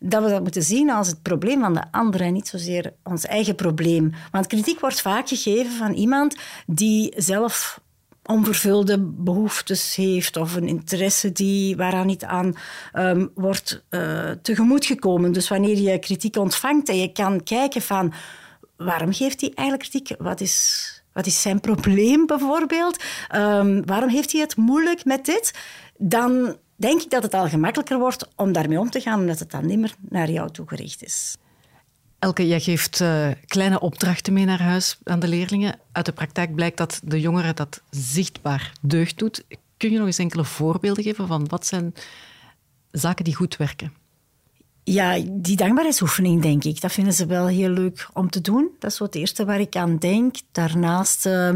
Dat 0.00 0.22
we 0.22 0.28
dat 0.28 0.42
moeten 0.42 0.62
zien 0.62 0.90
als 0.90 1.08
het 1.08 1.22
probleem 1.22 1.60
van 1.60 1.74
de 1.74 1.84
anderen 1.90 2.26
en 2.26 2.32
niet 2.32 2.48
zozeer 2.48 2.92
ons 3.02 3.24
eigen 3.24 3.54
probleem. 3.54 4.12
Want 4.30 4.46
kritiek 4.46 4.80
wordt 4.80 5.00
vaak 5.00 5.28
gegeven 5.28 5.72
van 5.72 5.92
iemand 5.92 6.36
die 6.66 7.12
zelf 7.16 7.82
onvervulde 8.24 8.98
behoeftes 9.00 9.94
heeft 9.94 10.36
of 10.36 10.54
een 10.54 10.68
interesse 10.68 11.32
die, 11.32 11.76
waaraan 11.76 12.06
niet 12.06 12.24
aan 12.24 12.54
um, 12.92 13.30
wordt 13.34 13.84
uh, 13.90 14.30
tegemoet 14.42 14.86
gekomen. 14.86 15.32
Dus 15.32 15.48
wanneer 15.48 15.78
je 15.78 15.98
kritiek 15.98 16.36
ontvangt 16.36 16.88
en 16.88 16.98
je 16.98 17.12
kan 17.12 17.42
kijken 17.42 17.82
van 17.82 18.12
waarom 18.76 19.12
geeft 19.12 19.40
hij 19.40 19.52
eigenlijk 19.54 19.88
kritiek? 19.88 20.22
Wat 20.22 20.40
is, 20.40 21.02
wat 21.12 21.26
is 21.26 21.42
zijn 21.42 21.60
probleem 21.60 22.26
bijvoorbeeld? 22.26 23.02
Um, 23.34 23.86
waarom 23.86 24.08
heeft 24.08 24.32
hij 24.32 24.40
het 24.40 24.56
moeilijk 24.56 25.04
met 25.04 25.24
dit? 25.24 25.54
Dan 25.98 26.56
denk 26.76 27.02
ik 27.02 27.10
dat 27.10 27.22
het 27.22 27.34
al 27.34 27.48
gemakkelijker 27.48 27.98
wordt 27.98 28.28
om 28.36 28.52
daarmee 28.52 28.78
om 28.78 28.90
te 28.90 29.00
gaan, 29.00 29.20
omdat 29.20 29.38
het 29.38 29.50
dan 29.50 29.66
niet 29.66 29.78
meer 29.78 29.94
naar 30.08 30.30
jou 30.30 30.50
toegericht 30.50 31.04
is. 31.04 31.36
Elke, 32.18 32.46
jij 32.46 32.60
geeft 32.60 33.00
uh, 33.00 33.28
kleine 33.46 33.80
opdrachten 33.80 34.32
mee 34.32 34.44
naar 34.44 34.62
huis 34.62 34.98
aan 35.04 35.20
de 35.20 35.28
leerlingen. 35.28 35.78
Uit 35.92 36.06
de 36.06 36.12
praktijk 36.12 36.54
blijkt 36.54 36.76
dat 36.76 37.00
de 37.04 37.20
jongeren 37.20 37.56
dat 37.56 37.82
zichtbaar 37.90 38.72
deugd 38.80 39.18
doet. 39.18 39.44
Kun 39.76 39.90
je 39.90 39.98
nog 39.98 40.06
eens 40.06 40.18
enkele 40.18 40.44
voorbeelden 40.44 41.04
geven 41.04 41.26
van 41.26 41.48
wat 41.48 41.66
zijn 41.66 41.94
zaken 42.90 43.24
die 43.24 43.34
goed 43.34 43.56
werken? 43.56 43.92
Ja, 44.86 45.18
die 45.30 45.56
dankbaarheidsoefening, 45.56 46.42
denk 46.42 46.64
ik. 46.64 46.80
Dat 46.80 46.92
vinden 46.92 47.12
ze 47.12 47.26
wel 47.26 47.46
heel 47.46 47.68
leuk 47.68 48.08
om 48.12 48.30
te 48.30 48.40
doen. 48.40 48.70
Dat 48.78 48.90
is 48.90 48.98
het 48.98 49.14
eerste 49.14 49.44
waar 49.44 49.60
ik 49.60 49.76
aan 49.76 49.96
denk. 49.96 50.36
Daarnaast 50.52 51.26
uh, 51.26 51.50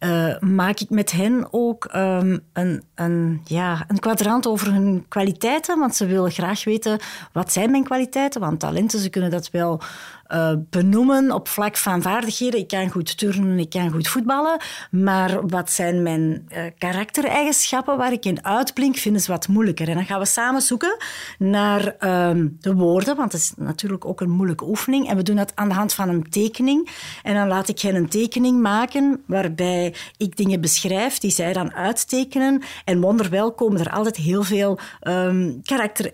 uh, 0.00 0.38
maak 0.38 0.80
ik 0.80 0.90
met 0.90 1.12
hen 1.12 1.46
ook 1.50 1.94
um, 1.94 2.40
een, 2.52 2.82
een, 2.94 3.40
ja, 3.44 3.84
een 3.88 3.98
kwadrant 3.98 4.46
over 4.46 4.72
hun 4.72 5.04
kwaliteiten. 5.08 5.78
Want 5.78 5.94
ze 5.94 6.06
willen 6.06 6.30
graag 6.30 6.64
weten, 6.64 6.98
wat 7.32 7.52
zijn 7.52 7.70
mijn 7.70 7.84
kwaliteiten? 7.84 8.40
Want 8.40 8.60
talenten, 8.60 8.98
ze 8.98 9.10
kunnen 9.10 9.30
dat 9.30 9.50
wel 9.50 9.80
uh, 10.28 10.52
benoemen 10.70 11.32
op 11.32 11.48
vlak 11.48 11.76
van 11.76 12.02
vaardigheden. 12.02 12.60
Ik 12.60 12.68
kan 12.68 12.90
goed 12.90 13.18
turnen, 13.18 13.58
ik 13.58 13.70
kan 13.70 13.90
goed 13.90 14.08
voetballen. 14.08 14.60
Maar 14.90 15.46
wat 15.46 15.70
zijn 15.70 16.02
mijn 16.02 16.48
uh, 16.48 16.64
karaktereigenschappen 16.78 17.96
waar 17.96 18.12
ik 18.12 18.24
in 18.24 18.44
uitblink, 18.44 18.96
vinden 18.96 19.22
ze 19.22 19.30
wat 19.30 19.48
moeilijker. 19.48 19.88
En 19.88 19.94
dan 19.94 20.04
gaan 20.04 20.18
we 20.18 20.26
samen 20.26 20.60
zoeken 20.60 20.96
naar 21.38 21.80
uh, 22.00 22.30
de 22.60 22.74
woorden, 22.74 23.16
want 23.16 23.32
het 23.32 23.40
is 23.40 23.52
natuurlijk 23.56 24.04
ook 24.04 24.20
een 24.20 24.30
moeilijke 24.30 24.64
oefening. 24.64 25.08
En 25.08 25.16
we 25.16 25.22
doen 25.22 25.36
dat 25.36 25.52
aan 25.54 25.68
de 25.68 25.74
hand 25.74 25.94
van 25.94 26.08
een 26.08 26.30
tekening. 26.30 26.88
En 27.22 27.34
dan 27.34 27.48
laat 27.48 27.68
ik 27.68 27.80
hen 27.80 27.94
een 27.94 28.08
tekening 28.08 28.60
maken 28.60 29.22
waarbij 29.26 29.94
ik 30.16 30.36
dingen 30.36 30.60
beschrijf 30.60 31.18
die 31.18 31.30
zij 31.30 31.52
dan 31.52 31.74
uittekenen. 31.74 32.62
En 32.84 33.00
wonderwel 33.00 33.52
komen 33.52 33.80
er 33.80 33.90
altijd 33.90 34.16
heel 34.16 34.42
veel 34.42 34.78
um, 35.02 35.60
karakter 35.62 36.12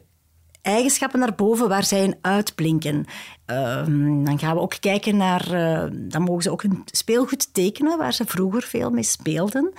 eigenschappen 0.62 1.18
naar 1.18 1.34
boven 1.34 1.68
waar 1.68 1.84
zij 1.84 2.02
in 2.02 2.16
uitblinken. 2.20 3.04
Ehm, 3.52 4.24
dan 4.24 4.38
gaan 4.38 4.54
we 4.54 4.60
ook 4.60 4.76
kijken 4.80 5.16
naar... 5.16 5.54
Uh, 5.54 5.84
dan 5.92 6.22
mogen 6.22 6.42
ze 6.42 6.50
ook 6.50 6.62
hun 6.62 6.82
speelgoed 6.84 7.54
tekenen, 7.54 7.98
waar 7.98 8.14
ze 8.14 8.24
vroeger 8.26 8.62
veel 8.62 8.90
mee 8.90 9.02
speelden. 9.02 9.72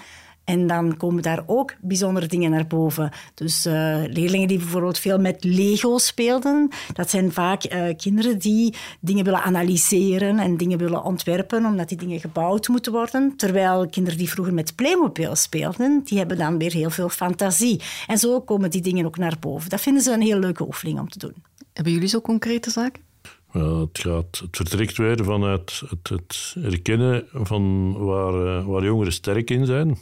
En 0.43 0.67
dan 0.67 0.97
komen 0.97 1.23
daar 1.23 1.43
ook 1.45 1.75
bijzondere 1.81 2.27
dingen 2.27 2.51
naar 2.51 2.67
boven. 2.67 3.11
Dus 3.33 3.65
uh, 3.65 3.73
leerlingen 4.07 4.47
die 4.47 4.57
bijvoorbeeld 4.57 4.99
veel 4.99 5.19
met 5.19 5.43
Lego 5.43 5.97
speelden, 5.97 6.69
dat 6.93 7.09
zijn 7.09 7.31
vaak 7.31 7.73
uh, 7.73 7.85
kinderen 7.97 8.39
die 8.39 8.75
dingen 8.99 9.23
willen 9.23 9.43
analyseren 9.43 10.39
en 10.39 10.57
dingen 10.57 10.77
willen 10.77 11.03
ontwerpen, 11.03 11.65
omdat 11.65 11.89
die 11.89 11.97
dingen 11.97 12.19
gebouwd 12.19 12.67
moeten 12.67 12.91
worden. 12.91 13.35
Terwijl 13.35 13.87
kinderen 13.89 14.19
die 14.19 14.29
vroeger 14.29 14.53
met 14.53 14.75
Playmobil 14.75 15.35
speelden, 15.35 16.01
die 16.03 16.17
hebben 16.17 16.37
dan 16.37 16.57
weer 16.57 16.73
heel 16.73 16.89
veel 16.89 17.09
fantasie. 17.09 17.81
En 18.07 18.17
zo 18.17 18.41
komen 18.41 18.71
die 18.71 18.81
dingen 18.81 19.05
ook 19.05 19.17
naar 19.17 19.37
boven. 19.39 19.69
Dat 19.69 19.81
vinden 19.81 20.03
ze 20.03 20.11
een 20.11 20.21
heel 20.21 20.39
leuke 20.39 20.65
oefening 20.65 20.99
om 20.99 21.09
te 21.09 21.19
doen. 21.19 21.35
Hebben 21.73 21.93
jullie 21.93 22.07
zo 22.07 22.21
concrete 22.21 22.69
zaken? 22.69 23.12
Ja, 23.53 23.79
het, 23.79 23.99
gaat, 23.99 24.39
het 24.39 24.55
vertrekt 24.55 24.97
weer 24.97 25.23
vanuit 25.23 25.81
het, 25.89 26.09
het 26.09 26.55
herkennen 26.59 27.27
van 27.31 27.93
waar, 27.97 28.45
eh, 28.45 28.65
waar 28.65 28.83
jongeren 28.83 29.13
sterk 29.13 29.49
in 29.49 29.65
zijn. 29.65 29.97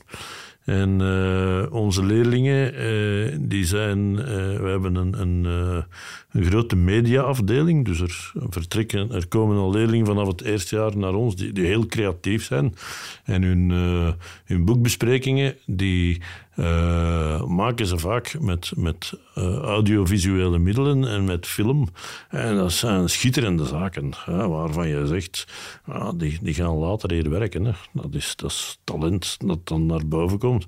En 0.65 0.99
uh, 1.01 1.73
onze 1.73 2.05
leerlingen, 2.05 2.73
uh, 2.73 3.37
die 3.39 3.65
zijn, 3.65 4.11
uh, 4.11 4.25
we 4.59 4.67
hebben 4.69 4.95
een, 4.95 5.21
een, 5.21 5.85
een 6.31 6.43
grote 6.43 6.75
mediaafdeling, 6.75 7.85
dus 7.85 7.99
er, 7.99 8.31
vertrekken, 8.49 9.11
er 9.11 9.27
komen 9.27 9.57
al 9.57 9.71
leerlingen 9.71 10.05
vanaf 10.05 10.27
het 10.27 10.41
eerste 10.41 10.75
jaar 10.75 10.97
naar 10.97 11.13
ons 11.13 11.35
die, 11.35 11.51
die 11.51 11.65
heel 11.65 11.85
creatief 11.85 12.45
zijn. 12.45 12.75
En 13.23 13.41
hun, 13.41 13.69
hun 14.45 14.65
boekbesprekingen, 14.65 15.55
die 15.65 16.21
maken 17.47 17.85
ze 17.85 17.97
vaak 17.97 18.39
met, 18.39 18.71
met 18.75 19.13
audiovisuele 19.63 20.59
middelen 20.59 21.07
en 21.07 21.23
met 21.23 21.47
film. 21.47 21.87
En 22.29 22.55
dat 22.55 22.71
zijn 22.71 23.09
schitterende 23.09 23.65
zaken, 23.65 24.11
hè, 24.25 24.47
waarvan 24.47 24.87
je 24.87 25.07
zegt, 25.07 25.47
die, 26.15 26.39
die 26.41 26.53
gaan 26.53 26.75
later 26.75 27.11
hier 27.11 27.29
werken. 27.29 27.65
Hè. 27.65 27.71
Dat, 27.93 28.13
is, 28.13 28.35
dat 28.35 28.51
is 28.51 28.79
talent 28.83 29.37
dat 29.39 29.67
dan 29.67 29.85
naar 29.85 30.07
boven 30.07 30.39
komt 30.39 30.65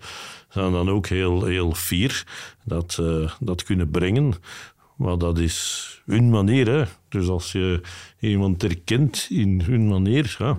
zijn 0.53 0.71
dan 0.71 0.89
ook 0.89 1.07
heel, 1.07 1.45
heel 1.45 1.73
fier 1.73 2.23
dat, 2.63 3.01
dat 3.39 3.63
kunnen 3.63 3.89
brengen. 3.89 4.33
Maar 4.97 5.17
dat 5.17 5.37
is 5.37 5.87
hun 6.05 6.29
manier. 6.29 6.67
Hè. 6.67 6.83
Dus 7.09 7.27
als 7.27 7.51
je 7.51 7.81
iemand 8.19 8.61
herkent 8.61 9.27
in 9.29 9.61
hun 9.61 9.87
manier. 9.87 10.35
Hè. 10.37 10.53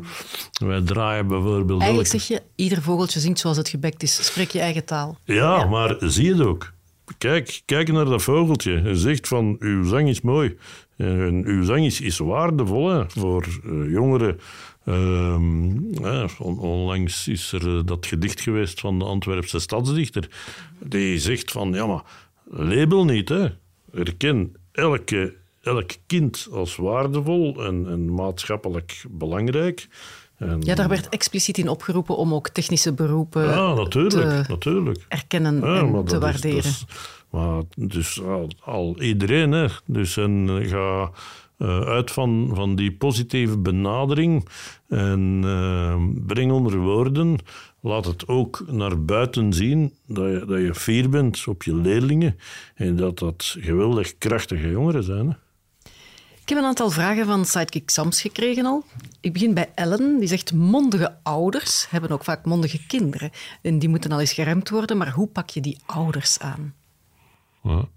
Wij 0.66 0.80
draaien 0.80 1.26
bijvoorbeeld... 1.26 1.80
Eigenlijk 1.80 2.10
zeg 2.10 2.28
je, 2.28 2.42
ieder 2.54 2.82
vogeltje 2.82 3.20
zingt 3.20 3.38
zoals 3.38 3.56
het 3.56 3.68
gebekt 3.68 4.02
is. 4.02 4.26
Spreek 4.26 4.50
je 4.50 4.60
eigen 4.60 4.84
taal. 4.84 5.18
Ja, 5.24 5.64
maar 5.64 5.96
zie 6.00 6.24
je 6.24 6.32
het 6.32 6.46
ook. 6.46 6.72
Kijk, 7.18 7.62
kijk 7.64 7.92
naar 7.92 8.04
dat 8.04 8.22
vogeltje 8.22 8.80
en 8.80 8.96
zegt 8.96 9.28
van, 9.28 9.56
uw 9.58 9.84
zang 9.84 10.08
is 10.08 10.20
mooi. 10.20 10.56
En 10.96 11.42
uw 11.46 11.64
zang 11.64 11.84
is, 11.84 12.00
is 12.00 12.18
waardevol 12.18 12.88
hè, 12.88 13.10
voor 13.10 13.46
uh, 13.64 13.90
jongeren 13.90 14.38
Um, 14.86 15.90
onlangs 16.38 17.28
is 17.28 17.52
er 17.52 17.76
eh, 17.76 17.84
dat 17.84 18.06
gedicht 18.06 18.40
geweest 18.40 18.80
van 18.80 18.98
de 18.98 19.04
Antwerpse 19.04 19.58
stadsdichter. 19.58 20.28
Die 20.78 21.18
zegt 21.18 21.50
van, 21.50 21.72
ja 21.72 21.86
maar, 21.86 22.02
label 22.44 23.04
niet, 23.04 23.28
hè. 23.28 23.48
Erken 23.94 24.54
elke, 24.72 25.34
elk 25.60 25.90
kind 26.06 26.48
als 26.52 26.76
waardevol 26.76 27.64
en, 27.64 27.86
en 27.88 28.14
maatschappelijk 28.14 29.04
belangrijk. 29.10 29.88
En, 30.36 30.60
ja, 30.60 30.74
daar 30.74 30.88
werd 30.88 31.08
expliciet 31.08 31.58
in 31.58 31.68
opgeroepen 31.68 32.16
om 32.16 32.34
ook 32.34 32.48
technische 32.48 32.92
beroepen 32.92 33.44
ja, 33.44 33.74
natuurlijk, 33.74 34.44
te 34.44 34.52
natuurlijk. 34.52 35.04
erkennen 35.08 35.64
en 35.64 36.04
te 36.04 36.18
waarderen. 36.18 36.56
Is, 36.56 36.84
maar 37.30 37.62
dus 37.76 38.22
al, 38.22 38.50
al, 38.60 39.00
iedereen, 39.00 39.52
hè. 39.52 39.66
Dus 39.86 40.16
en 40.16 40.62
ga 40.66 41.10
uh, 41.58 41.80
uit 41.80 42.10
van, 42.10 42.50
van 42.54 42.76
die 42.76 42.92
positieve 42.92 43.58
benadering 43.58 44.48
en 44.88 45.42
uh, 45.44 45.96
breng 46.26 46.52
onder 46.52 46.76
woorden. 46.78 47.38
Laat 47.84 48.04
het 48.04 48.28
ook 48.28 48.64
naar 48.66 49.04
buiten 49.04 49.52
zien 49.52 49.94
dat 50.06 50.30
je, 50.30 50.44
dat 50.46 50.60
je 50.60 50.74
fier 50.74 51.08
bent 51.08 51.46
op 51.46 51.62
je 51.62 51.74
leerlingen 51.74 52.38
en 52.74 52.96
dat 52.96 53.18
dat 53.18 53.56
geweldig 53.58 54.18
krachtige 54.18 54.70
jongeren 54.70 55.02
zijn. 55.02 55.26
Hè? 55.26 55.34
Ik 56.40 56.48
heb 56.48 56.58
een 56.58 56.64
aantal 56.64 56.90
vragen 56.90 57.26
van 57.26 57.44
Sidekick 57.44 57.90
Sams 57.90 58.20
gekregen 58.20 58.66
al. 58.66 58.84
Ik 59.20 59.32
begin 59.32 59.54
bij 59.54 59.70
Ellen, 59.74 60.18
die 60.18 60.28
zegt 60.28 60.52
mondige 60.52 61.16
ouders 61.22 61.86
hebben 61.90 62.10
ook 62.10 62.24
vaak 62.24 62.44
mondige 62.44 62.86
kinderen. 62.86 63.30
En 63.62 63.78
die 63.78 63.88
moeten 63.88 64.12
al 64.12 64.20
eens 64.20 64.32
geremd 64.32 64.68
worden, 64.68 64.96
maar 64.96 65.10
hoe 65.10 65.26
pak 65.26 65.50
je 65.50 65.60
die 65.60 65.78
ouders 65.86 66.38
aan? 66.38 66.74
Ja 67.62 67.88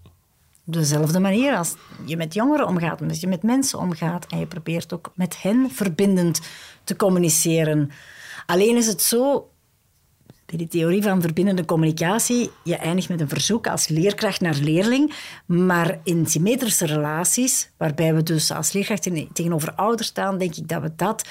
dezelfde 0.70 1.20
manier 1.20 1.56
als 1.56 1.76
je 2.06 2.18
met 2.18 2.34
jongeren 2.34 2.68
omgaat, 2.68 3.02
als 3.02 3.20
je 3.20 3.28
met 3.28 3.44
mensen 3.44 3.80
omgaat. 3.80 4.26
En 4.26 4.40
je 4.40 4.46
probeert 4.46 4.94
ook 4.94 5.12
met 5.16 5.42
hen 5.42 5.72
verbindend 5.72 6.42
te 6.84 6.96
communiceren. 6.96 7.92
Alleen 8.46 8.76
is 8.76 8.88
het 8.88 9.02
zo, 9.02 9.50
bij 10.48 10.58
die 10.58 10.68
theorie 10.68 11.04
van 11.04 11.22
verbindende 11.22 11.66
communicatie, 11.66 12.52
je 12.64 12.76
eindigt 12.76 13.10
met 13.10 13.22
een 13.22 13.30
verzoek 13.30 13.68
als 13.68 13.88
leerkracht 13.88 14.41
naar 14.41 14.56
leerling. 14.56 15.14
Maar 15.45 16.00
in 16.04 16.26
symmetrische 16.26 16.86
relaties, 16.86 17.70
waarbij 17.78 18.16
we 18.16 18.24
dus 18.24 18.52
als 18.52 18.72
leerkracht 18.72 19.10
tegenover 19.34 19.74
ouders 19.74 20.08
staan, 20.08 20.38
denk 20.38 20.56
ik 20.56 20.68
dat 20.68 20.82
we 20.82 20.91
dat 20.95 21.28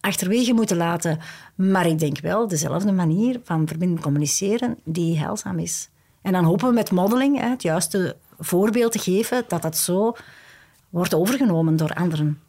achterwege 0.00 0.52
moeten 0.52 0.76
laten. 0.76 1.18
Maar 1.54 1.86
ik 1.86 1.98
denk 1.98 2.20
wel 2.20 2.48
dezelfde 2.48 2.92
manier 2.92 3.40
van 3.44 3.68
verbindend 3.68 4.00
communiceren 4.00 4.78
die 4.84 5.18
heilzaam 5.18 5.58
is. 5.58 5.88
En 6.22 6.32
dan 6.32 6.44
hopen 6.44 6.68
we 6.68 6.74
met 6.74 6.90
modeling 6.90 7.40
het 7.40 7.62
juiste 7.62 8.16
voorbeeld 8.38 8.92
te 8.92 8.98
geven 8.98 9.44
dat 9.48 9.62
dat 9.62 9.76
zo 9.76 10.16
wordt 10.88 11.14
overgenomen 11.14 11.76
door 11.76 11.94
anderen. 11.94 12.40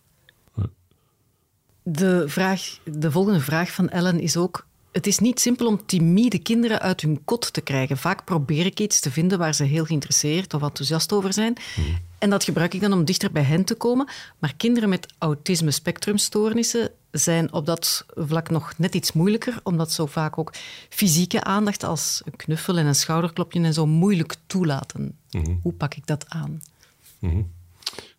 De, 1.83 2.23
vraag, 2.27 2.79
de 2.83 3.11
volgende 3.11 3.39
vraag 3.39 3.71
van 3.71 3.89
Ellen 3.89 4.19
is 4.19 4.37
ook: 4.37 4.66
het 4.97 5.07
is 5.07 5.19
niet 5.19 5.39
simpel 5.39 5.67
om 5.67 5.85
timide 5.85 6.39
kinderen 6.39 6.79
uit 6.79 7.01
hun 7.01 7.23
kot 7.25 7.53
te 7.53 7.61
krijgen. 7.61 7.97
Vaak 7.97 8.25
probeer 8.25 8.65
ik 8.65 8.79
iets 8.79 8.99
te 8.99 9.11
vinden 9.11 9.37
waar 9.37 9.53
ze 9.53 9.63
heel 9.63 9.85
geïnteresseerd 9.85 10.53
of 10.53 10.61
enthousiast 10.61 11.13
over 11.13 11.33
zijn. 11.33 11.57
Hmm. 11.75 11.97
En 12.17 12.29
dat 12.29 12.43
gebruik 12.43 12.73
ik 12.73 12.81
dan 12.81 12.93
om 12.93 13.05
dichter 13.05 13.31
bij 13.31 13.43
hen 13.43 13.63
te 13.63 13.75
komen. 13.75 14.07
Maar 14.39 14.53
kinderen 14.55 14.89
met 14.89 15.13
autisme-spectrumstoornissen 15.17 16.91
zijn 17.11 17.53
op 17.53 17.65
dat 17.65 18.05
vlak 18.15 18.49
nog 18.49 18.73
net 18.77 18.95
iets 18.95 19.11
moeilijker, 19.11 19.59
omdat 19.63 19.91
zo 19.91 20.05
vaak 20.05 20.37
ook 20.37 20.53
fysieke 20.89 21.43
aandacht 21.43 21.83
als 21.83 22.21
een 22.25 22.35
knuffel 22.35 22.77
en 22.77 22.85
een 22.85 22.95
schouderklopje 22.95 23.63
en 23.63 23.73
zo 23.73 23.85
moeilijk 23.85 24.35
toelaten. 24.47 25.17
Mhm. 25.31 25.55
Hoe 25.61 25.73
pak 25.73 25.95
ik 25.95 26.07
dat 26.07 26.25
aan? 26.27 26.61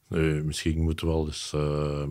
Nee, 0.08 0.42
misschien 0.42 0.82
moeten 0.82 1.06
we 1.06 1.12
wel 1.12 1.26
eens 1.26 1.52
uh, 1.54 2.02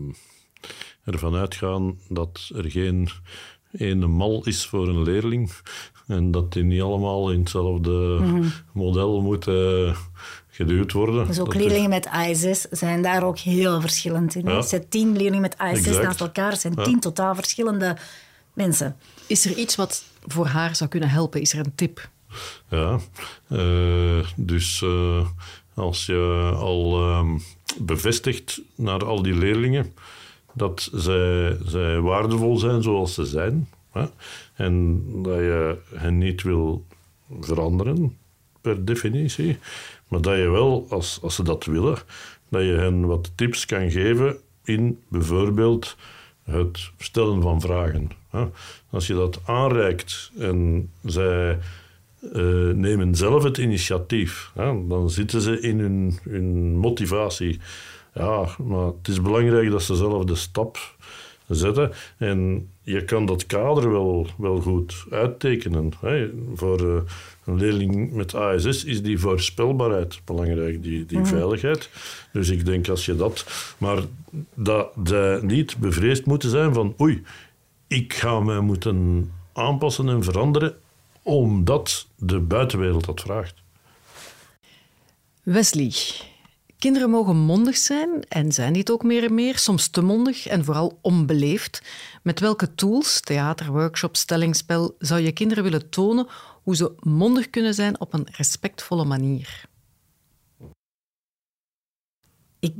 ervan 1.04 1.36
uitgaan 1.36 2.00
dat 2.10 2.50
er 2.56 2.72
geen 2.72 3.10
ene 3.72 4.08
mal 4.08 4.46
is 4.46 4.66
voor 4.66 4.88
een 4.88 5.04
leerling 5.04 5.52
en 6.08 6.32
dat 6.32 6.54
die 6.54 6.64
niet 6.64 6.82
allemaal 6.82 7.32
in 7.32 7.40
hetzelfde 7.40 8.18
mhm. 8.22 8.48
model 8.72 9.22
moeten 9.22 9.96
geduwd 10.50 10.92
worden. 10.92 11.28
Dus 11.28 11.40
ook 11.40 11.56
leerlingen 11.56 11.90
met 11.90 12.10
ISS 12.30 12.62
zijn 12.62 13.02
daar 13.02 13.24
ook 13.24 13.38
heel 13.38 13.82
verschillend 13.82 14.36
in. 14.36 14.46
Ja. 14.46 14.62
zijn 14.62 14.90
tien 14.90 15.18
leerlingen 15.18 15.42
met 15.42 15.56
ISS 15.74 15.98
naast 15.98 16.22
elkaar, 16.22 16.58
zijn 16.58 16.76
tien 16.76 17.00
totaal 17.00 17.36
verschillende 17.36 17.98
mensen. 18.54 18.96
Is 19.28 19.46
er 19.46 19.58
iets 19.58 19.76
wat 19.76 20.04
voor 20.26 20.46
haar 20.46 20.76
zou 20.76 20.90
kunnen 20.90 21.10
helpen? 21.10 21.42
Is 21.42 21.54
er 21.54 21.60
een 21.60 21.76
tip? 21.76 22.10
Ja, 22.70 23.00
uh, 23.48 24.26
dus 24.36 24.82
uh, 24.82 25.28
als 25.74 26.06
je 26.06 26.52
al 26.56 27.10
um, 27.10 27.42
bevestigt 27.78 28.62
naar 28.76 29.06
al 29.06 29.22
die 29.22 29.36
leerlingen 29.36 29.94
dat 30.58 30.90
zij, 30.94 31.58
zij 31.66 32.00
waardevol 32.00 32.58
zijn 32.58 32.84
zoals 32.84 33.14
ze 33.14 33.26
zijn, 33.26 33.70
hè, 33.92 34.06
en 34.54 35.04
dat 35.24 35.38
je 35.38 35.78
hen 35.94 36.18
niet 36.18 36.44
wil 36.44 36.86
veranderen 37.40 38.18
per 38.62 38.86
definitie, 38.86 39.58
maar 40.08 40.22
dat 40.22 40.38
je 40.38 40.50
wel, 40.50 40.86
als, 40.90 41.20
als 41.22 41.36
ze 41.36 41.44
dat 41.44 41.66
willen, 41.66 41.98
dat 42.50 42.62
je 42.62 42.72
hen 42.72 43.06
wat 43.06 43.32
tips 43.36 43.66
kan 43.66 43.92
geven 43.92 44.38
in 44.64 45.00
bijvoorbeeld 45.08 45.96
het 46.44 46.92
stellen 46.98 47.42
van 47.42 47.62
vragen. 47.62 48.12
Als 48.90 49.08
je 49.08 49.14
dat 49.14 49.40
aanreikt 49.46 50.32
en 50.38 50.90
zij 51.04 51.60
uh, 52.22 52.74
nemen 52.74 53.16
zelf 53.16 53.44
het 53.44 53.58
initiatief, 53.58 54.52
dan 54.88 55.10
zitten 55.10 55.42
ze 55.42 55.60
in 55.60 55.80
hun, 55.80 56.20
hun 56.24 56.78
motivatie. 56.78 57.60
Ja, 58.18 58.48
maar 58.64 58.86
het 58.86 59.08
is 59.08 59.22
belangrijk 59.22 59.72
dat 59.72 59.84
ze 59.84 59.96
zelf 59.96 60.24
de 60.24 60.36
stap 60.36 60.96
zetten. 61.48 61.92
En 62.18 62.70
je 62.82 63.04
kan 63.06 63.26
dat 63.26 63.46
kader 63.46 63.92
wel, 63.92 64.28
wel 64.38 64.62
goed 64.62 65.06
uittekenen. 65.10 65.92
Hè. 66.00 66.30
Voor 66.56 66.82
uh, 66.82 67.02
een 67.46 67.58
leerling 67.58 68.14
met 68.14 68.36
ASS 68.36 68.84
is 68.84 69.02
die 69.02 69.20
voorspelbaarheid 69.20 70.22
belangrijk, 70.26 70.84
die, 70.84 71.06
die 71.06 71.20
mhm. 71.20 71.28
veiligheid. 71.28 71.90
Dus 72.32 72.50
ik 72.50 72.66
denk 72.66 72.88
als 72.88 73.06
je 73.06 73.16
dat... 73.16 73.46
Maar 73.78 73.98
dat 74.54 74.92
zij 75.04 75.40
niet 75.42 75.78
bevreesd 75.78 76.26
moeten 76.26 76.50
zijn 76.50 76.74
van 76.74 76.96
oei, 77.02 77.24
ik 77.88 78.14
ga 78.14 78.40
me 78.40 78.62
moeten 78.62 79.32
aanpassen 79.54 80.10
en 80.10 80.24
veranderen 80.24 80.76
omdat 81.22 82.08
de 82.16 82.40
buitenwereld 82.40 83.06
dat 83.06 83.22
vraagt. 83.22 83.54
Wesley, 85.44 85.92
Kinderen 86.78 87.10
mogen 87.10 87.36
mondig 87.36 87.78
zijn 87.78 88.24
en 88.28 88.52
zijn 88.52 88.74
dit 88.74 88.92
ook 88.92 89.04
meer 89.04 89.24
en 89.24 89.34
meer, 89.34 89.58
soms 89.58 89.88
te 89.88 90.02
mondig 90.02 90.48
en 90.48 90.66
vooral 90.66 91.00
onbeleefd. 91.02 91.82
Met 92.24 92.40
welke 92.40 92.76
tools, 92.76 93.20
theater, 93.20 93.72
workshop, 93.72 94.16
stellingspel, 94.16 94.96
zou 95.00 95.22
je 95.22 95.32
kinderen 95.32 95.64
willen 95.64 95.90
tonen 95.90 96.28
hoe 96.64 96.76
ze 96.76 96.94
mondig 97.00 97.50
kunnen 97.50 97.74
zijn 97.74 98.00
op 98.00 98.14
een 98.14 98.28
respectvolle 98.32 99.06
manier? 99.06 99.66
Ik 102.60 102.74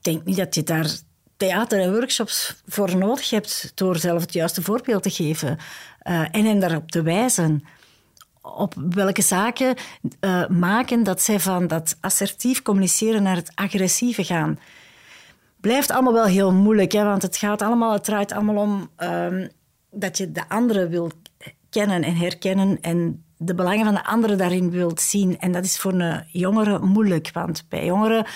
denk 0.00 0.24
niet 0.24 0.36
dat 0.36 0.54
je 0.54 0.62
daar 0.62 0.98
theater 1.36 1.80
en 1.80 1.92
workshops 1.92 2.62
voor 2.66 2.96
nodig 2.96 3.30
hebt 3.30 3.72
door 3.74 3.96
zelf 3.96 4.20
het 4.20 4.32
juiste 4.32 4.62
voorbeeld 4.62 5.02
te 5.02 5.10
geven 5.10 5.58
uh, 6.02 6.26
en 6.30 6.44
hen 6.44 6.60
daarop 6.60 6.90
te 6.90 7.02
wijzen 7.02 7.64
op 8.56 8.74
welke 8.90 9.22
zaken 9.22 9.74
uh, 10.20 10.46
maken 10.46 11.02
dat 11.02 11.22
zij 11.22 11.40
van 11.40 11.66
dat 11.66 11.96
assertief 12.00 12.62
communiceren 12.62 13.22
naar 13.22 13.36
het 13.36 13.52
agressieve 13.54 14.24
gaan. 14.24 14.58
Blijft 15.60 15.90
allemaal 15.90 16.12
wel 16.12 16.24
heel 16.24 16.52
moeilijk, 16.52 16.92
hè, 16.92 17.04
want 17.04 17.22
het 17.22 17.36
gaat 17.36 17.62
allemaal, 17.62 17.92
het 17.92 18.04
draait 18.04 18.32
allemaal 18.32 18.56
om 18.56 18.90
um, 18.96 19.48
dat 19.90 20.18
je 20.18 20.32
de 20.32 20.48
andere 20.48 20.88
wilt 20.88 21.14
kennen 21.70 22.02
en 22.02 22.16
herkennen 22.16 22.80
en 22.80 23.24
de 23.36 23.54
belangen 23.54 23.84
van 23.84 23.94
de 23.94 24.04
anderen 24.04 24.38
daarin 24.38 24.70
wilt 24.70 25.00
zien. 25.00 25.38
En 25.38 25.52
dat 25.52 25.64
is 25.64 25.78
voor 25.78 25.92
een 25.92 26.24
jongere 26.26 26.78
moeilijk, 26.78 27.30
want 27.32 27.64
bij 27.68 27.84
jongeren 27.84 28.26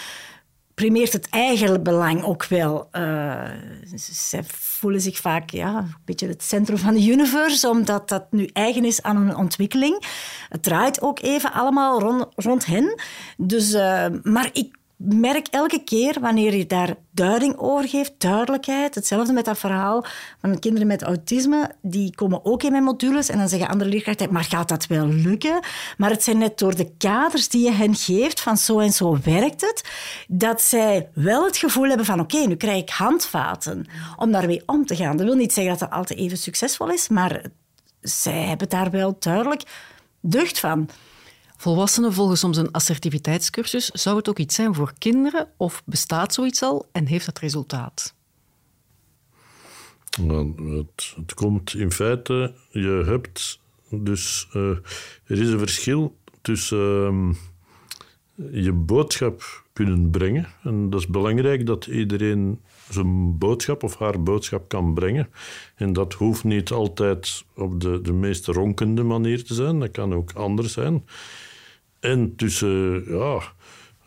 primeert 0.75 1.13
het 1.13 1.29
eigen 1.29 1.83
belang 1.83 2.23
ook 2.23 2.45
wel. 2.45 2.89
Uh, 2.93 3.51
zij 4.11 4.45
voelen 4.47 5.01
zich 5.01 5.19
vaak 5.19 5.51
ja, 5.51 5.79
een 5.79 5.95
beetje 6.05 6.29
het 6.29 6.43
centrum 6.43 6.79
van 6.79 6.95
de 6.95 7.07
universe, 7.07 7.69
omdat 7.69 8.09
dat 8.09 8.27
nu 8.31 8.47
eigen 8.53 8.85
is 8.85 9.03
aan 9.03 9.17
hun 9.17 9.37
ontwikkeling. 9.37 10.05
Het 10.49 10.63
draait 10.63 11.03
ook 11.03 11.21
even 11.21 11.53
allemaal 11.53 12.01
rond, 12.01 12.27
rond 12.35 12.67
hen. 12.67 13.01
Dus, 13.37 13.73
uh, 13.73 14.07
maar 14.23 14.51
ik 14.53 14.77
merk 15.05 15.47
elke 15.47 15.85
keer 15.85 16.21
wanneer 16.21 16.55
je 16.55 16.67
daar 16.67 16.95
duiding 17.11 17.57
over 17.57 17.89
geeft, 17.89 18.13
duidelijkheid. 18.19 18.95
Hetzelfde 18.95 19.33
met 19.33 19.45
dat 19.45 19.59
verhaal 19.59 20.05
van 20.41 20.59
kinderen 20.59 20.87
met 20.87 21.03
autisme. 21.03 21.71
Die 21.83 22.15
komen 22.15 22.45
ook 22.45 22.63
in 22.63 22.71
mijn 22.71 22.85
modules 22.85 23.29
en 23.29 23.39
dan 23.39 23.49
zeggen 23.49 23.69
andere 23.69 23.91
leerkrachten, 23.91 24.33
maar 24.33 24.45
gaat 24.45 24.69
dat 24.69 24.87
wel 24.87 25.07
lukken? 25.07 25.61
Maar 25.97 26.11
het 26.11 26.23
zijn 26.23 26.39
net 26.39 26.59
door 26.59 26.77
de 26.77 26.91
kaders 26.99 27.49
die 27.49 27.65
je 27.65 27.73
hen 27.73 27.95
geeft, 27.95 28.41
van 28.41 28.57
zo 28.57 28.79
en 28.79 28.93
zo 28.93 29.19
werkt 29.25 29.61
het, 29.61 29.89
dat 30.29 30.63
zij 30.63 31.09
wel 31.15 31.45
het 31.45 31.57
gevoel 31.57 31.89
hebben 31.89 32.07
van 32.07 32.21
oké, 32.21 32.39
nu 32.39 32.57
krijg 32.57 32.83
ik 32.83 32.91
handvaten 32.91 33.87
om 34.17 34.33
daarmee 34.33 34.63
om 34.67 34.87
te 34.87 34.97
gaan. 34.97 35.17
Dat 35.17 35.27
wil 35.27 35.37
niet 35.37 35.53
zeggen 35.53 35.73
dat 35.73 35.89
dat 35.89 35.99
altijd 35.99 36.19
even 36.19 36.39
succesvol 36.39 36.91
is, 36.91 37.09
maar 37.09 37.43
zij 38.01 38.43
hebben 38.43 38.69
daar 38.69 38.91
wel 38.91 39.17
duidelijk 39.19 39.63
deugd 40.21 40.61
van. 40.61 40.89
Volwassenen 41.63 42.13
volgen 42.13 42.39
soms 42.39 42.57
een 42.57 42.71
assertiviteitscursus. 42.71 43.87
Zou 43.87 44.17
het 44.17 44.29
ook 44.29 44.39
iets 44.39 44.55
zijn 44.55 44.75
voor 44.75 44.93
kinderen 44.99 45.49
of 45.57 45.83
bestaat 45.85 46.35
zoiets 46.35 46.63
al 46.63 46.89
en 46.93 47.07
heeft 47.07 47.27
dat 47.27 47.39
resultaat? 47.39 48.15
Nou, 50.21 50.77
het, 50.77 51.15
het, 51.17 51.35
komt 51.35 51.75
in 51.75 51.93
feite, 51.93 52.55
je 52.71 53.03
hebt 53.07 53.61
dus, 53.91 54.49
uh, 54.55 54.71
er 55.25 55.41
is 55.41 55.49
een 55.49 55.59
verschil 55.59 56.17
tussen 56.41 57.37
uh, 58.35 58.65
je 58.65 58.73
boodschap 58.73 59.65
kunnen 59.73 60.11
brengen. 60.11 60.49
En 60.63 60.91
dat 60.91 61.01
is 61.01 61.07
belangrijk 61.07 61.67
dat 61.67 61.87
iedereen 61.87 62.61
zijn 62.89 63.39
boodschap 63.39 63.83
of 63.83 63.99
haar 63.99 64.23
boodschap 64.23 64.69
kan 64.69 64.95
brengen. 64.95 65.29
En 65.75 65.93
dat 65.93 66.13
hoeft 66.13 66.45
niet 66.45 66.71
altijd 66.71 67.45
op 67.55 67.81
de, 67.81 68.01
de 68.01 68.13
meest 68.13 68.47
ronkende 68.47 69.03
manier 69.03 69.45
te 69.45 69.55
zijn, 69.55 69.81
dat 69.81 69.91
kan 69.91 70.15
ook 70.15 70.33
anders 70.33 70.73
zijn 70.73 71.05
en 72.03 72.37
tussen 72.37 73.05
ja, 73.09 73.41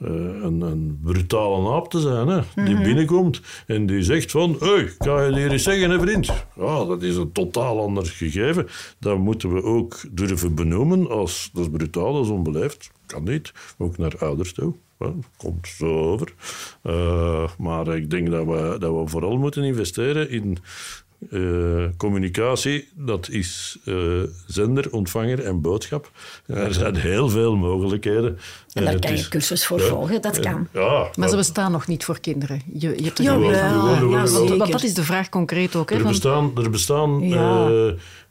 uh, 0.01 0.09
een, 0.43 0.61
een, 0.61 0.99
brutale 1.03 1.69
aap 1.71 1.89
te 1.89 1.99
zijn, 1.99 2.27
hè, 2.27 2.41
die 2.55 2.73
mhm. 2.73 2.83
binnenkomt 2.83 3.41
en 3.67 3.85
die 3.85 4.03
zegt 4.03 4.31
van, 4.31 4.55
hey, 4.59 4.91
kan 4.97 5.25
je 5.25 5.35
hier 5.35 5.51
eens 5.51 5.63
zeggen, 5.63 5.89
hè, 5.89 5.99
vriend? 5.99 6.25
Ja, 6.55 6.85
dat 6.85 7.01
is 7.01 7.15
een 7.15 7.31
totaal 7.31 7.81
ander 7.81 8.05
gegeven. 8.05 8.67
Dat 8.99 9.17
moeten 9.17 9.53
we 9.53 9.63
ook 9.63 10.01
durven 10.11 10.55
benoemen 10.55 11.09
als, 11.09 11.49
dat 11.53 11.63
is 11.63 11.69
brutaal, 11.71 12.13
dat 12.13 12.23
is 12.23 12.31
onbeleefd. 12.31 12.91
Kan 13.05 13.23
niet, 13.23 13.53
ook 13.77 13.97
naar 13.97 14.13
ouders 14.19 14.53
toe. 14.53 14.73
Komt 15.37 15.67
zo 15.67 15.99
over. 15.99 16.33
Uh, 16.83 17.49
maar 17.57 17.87
ik 17.87 18.09
denk 18.09 18.31
dat 18.31 18.45
we, 18.45 18.75
dat 18.79 18.93
we 18.93 19.07
vooral 19.07 19.37
moeten 19.37 19.63
investeren 19.63 20.29
in 20.29 20.57
uh, 21.29 21.85
communicatie, 21.97 22.89
dat 22.93 23.29
is 23.29 23.77
uh, 23.85 24.23
zender, 24.47 24.91
ontvanger 24.91 25.43
en 25.43 25.61
boodschap. 25.61 26.11
Er 26.45 26.73
zijn 26.73 26.95
heel 26.95 27.29
veel 27.29 27.55
mogelijkheden. 27.55 28.39
En 28.73 28.83
daar 28.83 28.93
uh, 28.93 28.99
kan 28.99 29.15
je 29.15 29.27
cursus 29.27 29.65
voor 29.65 29.79
volgen, 29.79 30.21
dat 30.21 30.39
kan. 30.39 30.67
Ja, 30.73 31.09
maar 31.15 31.29
ze 31.29 31.35
bestaan 31.35 31.71
nog 31.71 31.87
niet 31.87 32.05
voor 32.05 32.19
kinderen. 32.19 32.61
Je, 32.73 32.97
je 32.97 33.03
hebt 33.03 33.17
er 33.19 33.23
ja, 33.23 33.33
ja, 33.33 33.51
ja, 33.51 34.27
want, 34.27 34.71
dat 34.71 34.83
is 34.83 34.93
de 34.93 35.03
vraag 35.03 35.29
concreet 35.29 35.75
ook. 35.75 35.89
Hè, 35.89 35.95
er 35.95 36.03
bestaan, 36.03 36.51
er 36.57 36.69
bestaan 36.69 37.23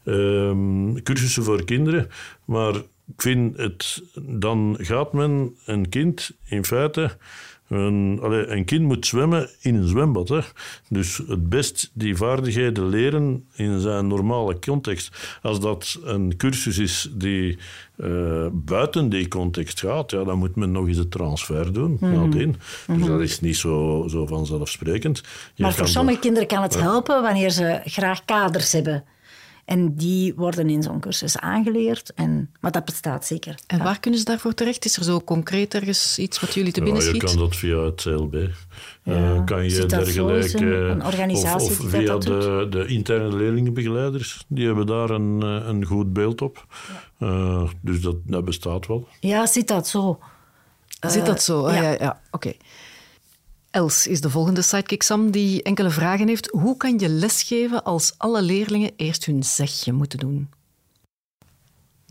um, 0.05 1.03
cursussen 1.03 1.45
voor 1.45 1.64
kinderen, 1.64 2.09
maar 2.45 2.74
ik 3.07 3.22
vind 3.22 3.57
het, 3.57 4.03
dan 4.20 4.76
gaat 4.80 5.12
men 5.12 5.57
een 5.64 5.89
kind 5.89 6.30
in 6.45 6.64
feite 6.64 7.16
een, 7.68 8.18
allez, 8.22 8.46
een 8.48 8.64
kind 8.64 8.82
moet 8.82 9.06
zwemmen 9.06 9.50
in 9.60 9.74
een 9.74 9.88
zwembad. 9.88 10.28
Hè. 10.28 10.40
Dus 10.88 11.16
het 11.26 11.48
best 11.48 11.90
die 11.92 12.16
vaardigheden 12.16 12.88
leren 12.88 13.48
in 13.54 13.80
zijn 13.80 14.06
normale 14.06 14.58
context. 14.58 15.38
Als 15.42 15.60
dat 15.60 16.00
een 16.04 16.36
cursus 16.36 16.78
is 16.78 17.10
die 17.12 17.58
uh, 17.96 18.46
buiten 18.52 19.08
die 19.08 19.28
context 19.28 19.80
gaat, 19.80 20.10
ja, 20.10 20.24
dan 20.24 20.38
moet 20.38 20.56
men 20.56 20.72
nog 20.72 20.88
eens 20.88 20.96
een 20.96 21.08
transfer 21.08 21.72
doen. 21.72 21.96
Mm 22.00 22.12
-hmm. 22.12 22.30
Dus 22.30 22.56
mhm. 22.86 23.06
dat 23.06 23.20
is 23.20 23.40
niet 23.40 23.56
zo, 23.56 24.04
zo 24.08 24.26
vanzelfsprekend. 24.26 25.22
Je 25.54 25.62
maar 25.62 25.74
voor 25.74 25.88
sommige 25.88 26.18
kinderen 26.18 26.48
kan 26.48 26.62
het 26.62 26.80
helpen 26.80 27.22
wanneer 27.22 27.50
ze 27.50 27.80
graag 27.84 28.24
kaders 28.24 28.72
hebben. 28.72 29.04
En 29.64 29.94
die 29.94 30.34
worden 30.34 30.70
in 30.70 30.82
zo'n 30.82 31.00
cursus 31.00 31.38
aangeleerd. 31.38 32.12
En, 32.14 32.50
maar 32.60 32.72
dat 32.72 32.84
bestaat 32.84 33.26
zeker. 33.26 33.54
En 33.66 33.78
waar 33.78 34.00
kunnen 34.00 34.20
ze 34.20 34.26
daarvoor 34.26 34.54
terecht? 34.54 34.84
Is 34.84 34.96
er 34.96 35.04
zo 35.04 35.20
concreet 35.20 35.74
ergens 35.74 36.18
iets 36.18 36.40
wat 36.40 36.54
jullie 36.54 36.72
te 36.72 36.82
binnen 36.82 37.02
schiet? 37.02 37.20
je 37.20 37.26
kan 37.26 37.36
dat 37.36 37.56
via 37.56 37.78
het 37.78 38.02
CLB. 38.02 38.34
Uh, 39.04 39.44
kan 39.44 39.64
je 39.64 39.86
dergelijke... 39.86 40.64
Een, 40.64 41.04
organisatie 41.04 41.70
of, 41.70 41.80
of 41.80 41.90
via 41.90 42.18
de, 42.18 42.66
de, 42.70 42.86
interne 42.86 43.36
leerlingenbegeleiders. 43.36 44.44
Die 44.48 44.66
hebben 44.66 44.86
daar 44.86 45.10
een, 45.10 45.42
eh, 45.42 45.68
een 45.68 45.84
goed 45.84 46.12
beeld 46.12 46.42
op. 46.42 46.66
Ja. 47.18 47.26
Uh, 47.26 47.70
dus 47.80 48.00
dat, 48.00 48.16
dat 48.24 48.44
bestaat 48.44 48.86
wel. 48.86 49.08
Ja, 49.20 49.46
zit 49.46 49.68
dat 49.68 49.88
zo? 49.88 50.18
Zit 51.00 51.26
dat 51.26 51.42
zo? 51.42 51.66
Ah, 51.66 51.74
ja, 51.74 51.82
ja, 51.82 51.96
ja. 51.98 52.20
oké. 52.30 52.52
Els 53.74 54.06
is 54.06 54.20
de 54.20 54.30
volgende 54.30 54.62
sidekick 54.62 55.02
Sam 55.02 55.30
die 55.30 55.62
enkele 55.62 55.90
vragen 55.90 56.28
heeft. 56.28 56.50
Hoe 56.50 56.76
kan 56.76 56.98
je 56.98 57.08
lesgeven 57.08 57.84
als 57.84 58.14
alle 58.16 58.42
leerlingen 58.42 58.92
eerst 58.96 59.24
hun 59.24 59.42
zegje 59.42 59.92
moeten 59.92 60.18
doen? 60.18 60.48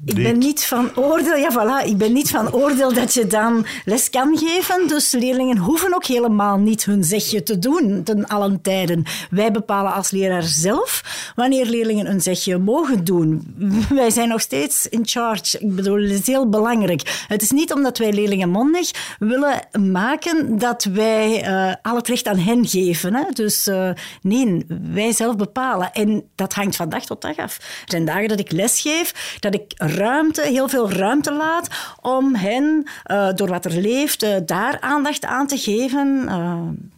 Ik 0.06 0.16
ben 0.16 0.38
niet 0.38 0.66
van 0.66 0.96
oordeel, 0.96 1.36
ja 1.36 1.52
voilà, 1.52 1.88
ik 1.88 1.98
ben 1.98 2.14
niet 2.14 2.30
van 2.30 2.54
oordeel 2.54 2.94
dat 2.94 3.14
je 3.14 3.28
dan 3.28 3.66
les 3.86 4.10
kan 4.10 4.38
geven. 4.38 4.88
Dus 4.88 5.12
leerlingen 5.12 5.58
hoeven 5.58 5.94
ook 5.94 6.06
helemaal 6.06 6.58
niet 6.58 6.86
hun 6.86 7.04
zegje 7.04 7.44
te 7.44 7.60
doen 7.60 8.04
ten 8.04 8.28
allen 8.28 8.62
tijden. 8.62 9.04
Wij 9.30 9.52
bepalen 9.52 9.94
als 9.94 10.12
leraar 10.12 10.44
zelf 10.44 11.04
wanneer 11.36 11.66
leerlingen 11.66 12.10
een 12.10 12.22
zegje 12.22 12.58
mogen 12.58 13.04
doen. 13.04 13.56
Wij 13.90 14.10
zijn 14.10 14.30
nog 14.30 14.42
steeds 14.42 14.88
in 14.88 15.02
charge. 15.04 15.60
Ik 15.60 15.76
bedoel, 15.76 16.02
het 16.02 16.12
is 16.12 16.28
heel 16.28 16.50
belangrijk. 16.50 17.26
Het 17.28 17.42
is 17.42 17.52
niet 17.52 17.74
omdat 17.74 17.98
wij 17.98 18.14
leerlingen 18.14 18.50
mondig 18.50 18.92
willen 19.20 19.62
maken 19.92 20.60
dat 20.60 20.84
wij 20.84 21.48
uh, 21.48 21.74
al 21.82 21.96
het 21.96 22.08
recht 22.08 22.28
aan 22.28 22.38
hen 22.38 22.68
geven. 22.68 23.16
Hè? 23.16 23.24
Dus 23.34 23.68
uh, 23.68 23.90
nee, 24.22 24.66
wij 24.94 25.12
zelf 25.12 25.36
bepalen. 25.36 25.92
En 25.92 26.24
dat 26.36 26.54
hangt 26.54 26.76
van 26.76 26.90
dag 26.90 27.06
tot 27.06 27.22
dag 27.22 27.38
af. 27.38 27.58
Er 27.58 27.84
zijn 27.86 28.06
dagen 28.06 28.28
dat 28.28 28.40
ik 28.40 28.52
les 28.52 28.82
geef, 28.82 29.38
dat 29.40 29.54
ik 29.54 29.74
ruimte, 29.88 30.42
heel 30.42 30.68
veel 30.68 30.92
ruimte 30.92 31.34
laat 31.34 31.96
om 32.02 32.36
hen, 32.36 32.88
uh, 33.12 33.34
door 33.34 33.48
wat 33.48 33.66
er 33.66 33.78
leeft, 33.78 34.24
uh, 34.24 34.36
daar 34.46 34.78
aandacht 34.80 35.26
aan 35.26 35.48
te 35.48 35.58
geven. 35.58 36.26
Uh, 36.26 36.58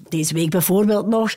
deze 0.09 0.33
week 0.33 0.49
bijvoorbeeld 0.49 1.07
nog, 1.07 1.33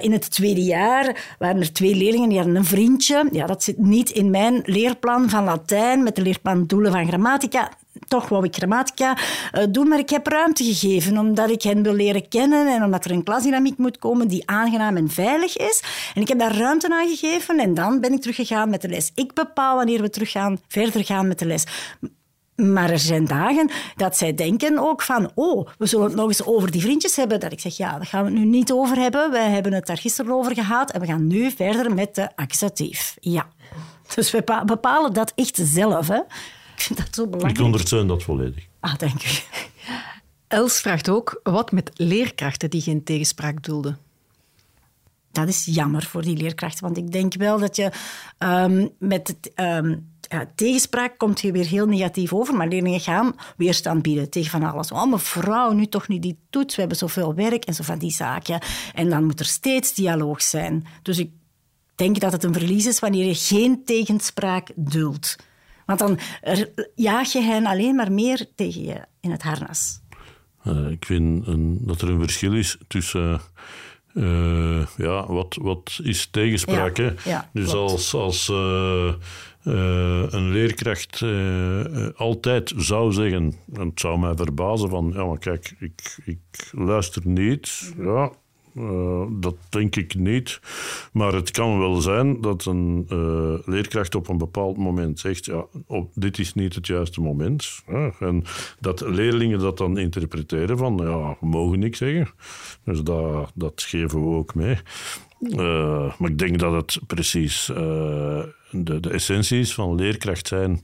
in 0.00 0.12
het 0.12 0.30
tweede 0.30 0.62
jaar 0.62 1.34
waren 1.38 1.60
er 1.60 1.72
twee 1.72 1.94
leerlingen 1.94 2.28
die 2.28 2.38
hadden 2.38 2.56
een 2.56 2.64
vriendje. 2.64 3.28
Ja, 3.32 3.46
dat 3.46 3.62
zit 3.62 3.78
niet 3.78 4.10
in 4.10 4.30
mijn 4.30 4.62
leerplan 4.64 5.28
van 5.28 5.44
Latijn 5.44 6.02
met 6.02 6.16
de 6.16 6.22
leerplan 6.22 6.66
doelen 6.66 6.92
van 6.92 7.06
grammatica 7.06 7.70
toch 8.10 8.28
wou 8.28 8.44
ik 8.44 8.54
grammatica 8.54 9.16
uh, 9.16 9.64
doen, 9.68 9.88
maar 9.88 9.98
ik 9.98 10.10
heb 10.10 10.26
ruimte 10.26 10.64
gegeven 10.64 11.18
omdat 11.18 11.50
ik 11.50 11.62
hen 11.62 11.82
wil 11.82 11.92
leren 11.92 12.28
kennen 12.28 12.74
en 12.74 12.84
omdat 12.84 13.04
er 13.04 13.10
een 13.10 13.22
klasdynamiek 13.22 13.78
moet 13.78 13.98
komen 13.98 14.28
die 14.28 14.42
aangenaam 14.46 14.96
en 14.96 15.10
veilig 15.10 15.56
is. 15.56 15.82
En 16.14 16.22
ik 16.22 16.28
heb 16.28 16.38
daar 16.38 16.56
ruimte 16.56 16.90
aan 16.90 17.08
gegeven 17.08 17.58
en 17.58 17.74
dan 17.74 18.00
ben 18.00 18.12
ik 18.12 18.20
teruggegaan 18.20 18.70
met 18.70 18.82
de 18.82 18.88
les. 18.88 19.12
Ik 19.14 19.34
bepaal 19.34 19.76
wanneer 19.76 20.00
we 20.00 20.10
terug 20.10 20.30
gaan, 20.30 20.58
verder 20.68 21.04
gaan 21.04 21.28
met 21.28 21.38
de 21.38 21.46
les. 21.46 21.64
Maar 22.56 22.90
er 22.90 22.98
zijn 22.98 23.24
dagen 23.24 23.70
dat 23.96 24.16
zij 24.16 24.34
denken 24.34 24.78
ook 24.78 25.02
van, 25.02 25.30
oh, 25.34 25.68
we 25.78 25.86
zullen 25.86 26.06
het 26.06 26.14
nog 26.14 26.26
eens 26.26 26.44
over 26.44 26.70
die 26.70 26.80
vriendjes 26.80 27.16
hebben. 27.16 27.40
Dat 27.40 27.52
ik 27.52 27.60
zeg, 27.60 27.76
ja, 27.76 27.92
daar 27.92 28.06
gaan 28.06 28.24
we 28.24 28.30
het 28.30 28.38
nu 28.38 28.44
niet 28.44 28.72
over 28.72 28.96
hebben. 28.96 29.30
Wij 29.30 29.50
hebben 29.50 29.72
het 29.72 29.86
daar 29.86 29.98
gisteren 29.98 30.32
over 30.32 30.54
gehad 30.54 30.90
en 30.90 31.00
we 31.00 31.06
gaan 31.06 31.26
nu 31.26 31.50
verder 31.50 31.94
met 31.94 32.14
de 32.14 32.36
accessatief. 32.36 33.16
Ja. 33.20 33.46
Dus 34.14 34.30
we 34.30 34.62
bepalen 34.66 35.12
dat 35.12 35.32
echt 35.34 35.58
zelf. 35.62 36.08
Hè. 36.08 36.20
Vind 36.80 36.98
dat 36.98 37.14
zo 37.14 37.24
belangrijk. 37.24 37.58
Ik 37.58 37.64
ondersteun 37.64 38.06
dat 38.06 38.22
volledig. 38.22 38.66
Ah, 38.80 38.98
dank 38.98 39.24
u. 39.24 39.28
Els 40.48 40.80
vraagt 40.80 41.08
ook 41.08 41.40
wat 41.42 41.72
met 41.72 41.90
leerkrachten 41.94 42.70
die 42.70 42.80
geen 42.80 43.04
tegenspraak 43.04 43.62
dulden. 43.62 43.98
Dat 45.32 45.48
is 45.48 45.64
jammer 45.64 46.02
voor 46.02 46.22
die 46.22 46.36
leerkrachten, 46.36 46.84
want 46.84 46.96
ik 46.96 47.12
denk 47.12 47.34
wel 47.34 47.58
dat 47.58 47.76
je 47.76 47.90
um, 48.38 48.90
met 48.98 49.28
het, 49.28 49.52
um, 49.54 50.08
ja, 50.20 50.50
tegenspraak 50.54 51.18
komt 51.18 51.40
je 51.40 51.52
weer 51.52 51.66
heel 51.66 51.86
negatief 51.86 52.32
over, 52.32 52.54
maar 52.54 52.68
leerlingen 52.68 53.00
gaan 53.00 53.34
weerstand 53.56 54.02
bieden 54.02 54.30
tegen 54.30 54.50
van 54.50 54.62
alles. 54.62 54.92
Oh, 54.92 55.10
mevrouw, 55.10 55.72
nu 55.72 55.86
toch 55.86 56.08
niet 56.08 56.22
die 56.22 56.38
toets, 56.50 56.74
we 56.74 56.80
hebben 56.80 56.98
zoveel 56.98 57.34
werk 57.34 57.64
en 57.64 57.74
zo 57.74 57.82
van 57.82 57.98
die 57.98 58.12
zaken. 58.12 58.60
En 58.94 59.08
dan 59.08 59.24
moet 59.24 59.40
er 59.40 59.46
steeds 59.46 59.94
dialoog 59.94 60.42
zijn. 60.42 60.86
Dus 61.02 61.18
ik 61.18 61.30
denk 61.94 62.20
dat 62.20 62.32
het 62.32 62.44
een 62.44 62.52
verlies 62.52 62.86
is 62.86 62.98
wanneer 62.98 63.26
je 63.26 63.34
geen 63.34 63.84
tegenspraak 63.84 64.70
duldt. 64.74 65.36
Want 65.96 65.98
dan 65.98 66.18
jaag 66.94 67.32
je 67.32 67.40
hen 67.40 67.66
alleen 67.66 67.94
maar 67.94 68.12
meer 68.12 68.46
tegen 68.54 68.82
je 68.82 69.04
in 69.20 69.30
het 69.30 69.42
harnas. 69.42 70.00
Uh, 70.64 70.90
ik 70.90 71.04
vind 71.04 71.46
een, 71.46 71.78
dat 71.80 72.00
er 72.00 72.08
een 72.08 72.20
verschil 72.20 72.54
is 72.54 72.78
tussen 72.88 73.40
uh, 74.14 74.86
ja, 74.96 75.26
wat, 75.26 75.58
wat 75.60 76.00
is 76.02 76.26
tegenspraak? 76.26 76.96
Ja, 76.96 77.12
ja, 77.24 77.50
dus 77.52 77.70
klopt. 77.70 77.90
als, 77.90 78.14
als 78.14 78.48
uh, 78.48 79.12
een 80.30 80.50
leerkracht 80.50 81.24
altijd 82.14 82.72
zou 82.76 83.12
zeggen, 83.12 83.54
en 83.74 83.88
het 83.88 84.00
zou 84.00 84.18
mij 84.18 84.34
verbazen 84.34 84.88
van, 84.88 85.12
ja 85.14 85.24
maar 85.24 85.38
kijk, 85.38 85.74
ik, 85.78 86.18
ik 86.24 86.70
luister 86.72 87.22
niet, 87.24 87.92
ja, 87.98 88.32
uh, 88.80 89.40
dat 89.40 89.56
denk 89.68 89.96
ik 89.96 90.14
niet. 90.14 90.60
Maar 91.12 91.32
het 91.32 91.50
kan 91.50 91.78
wel 91.78 92.00
zijn 92.00 92.40
dat 92.40 92.64
een 92.64 93.06
uh, 93.12 93.54
leerkracht 93.64 94.14
op 94.14 94.28
een 94.28 94.38
bepaald 94.38 94.76
moment 94.76 95.18
zegt: 95.20 95.44
ja, 95.44 95.64
op, 95.86 96.10
dit 96.14 96.38
is 96.38 96.54
niet 96.54 96.74
het 96.74 96.86
juiste 96.86 97.20
moment. 97.20 97.82
en 98.20 98.44
dat 98.80 99.00
leerlingen 99.00 99.58
dat 99.58 99.78
dan 99.78 99.98
interpreteren 99.98 100.78
van: 100.78 101.00
ja, 101.02 101.36
we 101.40 101.46
mogen 101.46 101.78
niks 101.78 101.98
zeggen. 101.98 102.28
Dus 102.84 103.02
dat, 103.02 103.52
dat 103.54 103.82
geven 103.82 104.20
we 104.20 104.36
ook 104.36 104.54
mee. 104.54 104.76
Uh, 105.40 106.18
maar 106.18 106.30
ik 106.30 106.38
denk 106.38 106.58
dat 106.58 106.72
het 106.72 107.00
precies 107.06 107.66
de, 108.70 109.00
de 109.00 109.10
essentie 109.10 109.60
is 109.60 109.74
van 109.74 109.94
leerkracht 109.94 110.46
zijn. 110.46 110.80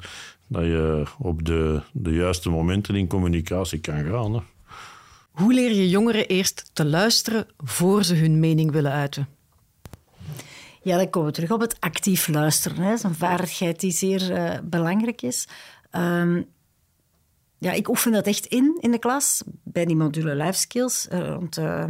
Dat 0.48 0.62
je 0.62 1.02
op 1.18 1.44
de, 1.44 1.80
de 1.92 2.10
juiste 2.10 2.50
momenten 2.50 2.94
in 2.94 3.06
communicatie 3.06 3.78
kan 3.78 4.04
gaan. 4.04 4.42
Hoe 5.36 5.54
leer 5.54 5.72
je 5.72 5.88
jongeren 5.88 6.26
eerst 6.26 6.70
te 6.72 6.84
luisteren 6.84 7.46
voor 7.56 8.04
ze 8.04 8.14
hun 8.14 8.40
mening 8.40 8.72
willen 8.72 8.92
uiten? 8.92 9.28
Ja, 10.82 10.96
dan 10.96 11.10
komen 11.10 11.28
we 11.28 11.34
terug 11.34 11.50
op 11.50 11.60
het 11.60 11.80
actief 11.80 12.28
luisteren. 12.28 12.82
Dat 12.82 12.92
is 12.92 13.02
een 13.02 13.14
vaardigheid 13.14 13.80
die 13.80 13.90
zeer 13.90 14.30
uh, 14.30 14.58
belangrijk 14.64 15.22
is. 15.22 15.48
Um, 15.90 16.46
ja, 17.58 17.72
ik 17.72 17.88
oefen 17.88 18.12
dat 18.12 18.26
echt 18.26 18.46
in 18.46 18.78
in 18.80 18.90
de 18.90 18.98
klas, 18.98 19.42
bij 19.62 19.84
die 19.84 19.96
module 19.96 20.34
Life 20.34 20.58
Skills, 20.58 21.06
rond 21.10 21.58
uh, 21.58 21.84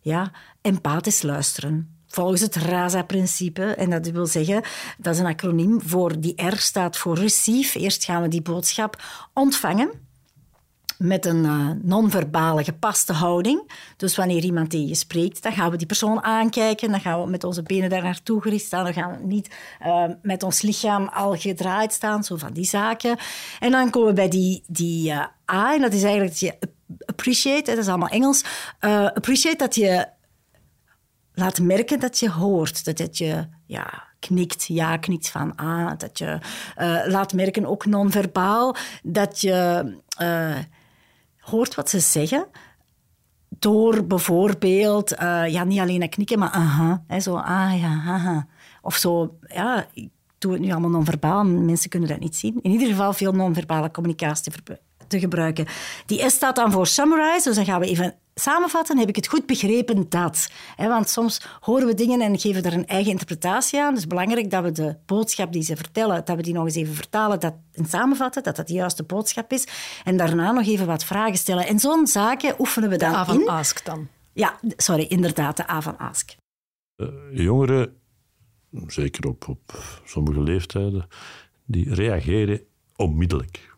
ja, 0.00 0.32
empathisch 0.60 1.22
luisteren. 1.22 1.98
Volgens 2.06 2.40
het 2.40 2.56
RASA-principe. 2.56 3.62
En 3.62 3.90
dat 3.90 4.06
wil 4.06 4.26
zeggen, 4.26 4.62
dat 4.98 5.14
is 5.14 5.20
een 5.20 5.26
acroniem 5.26 5.80
voor 5.82 6.20
die 6.20 6.46
R 6.46 6.56
staat 6.56 6.96
voor 6.96 7.18
receive. 7.18 7.78
Eerst 7.78 8.04
gaan 8.04 8.22
we 8.22 8.28
die 8.28 8.42
boodschap 8.42 9.02
ontvangen 9.34 10.08
met 11.00 11.26
een 11.26 11.44
uh, 11.44 11.70
non-verbale 11.82 12.64
gepaste 12.64 13.12
houding. 13.12 13.70
Dus 13.96 14.16
wanneer 14.16 14.42
iemand 14.42 14.70
tegen 14.70 14.86
je 14.86 14.94
spreekt, 14.94 15.42
dan 15.42 15.52
gaan 15.52 15.70
we 15.70 15.76
die 15.76 15.86
persoon 15.86 16.22
aankijken, 16.22 16.90
dan 16.90 17.00
gaan 17.00 17.22
we 17.22 17.30
met 17.30 17.44
onze 17.44 17.62
benen 17.62 17.90
daar 17.90 18.02
naartoe 18.02 18.42
gericht 18.42 18.64
staan, 18.64 18.84
dan 18.84 18.92
gaan 18.92 19.10
we 19.10 19.26
niet 19.26 19.54
uh, 19.86 20.04
met 20.22 20.42
ons 20.42 20.62
lichaam 20.62 21.08
al 21.08 21.36
gedraaid 21.36 21.92
staan, 21.92 22.24
zo 22.24 22.36
van 22.36 22.52
die 22.52 22.64
zaken. 22.64 23.16
En 23.58 23.70
dan 23.70 23.90
komen 23.90 24.08
we 24.08 24.14
bij 24.14 24.28
die, 24.28 24.64
die 24.66 25.10
uh, 25.10 25.24
A, 25.52 25.74
en 25.74 25.80
dat 25.80 25.92
is 25.92 26.02
eigenlijk 26.02 26.30
dat 26.30 26.40
je 26.40 26.58
appreciate, 27.06 27.70
dat 27.70 27.78
is 27.78 27.88
allemaal 27.88 28.08
Engels, 28.08 28.44
appreciate 29.14 29.56
dat 29.56 29.74
je 29.74 30.06
laat 31.34 31.60
merken 31.60 32.00
dat 32.00 32.18
je 32.18 32.30
hoort, 32.30 32.84
dat, 32.84 32.96
dat 32.96 33.18
je 33.18 33.46
ja, 33.66 34.04
knikt, 34.18 34.66
ja 34.66 34.96
knikt 34.96 35.28
van 35.28 35.56
ah, 35.56 35.92
dat 35.96 36.18
je 36.18 36.38
laat 37.06 37.32
merken, 37.32 37.66
ook 37.66 37.86
non-verbaal, 37.86 38.76
dat 39.02 39.40
je 39.40 39.84
hoort 41.40 41.74
wat 41.74 41.90
ze 41.90 42.00
zeggen. 42.00 42.46
Door 43.48 44.06
bijvoorbeeld, 44.06 45.12
uh, 45.12 45.48
ja, 45.48 45.64
niet 45.64 45.80
alleen 45.80 46.08
knikken, 46.08 46.38
maar 46.38 46.50
aha. 46.50 47.04
Zo, 47.20 47.36
ah 47.36 47.80
ja, 47.80 48.02
aha. 48.06 48.46
Of 48.82 48.96
zo, 48.96 49.38
ja, 49.46 49.86
ik 49.92 50.08
doe 50.38 50.52
het 50.52 50.60
nu 50.60 50.70
allemaal 50.70 50.90
non-verbaal. 50.90 51.44
Mensen 51.44 51.90
kunnen 51.90 52.08
dat 52.08 52.20
niet 52.20 52.36
zien. 52.36 52.58
In 52.62 52.70
ieder 52.70 52.88
geval 52.88 53.12
veel 53.12 53.32
non-verbale 53.32 53.90
communicatie 53.90 54.52
te 55.10 55.18
gebruiken. 55.18 55.66
Die 56.06 56.30
S 56.30 56.32
staat 56.32 56.56
dan 56.56 56.72
voor 56.72 56.86
summarize, 56.86 57.48
dus 57.48 57.56
dan 57.56 57.64
gaan 57.64 57.80
we 57.80 57.86
even 57.86 58.14
samenvatten, 58.34 58.98
heb 58.98 59.08
ik 59.08 59.16
het 59.16 59.26
goed 59.26 59.46
begrepen 59.46 60.06
dat. 60.08 60.50
Want 60.76 61.08
soms 61.08 61.46
horen 61.60 61.86
we 61.86 61.94
dingen 61.94 62.20
en 62.20 62.38
geven 62.38 62.62
er 62.62 62.72
een 62.72 62.86
eigen 62.86 63.10
interpretatie 63.10 63.82
aan. 63.82 63.94
Dus 63.94 64.06
belangrijk 64.06 64.50
dat 64.50 64.62
we 64.62 64.72
de 64.72 64.96
boodschap 65.06 65.52
die 65.52 65.62
ze 65.62 65.76
vertellen, 65.76 66.24
dat 66.24 66.36
we 66.36 66.42
die 66.42 66.54
nog 66.54 66.64
eens 66.64 66.74
even 66.74 66.94
vertalen 66.94 67.40
dat, 67.40 67.54
en 67.72 67.86
samenvatten, 67.86 68.42
dat 68.42 68.56
dat 68.56 68.66
de 68.66 68.72
juiste 68.72 69.02
boodschap 69.02 69.52
is. 69.52 69.66
En 70.04 70.16
daarna 70.16 70.52
nog 70.52 70.66
even 70.66 70.86
wat 70.86 71.04
vragen 71.04 71.38
stellen. 71.38 71.66
En 71.66 71.78
zo'n 71.78 72.06
zaken 72.06 72.54
oefenen 72.58 72.88
we 72.88 72.96
dan 72.96 73.10
de 73.10 73.16
A 73.16 73.24
van 73.24 73.48
Ask 73.48 73.84
dan. 73.84 74.08
Ja, 74.32 74.58
sorry, 74.76 75.06
inderdaad, 75.08 75.56
de 75.56 75.70
A 75.70 75.82
van 75.82 75.98
Ask. 75.98 76.34
Uh, 76.96 77.08
jongeren, 77.32 77.96
zeker 78.86 79.28
op, 79.28 79.48
op 79.48 79.82
sommige 80.04 80.42
leeftijden, 80.42 81.06
die 81.64 81.94
reageren 81.94 82.60
onmiddellijk. 82.96 83.69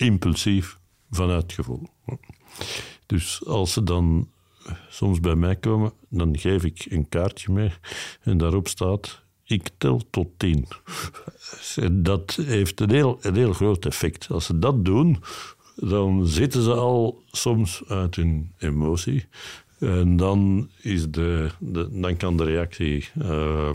Impulsief, 0.00 0.78
vanuit 1.10 1.52
gevoel. 1.52 1.88
Dus 3.06 3.46
als 3.46 3.72
ze 3.72 3.82
dan 3.82 4.28
soms 4.88 5.20
bij 5.20 5.34
mij 5.34 5.56
komen, 5.56 5.92
dan 6.08 6.38
geef 6.38 6.64
ik 6.64 6.86
een 6.88 7.08
kaartje 7.08 7.52
mee 7.52 7.70
en 8.22 8.38
daarop 8.38 8.68
staat: 8.68 9.22
ik 9.44 9.68
tel 9.78 10.02
tot 10.10 10.28
tien. 10.36 10.66
En 11.76 12.02
dat 12.10 12.34
heeft 12.34 12.80
een 12.80 12.90
heel, 12.90 13.18
een 13.22 13.34
heel 13.34 13.52
groot 13.52 13.86
effect. 13.86 14.30
Als 14.30 14.44
ze 14.44 14.58
dat 14.58 14.84
doen, 14.84 15.22
dan 15.76 16.26
zitten 16.26 16.62
ze 16.62 16.74
al 16.74 17.22
soms 17.30 17.82
uit 17.88 18.16
hun 18.16 18.52
emotie. 18.58 19.26
En 19.78 20.16
dan, 20.16 20.70
is 20.80 21.10
de, 21.10 21.50
dan 21.90 22.16
kan 22.16 22.36
de 22.36 22.44
reactie 22.44 23.08
uh, 23.18 23.70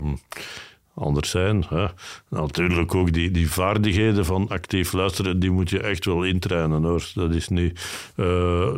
anders 0.96 1.30
zijn. 1.30 1.64
Hè. 1.68 1.86
Natuurlijk 2.28 2.94
ook 2.94 3.12
die, 3.12 3.30
die 3.30 3.50
vaardigheden 3.50 4.24
van 4.24 4.48
actief 4.48 4.92
luisteren, 4.92 5.38
die 5.38 5.50
moet 5.50 5.70
je 5.70 5.80
echt 5.80 6.04
wel 6.04 6.22
intrainen 6.24 6.82
hoor. 6.82 7.10
Dat 7.14 7.34
is 7.34 7.48
niet. 7.48 8.10
Uh, 8.16 8.76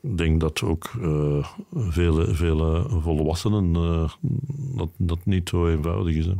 ik 0.00 0.16
denk 0.16 0.40
dat 0.40 0.62
ook 0.62 0.90
uh, 1.00 1.46
vele, 1.74 2.34
vele 2.34 2.86
volwassenen 2.88 3.74
uh, 3.74 4.10
dat, 4.76 4.90
dat 4.96 5.18
niet 5.24 5.48
zo 5.48 5.68
eenvoudig 5.68 6.14
is. 6.14 6.26
Hè. 6.26 6.34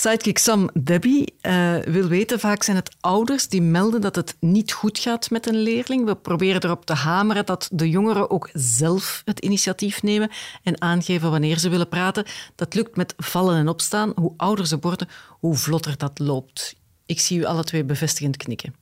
Sidekick 0.00 0.38
Sam 0.38 0.70
Debbie 0.74 1.34
uh, 1.42 1.76
wil 1.76 2.08
weten, 2.08 2.40
vaak 2.40 2.62
zijn 2.62 2.76
het 2.76 2.96
ouders 3.00 3.48
die 3.48 3.62
melden 3.62 4.00
dat 4.00 4.16
het 4.16 4.36
niet 4.40 4.72
goed 4.72 4.98
gaat 4.98 5.30
met 5.30 5.46
een 5.46 5.56
leerling. 5.56 6.04
We 6.04 6.16
proberen 6.16 6.64
erop 6.64 6.86
te 6.86 6.92
hameren 6.92 7.46
dat 7.46 7.68
de 7.72 7.90
jongeren 7.90 8.30
ook 8.30 8.50
zelf 8.52 9.22
het 9.24 9.38
initiatief 9.38 10.02
nemen 10.02 10.30
en 10.62 10.80
aangeven 10.80 11.30
wanneer 11.30 11.58
ze 11.58 11.68
willen 11.68 11.88
praten. 11.88 12.24
Dat 12.54 12.74
lukt 12.74 12.96
met 12.96 13.14
vallen 13.16 13.56
en 13.56 13.68
opstaan. 13.68 14.12
Hoe 14.14 14.34
ouder 14.36 14.66
ze 14.66 14.78
worden, 14.80 15.08
hoe 15.28 15.56
vlotter 15.56 15.96
dat 15.96 16.18
loopt. 16.18 16.74
Ik 17.06 17.20
zie 17.20 17.38
u 17.38 17.44
alle 17.44 17.64
twee 17.64 17.84
bevestigend 17.84 18.36
knikken. 18.36 18.74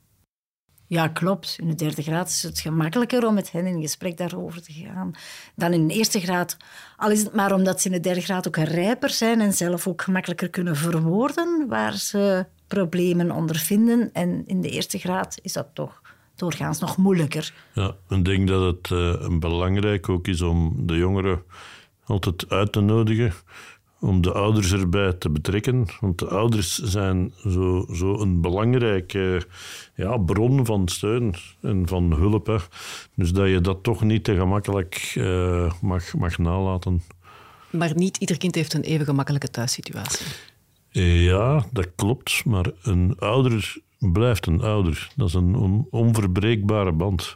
Ja, 0.87 1.07
klopt. 1.07 1.55
In 1.59 1.67
de 1.67 1.75
derde 1.75 2.01
graad 2.01 2.27
is 2.27 2.43
het 2.43 2.59
gemakkelijker 2.59 3.27
om 3.27 3.33
met 3.33 3.51
hen 3.51 3.65
in 3.65 3.81
gesprek 3.81 4.17
daarover 4.17 4.61
te 4.61 4.73
gaan 4.73 5.11
dan 5.55 5.73
in 5.73 5.87
de 5.87 5.93
eerste 5.93 6.19
graad. 6.19 6.57
Al 6.97 7.11
is 7.11 7.23
het 7.23 7.33
maar 7.33 7.53
omdat 7.53 7.81
ze 7.81 7.87
in 7.87 7.93
de 7.93 7.99
derde 7.99 8.21
graad 8.21 8.47
ook 8.47 8.57
rijper 8.57 9.09
zijn 9.09 9.41
en 9.41 9.53
zelf 9.53 9.87
ook 9.87 10.01
gemakkelijker 10.01 10.49
kunnen 10.49 10.75
verwoorden 10.75 11.67
waar 11.67 11.93
ze 11.93 12.45
problemen 12.67 13.31
ondervinden. 13.31 14.09
En 14.13 14.43
in 14.45 14.61
de 14.61 14.69
eerste 14.69 14.97
graad 14.97 15.39
is 15.41 15.53
dat 15.53 15.67
toch 15.73 16.01
doorgaans 16.35 16.79
nog 16.79 16.97
moeilijker. 16.97 17.53
Ja, 17.73 17.95
ik 18.09 18.25
denk 18.25 18.47
dat 18.47 18.75
het 18.75 18.89
uh, 18.89 19.37
belangrijk 19.39 20.09
ook 20.09 20.27
is 20.27 20.41
om 20.41 20.87
de 20.87 20.95
jongeren 20.95 21.43
altijd 22.05 22.49
uit 22.49 22.71
te 22.71 22.81
nodigen 22.81 23.33
om 23.99 24.21
de 24.21 24.31
ouders 24.31 24.71
erbij 24.71 25.13
te 25.13 25.29
betrekken. 25.29 25.85
Want 25.99 26.19
de 26.19 26.27
ouders 26.27 26.77
zijn 26.77 27.33
zo, 27.47 27.85
zo 27.93 28.19
een 28.19 28.41
belangrijke 28.41 29.45
ja, 29.95 30.17
bron 30.17 30.65
van 30.65 30.87
steun 30.87 31.35
en 31.61 31.87
van 31.87 32.13
hulp. 32.13 32.47
Hè. 32.47 32.57
Dus 33.15 33.31
dat 33.31 33.47
je 33.47 33.61
dat 33.61 33.83
toch 33.83 34.03
niet 34.03 34.23
te 34.23 34.35
gemakkelijk 34.35 35.13
uh, 35.17 35.71
mag, 35.81 36.13
mag 36.13 36.37
nalaten. 36.37 37.01
Maar 37.69 37.91
niet 37.95 38.17
ieder 38.17 38.37
kind 38.37 38.55
heeft 38.55 38.73
een 38.73 38.81
even 38.81 39.05
gemakkelijke 39.05 39.49
thuissituatie. 39.49 40.25
Ja, 41.01 41.65
dat 41.71 41.87
klopt. 41.95 42.45
Maar 42.45 42.71
een 42.81 43.15
ouder 43.19 43.75
blijft 43.99 44.45
een 44.45 44.61
ouder. 44.61 45.11
Dat 45.15 45.27
is 45.27 45.33
een 45.33 45.87
onverbreekbare 45.89 46.91
band. 46.91 47.35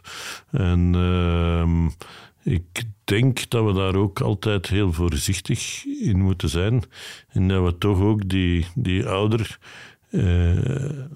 En 0.50 0.94
uh, 0.96 1.86
ik 2.42 2.82
denk 3.04 3.50
dat 3.50 3.64
we 3.64 3.72
daar 3.72 3.94
ook 3.94 4.20
altijd 4.20 4.66
heel 4.66 4.92
voorzichtig 4.92 5.84
in 5.84 6.20
moeten 6.20 6.48
zijn. 6.48 6.82
En 7.28 7.48
dat 7.48 7.64
we 7.64 7.78
toch 7.78 8.00
ook 8.00 8.28
die, 8.28 8.66
die 8.74 9.06
ouder 9.06 9.58
uh, 10.10 10.58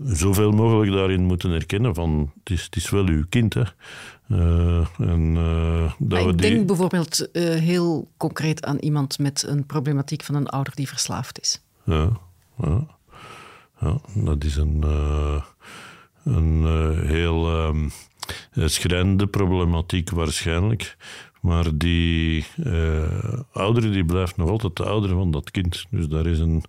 zoveel 0.04 0.52
mogelijk 0.52 0.92
daarin 0.92 1.24
moeten 1.24 1.50
herkennen 1.50 1.94
van 1.94 2.32
het 2.38 2.50
is, 2.50 2.62
het 2.62 2.76
is 2.76 2.90
wel 2.90 3.06
uw 3.06 3.24
kind. 3.28 3.54
Hè. 3.54 3.62
en, 4.98 5.34
dat 5.98 6.24
we 6.24 6.30
ik 6.30 6.38
die... 6.38 6.50
denk 6.50 6.66
bijvoorbeeld 6.66 7.28
heel 7.32 8.08
concreet 8.16 8.64
aan 8.64 8.78
iemand 8.78 9.18
met 9.18 9.44
een 9.46 9.66
problematiek 9.66 10.22
van 10.22 10.34
een 10.34 10.48
ouder 10.48 10.74
die 10.74 10.88
verslaafd 10.88 11.40
is. 11.40 11.62
Ja, 11.84 12.10
ja, 12.62 12.86
ja 13.80 14.00
dat 14.14 14.44
is 14.44 14.56
een, 14.56 14.84
een 16.24 16.66
heel 17.06 17.66
um, 17.66 17.90
schrijnende 18.54 19.26
problematiek 19.26 20.10
waarschijnlijk. 20.10 20.96
Maar 21.40 21.76
die 21.76 22.46
uh, 22.56 23.74
die 23.74 24.04
blijft 24.04 24.36
nog 24.36 24.48
altijd 24.48 24.76
de 24.76 24.84
ouder 24.84 25.10
van 25.10 25.30
dat 25.30 25.50
kind. 25.50 25.86
Dus 25.90 26.08
daar 26.08 26.26
is 26.26 26.38
een, 26.38 26.62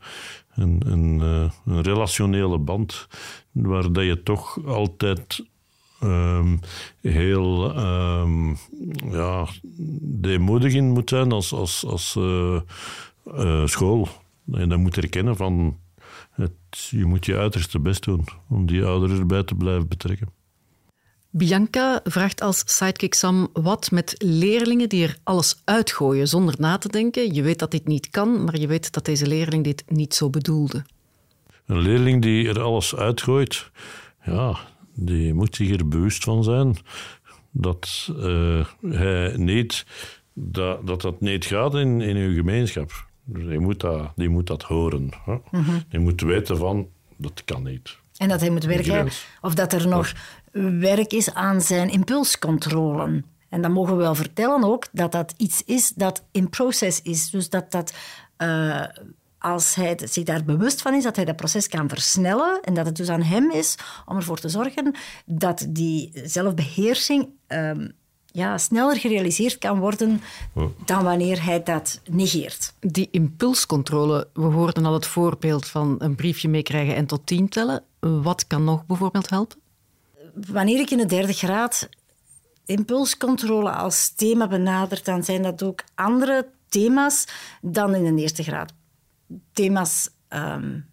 een, 0.55 0.81
een, 0.85 1.19
uh, 1.19 1.51
een 1.65 1.81
relationele 1.81 2.57
band 2.57 3.07
waar 3.51 3.91
dat 3.91 4.05
je 4.05 4.23
toch 4.23 4.65
altijd 4.65 5.45
um, 6.03 6.59
heel 7.01 7.77
um, 7.77 8.57
ja, 9.11 9.47
deemoedig 10.01 10.73
in 10.73 10.91
moet 10.91 11.09
zijn 11.09 11.31
als, 11.31 11.53
als, 11.53 11.85
als 11.85 12.15
uh, 12.15 12.61
school. 13.65 14.07
En 14.51 14.69
dat 14.69 14.79
moet 14.79 14.97
erkennen 14.97 15.35
van 15.35 15.77
het, 16.31 16.51
je 16.89 17.05
moet 17.05 17.25
je 17.25 17.37
uiterste 17.37 17.79
best 17.79 18.03
doen 18.03 18.25
om 18.49 18.65
die 18.65 18.85
ouderen 18.85 19.17
erbij 19.17 19.43
te 19.43 19.55
blijven 19.55 19.87
betrekken. 19.87 20.36
Bianca 21.37 21.99
vraagt 22.03 22.41
als 22.41 22.63
sidekick 22.65 23.13
Sam 23.13 23.47
wat 23.53 23.91
met 23.91 24.15
leerlingen 24.17 24.89
die 24.89 25.03
er 25.03 25.17
alles 25.23 25.61
uitgooien 25.63 26.27
zonder 26.27 26.55
na 26.57 26.77
te 26.77 26.87
denken. 26.89 27.33
Je 27.33 27.41
weet 27.41 27.59
dat 27.59 27.71
dit 27.71 27.87
niet 27.87 28.09
kan, 28.09 28.43
maar 28.43 28.57
je 28.57 28.67
weet 28.67 28.93
dat 28.93 29.05
deze 29.05 29.27
leerling 29.27 29.63
dit 29.63 29.83
niet 29.87 30.13
zo 30.13 30.29
bedoelde. 30.29 30.85
Een 31.65 31.79
leerling 31.79 32.21
die 32.21 32.47
er 32.47 32.61
alles 32.61 32.95
uitgooit, 32.95 33.71
ja, 34.25 34.57
die 34.93 35.33
moet 35.33 35.55
zich 35.55 35.71
er 35.71 35.87
bewust 35.87 36.23
van 36.23 36.43
zijn 36.43 36.77
dat 37.51 38.09
uh, 38.19 38.65
hij 38.81 39.33
niet, 39.37 39.85
dat, 40.33 40.87
dat 40.87 41.01
dat 41.01 41.21
niet 41.21 41.45
gaat 41.45 41.75
in, 41.75 42.01
in 42.01 42.15
uw 42.15 42.33
gemeenschap. 42.33 43.05
Dus 43.23 43.47
die 43.47 43.59
moet 43.59 43.79
dat, 43.79 44.11
die 44.15 44.29
moet 44.29 44.47
dat 44.47 44.63
horen. 44.63 45.09
Hè? 45.25 45.37
Mm 45.51 45.83
Die 45.89 45.99
moet 45.99 46.21
weten 46.21 46.57
van, 46.57 46.87
dat 47.17 47.43
kan 47.45 47.63
niet. 47.63 47.97
En 48.17 48.27
dat 48.27 48.39
hij 48.39 48.49
moet 48.49 48.63
werken, 48.63 49.07
of 49.41 49.55
dat 49.55 49.73
er 49.73 49.87
nog 49.87 50.13
werk 50.79 51.13
is 51.13 51.33
aan 51.33 51.61
zijn 51.61 51.89
impulscontrole. 51.89 53.23
En 53.49 53.61
dan 53.61 53.71
mogen 53.71 53.97
we 53.97 54.01
wel 54.01 54.15
vertellen 54.15 54.63
ook 54.63 54.87
dat 54.91 55.11
dat 55.11 55.33
iets 55.37 55.63
is 55.65 55.89
dat 55.89 56.23
in 56.31 56.49
proces 56.49 57.01
is. 57.01 57.29
Dus 57.29 57.49
dat 57.49 57.71
dat, 57.71 57.93
uh, 58.37 58.85
als 59.37 59.75
hij 59.75 59.99
zich 60.03 60.23
daar 60.23 60.43
bewust 60.43 60.81
van 60.81 60.93
is, 60.93 61.03
dat 61.03 61.15
hij 61.15 61.25
dat 61.25 61.35
proces 61.35 61.67
kan 61.67 61.89
versnellen 61.89 62.61
en 62.61 62.73
dat 62.73 62.85
het 62.85 62.95
dus 62.95 63.09
aan 63.09 63.21
hem 63.21 63.51
is 63.51 63.75
om 64.05 64.15
ervoor 64.15 64.39
te 64.39 64.49
zorgen 64.49 64.95
dat 65.25 65.65
die 65.69 66.11
zelfbeheersing 66.23 67.29
um, 67.47 67.91
ja, 68.25 68.57
sneller 68.57 68.95
gerealiseerd 68.95 69.57
kan 69.57 69.79
worden 69.79 70.21
dan 70.85 71.03
wanneer 71.03 71.43
hij 71.43 71.63
dat 71.63 72.01
negeert. 72.09 72.73
Die 72.79 73.07
impulscontrole, 73.11 74.27
we 74.33 74.41
hoorden 74.41 74.85
al 74.85 74.93
het 74.93 75.05
voorbeeld 75.05 75.67
van 75.67 75.95
een 75.99 76.15
briefje 76.15 76.49
meekrijgen 76.49 76.95
en 76.95 77.05
tot 77.05 77.25
tien 77.25 77.49
tellen. 77.49 77.83
Wat 77.99 78.47
kan 78.47 78.63
nog 78.63 78.85
bijvoorbeeld 78.85 79.29
helpen? 79.29 79.57
Wanneer 80.51 80.79
ik 80.79 80.89
in 80.89 80.97
de 80.97 81.05
derde 81.05 81.33
graad 81.33 81.89
impulscontrole 82.65 83.71
als 83.71 84.09
thema 84.09 84.47
benader, 84.47 85.03
dan 85.03 85.23
zijn 85.23 85.41
dat 85.41 85.63
ook 85.63 85.83
andere 85.95 86.49
thema's 86.69 87.27
dan 87.61 87.95
in 87.95 88.15
de 88.15 88.21
eerste 88.21 88.43
graad. 88.43 88.73
Thema's 89.53 90.09
um, 90.29 90.85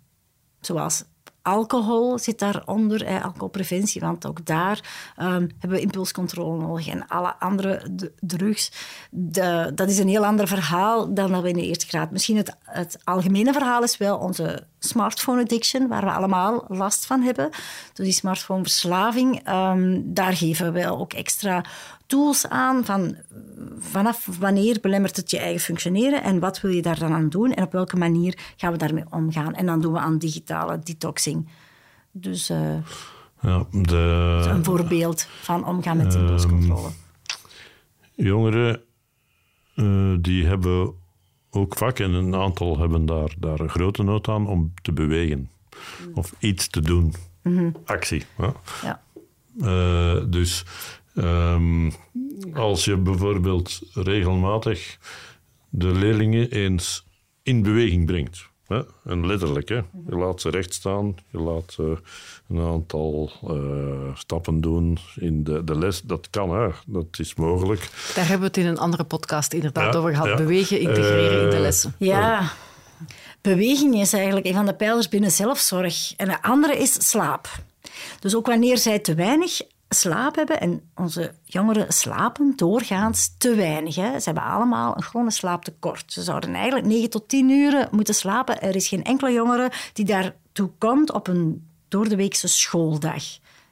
zoals 0.60 1.04
alcohol 1.44 2.18
zit 2.18 2.38
daaronder, 2.38 3.04
eh, 3.04 3.24
alcoholpreventie, 3.24 4.00
want 4.00 4.26
ook 4.26 4.46
daar 4.46 4.80
um, 5.18 5.50
hebben 5.58 5.78
we 5.78 5.80
impulscontrole 5.80 6.58
nodig 6.58 6.88
en 6.88 7.08
alle 7.08 7.34
andere 7.38 7.90
drugs. 8.20 8.72
De, 9.10 9.72
dat 9.74 9.88
is 9.88 9.98
een 9.98 10.08
heel 10.08 10.24
ander 10.24 10.48
verhaal 10.48 11.14
dan 11.14 11.32
dat 11.32 11.42
we 11.42 11.48
in 11.48 11.54
de 11.54 11.66
eerste 11.66 11.86
graad. 11.86 12.10
Misschien 12.10 12.36
het, 12.36 12.56
het 12.62 12.98
algemene 13.04 13.52
verhaal 13.52 13.82
is 13.82 13.96
wel 13.96 14.18
onze 14.18 14.66
smartphone 14.78 15.42
addiction, 15.42 15.88
waar 15.88 16.04
we 16.04 16.10
allemaal 16.10 16.64
last 16.68 17.06
van 17.06 17.22
hebben. 17.22 17.50
Dus 17.92 18.04
die 18.04 18.14
smartphoneverslaving, 18.14 19.48
um, 19.48 20.14
daar 20.14 20.36
geven 20.36 20.72
we 20.72 20.90
ook 20.90 21.12
extra 21.12 21.64
tools 22.06 22.48
aan 22.48 22.84
van 22.84 23.16
vanaf 23.78 24.28
wanneer 24.38 24.78
belemmert 24.80 25.16
het 25.16 25.30
je 25.30 25.38
eigen 25.38 25.60
functioneren 25.60 26.22
en 26.22 26.38
wat 26.38 26.60
wil 26.60 26.70
je 26.70 26.82
daar 26.82 26.98
dan 26.98 27.12
aan 27.12 27.28
doen 27.28 27.52
en 27.52 27.64
op 27.64 27.72
welke 27.72 27.96
manier 27.96 28.38
gaan 28.56 28.72
we 28.72 28.78
daarmee 28.78 29.04
omgaan. 29.10 29.54
En 29.54 29.66
dan 29.66 29.80
doen 29.80 29.92
we 29.92 29.98
aan 29.98 30.18
digitale 30.18 30.78
detoxing. 30.78 31.48
Dus 32.10 32.50
uh, 32.50 32.76
ja, 33.40 33.66
de, 33.70 34.44
een 34.48 34.64
voorbeeld 34.64 35.28
van 35.40 35.66
omgaan 35.66 35.96
met 35.96 36.14
impulscontrole. 36.14 36.88
Uh, 36.88 38.26
jongeren 38.26 38.80
uh, 39.76 40.16
die 40.20 40.46
hebben 40.46 40.94
ook 41.50 41.76
vak 41.76 41.98
en 41.98 42.12
een 42.12 42.34
aantal 42.34 42.78
hebben 42.78 43.06
daar, 43.06 43.34
daar 43.38 43.60
een 43.60 43.68
grote 43.68 44.02
nood 44.02 44.28
aan 44.28 44.46
om 44.46 44.72
te 44.82 44.92
bewegen 44.92 45.50
of 46.14 46.34
iets 46.38 46.68
te 46.68 46.80
doen. 46.80 47.14
Mm 47.42 47.56
-hmm. 47.56 47.76
Actie. 47.84 48.24
Ja. 48.38 48.52
ja. 48.82 49.02
Uh, 49.56 50.22
dus 50.26 50.64
um, 51.14 51.92
als 52.54 52.84
je 52.84 52.96
bijvoorbeeld 52.96 53.80
regelmatig 53.92 54.98
de 55.68 55.92
leerlingen 55.92 56.50
eens 56.50 57.06
in 57.42 57.62
beweging 57.62 58.06
brengt. 58.06 58.52
Hè? 58.66 58.82
En 59.04 59.26
letterlijk, 59.26 59.68
hè? 59.68 59.76
je 60.06 60.16
laat 60.16 60.40
ze 60.40 60.50
recht 60.50 60.74
staan, 60.74 61.14
je 61.30 61.38
laat 61.38 61.76
uh, 61.80 61.96
een 62.48 62.60
aantal 62.60 63.32
uh, 63.44 64.16
stappen 64.16 64.60
doen 64.60 64.98
in 65.14 65.44
de, 65.44 65.64
de 65.64 65.78
les. 65.78 66.02
Dat 66.02 66.30
kan, 66.30 66.50
hè? 66.50 66.68
dat 66.86 67.06
is 67.18 67.34
mogelijk. 67.34 67.90
Daar 68.14 68.28
hebben 68.28 68.40
we 68.40 68.46
het 68.46 68.56
in 68.56 68.66
een 68.66 68.78
andere 68.78 69.04
podcast 69.04 69.52
inderdaad 69.52 69.96
over 69.96 70.14
gehad. 70.14 70.36
Bewegen, 70.36 70.80
integreren 70.80 71.42
in 71.42 71.50
de 71.50 71.58
lessen. 71.58 71.94
Ja, 71.98 72.52
beweging 73.40 73.94
is 73.94 74.12
eigenlijk 74.12 74.46
een 74.46 74.54
van 74.54 74.66
de 74.66 74.74
pijlers 74.74 75.08
binnen 75.08 75.30
zelfzorg. 75.30 76.14
En 76.16 76.28
de 76.28 76.42
andere 76.42 76.78
is 76.78 77.08
slaap. 77.08 77.48
Dus 78.20 78.36
ook 78.36 78.46
wanneer 78.46 78.78
zij 78.78 78.98
te 78.98 79.14
weinig 79.14 79.60
slaap 79.94 80.36
hebben. 80.36 80.60
En 80.60 80.90
onze 80.94 81.34
jongeren 81.44 81.92
slapen 81.92 82.52
doorgaans 82.56 83.34
te 83.38 83.54
weinig. 83.54 83.94
Hè. 83.94 84.18
Ze 84.18 84.24
hebben 84.24 84.42
allemaal 84.42 84.96
een 84.96 85.02
gewone 85.02 85.30
slaaptekort. 85.30 86.12
Ze 86.12 86.22
zouden 86.22 86.54
eigenlijk 86.54 86.86
9 86.86 87.10
tot 87.10 87.28
10 87.28 87.50
uur 87.50 87.88
moeten 87.90 88.14
slapen. 88.14 88.60
Er 88.62 88.74
is 88.74 88.88
geen 88.88 89.04
enkele 89.04 89.32
jongere 89.32 89.72
die 89.92 90.04
daartoe 90.04 90.70
komt 90.78 91.12
op 91.12 91.28
een 91.28 91.68
doordeweekse 91.88 92.48
schooldag. 92.48 93.24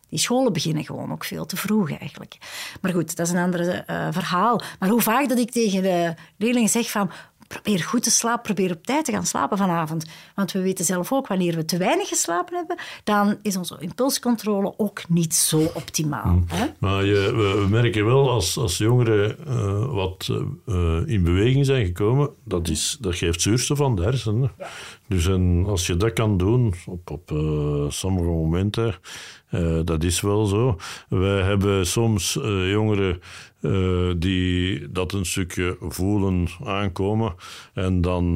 Die 0.09 0.21
scholen 0.21 0.53
beginnen 0.53 0.85
gewoon 0.85 1.13
ook 1.13 1.25
veel 1.25 1.47
te 1.47 1.57
vroeg 1.57 1.99
eigenlijk. 1.99 2.39
Maar 2.81 2.93
goed, 2.93 3.17
dat 3.17 3.27
is 3.27 3.33
een 3.33 3.39
ander 3.39 3.91
uh, 3.91 4.09
verhaal. 4.11 4.61
Maar 4.79 4.89
hoe 4.89 5.01
vaak 5.01 5.29
dat 5.29 5.39
ik 5.39 5.51
tegen 5.51 5.83
de 5.83 6.15
leerlingen 6.37 6.69
zeg 6.69 6.91
van 6.91 7.11
probeer 7.53 7.81
goed 7.81 8.03
te 8.03 8.11
slapen, 8.11 8.43
probeer 8.43 8.77
op 8.77 8.87
tijd 8.87 9.05
te 9.05 9.13
gaan 9.13 9.27
slapen 9.27 9.59
vanavond. 9.59 10.07
Want 10.35 10.53
we 10.53 10.63
weten 10.63 10.85
zelf 10.85 11.13
ook, 11.13 11.27
wanneer 11.27 11.57
we 11.57 11.65
te 11.65 11.77
weinig 11.77 12.09
geslapen 12.09 12.57
hebben, 12.57 12.77
dan 13.05 13.39
is 13.43 13.57
onze 13.57 13.77
impulscontrole 13.81 14.75
ook 14.77 15.09
niet 15.09 15.35
zo 15.35 15.71
optimaal. 15.75 16.23
Hmm. 16.23 16.45
Hè? 16.47 16.67
Maar 16.79 17.05
je, 17.05 17.33
we 17.35 17.67
merken 17.69 18.05
wel, 18.05 18.31
als, 18.31 18.59
als 18.59 18.79
jongeren 18.79 19.37
uh, 19.49 19.95
wat 19.95 20.29
uh, 20.67 21.01
in 21.07 21.23
beweging 21.23 21.67
zijn 21.67 21.87
gekomen, 21.87 22.31
dat, 22.45 22.69
is, 22.69 22.97
dat 23.01 23.15
geeft 23.15 23.41
zuurstof 23.41 23.81
aan 23.81 23.97
de 23.97 24.03
hersenen. 24.03 24.53
Ja. 24.59 24.69
Dus 25.09 25.27
en 25.27 25.65
als 25.67 25.87
je 25.87 25.97
dat 25.97 26.13
kan 26.13 26.37
doen 26.37 26.75
op, 26.87 27.11
op 27.11 27.31
uh, 27.31 27.85
sommige 27.89 28.27
momenten, 28.27 28.95
dat 29.85 30.05
is 30.05 30.21
wel 30.21 30.47
zo. 30.47 30.77
Wij 31.09 31.43
hebben 31.43 31.87
soms 31.87 32.39
jongeren 32.71 33.21
uh, 33.61 34.13
die 34.17 34.91
dat 34.91 35.13
een 35.13 35.27
stukje 35.27 35.77
voelen 35.81 36.49
aankomen. 36.65 37.35
En 37.75 38.01
dan 38.01 38.35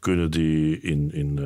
kunnen 0.00 0.30
die 0.30 0.80
in, 0.80 1.12
in 1.12 1.38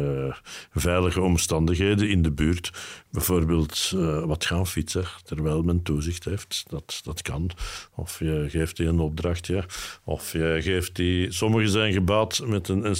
veilige 0.73 1.21
omstandigheden 1.21 2.09
in 2.09 2.23
de 2.23 2.31
buurt 2.31 2.73
bijvoorbeeld 3.11 3.93
wat 4.25 4.45
gaan 4.45 4.67
fietsen 4.67 5.05
terwijl 5.25 5.63
men 5.63 5.83
toezicht 5.83 6.25
heeft. 6.25 6.65
Dat, 6.69 7.01
dat 7.05 7.23
kan. 7.23 7.51
Of 7.95 8.19
je 8.19 8.47
geeft 8.49 8.77
die 8.77 8.87
een 8.87 9.01
opdrachtje. 9.01 9.65
Of 10.05 10.33
je 10.33 10.59
geeft 10.61 10.97
die... 10.97 11.33
Sommigen 11.33 11.71
zijn 11.71 11.93
gebaat 11.93 12.43
met 12.47 12.69
een, 12.69 12.87
een 12.87 12.97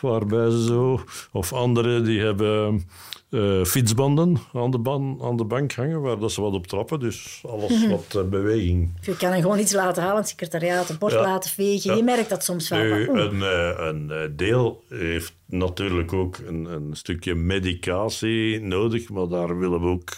waarbij 0.00 0.50
ze 0.50 0.64
zo... 0.64 1.04
Of 1.32 1.52
anderen 1.52 2.04
die 2.04 2.20
hebben 2.20 2.86
uh, 3.30 3.64
fietsbanden 3.64 4.36
aan 4.52 4.70
de, 4.70 4.78
ban, 4.78 5.18
aan 5.22 5.36
de 5.36 5.44
bank 5.44 5.72
hangen, 5.72 6.00
waar 6.00 6.18
dat 6.18 6.32
ze 6.32 6.40
wat 6.40 6.52
op 6.52 6.66
trappen. 6.66 7.00
Dus 7.00 7.42
alles 7.48 7.70
mhm. 7.70 7.90
wat 7.90 8.14
uh, 8.16 8.22
beweging. 8.22 8.92
Je 9.00 9.16
kan 9.16 9.32
er 9.32 9.40
gewoon 9.40 9.58
iets 9.58 9.72
laten 9.72 10.02
halen, 10.02 10.16
het 10.16 10.28
secretariaat, 10.28 10.88
een 10.88 10.98
bord 10.98 11.12
laten 11.12 11.50
vegen. 11.50 11.96
Je 11.96 12.02
merkt 12.02 12.28
dat 12.28 12.44
soms 12.44 12.68
wel. 12.68 12.82
Nu, 12.82 13.08
een, 13.08 13.34
uh, 13.34 13.72
een 13.78 14.32
deel 14.36 14.84
heeft 14.88 15.34
natuurlijk 15.46 16.12
ook 16.12 16.38
een, 16.46 16.64
een, 16.64 16.96
stukje 16.96 17.34
medicatie 17.34 18.60
nodig, 18.60 19.08
maar 19.08 19.28
daar 19.28 19.58
willen 19.58 19.80
we 19.80 19.86
ook 19.86 20.10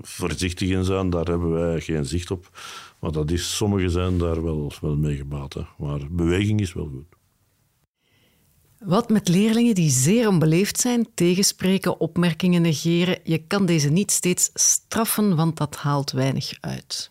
voorzichtig 0.00 0.68
in 0.68 0.84
zijn. 0.84 1.10
Daar 1.10 1.26
hebben 1.26 1.50
wij 1.50 1.80
geen 1.80 2.04
zicht 2.04 2.30
op. 2.30 2.50
Maar 3.00 3.12
dat 3.12 3.30
is, 3.30 3.56
sommigen 3.56 3.90
zijn 3.90 4.18
daar 4.18 4.42
wel, 4.42 4.72
wel 4.80 4.96
mee 4.96 5.16
gebaat. 5.16 5.52
Hè. 5.52 5.62
Maar 5.78 6.00
beweging 6.10 6.60
is 6.60 6.72
wel 6.72 6.90
goed. 6.92 7.19
Wat 8.84 9.08
met 9.08 9.28
leerlingen 9.28 9.74
die 9.74 9.90
zeer 9.90 10.28
onbeleefd 10.28 10.80
zijn, 10.80 11.06
tegenspreken, 11.14 12.00
opmerkingen 12.00 12.62
negeren. 12.62 13.18
Je 13.22 13.38
kan 13.46 13.66
deze 13.66 13.88
niet 13.88 14.10
steeds 14.10 14.50
straffen, 14.54 15.36
want 15.36 15.56
dat 15.56 15.76
haalt 15.76 16.10
weinig 16.10 16.52
uit. 16.60 17.10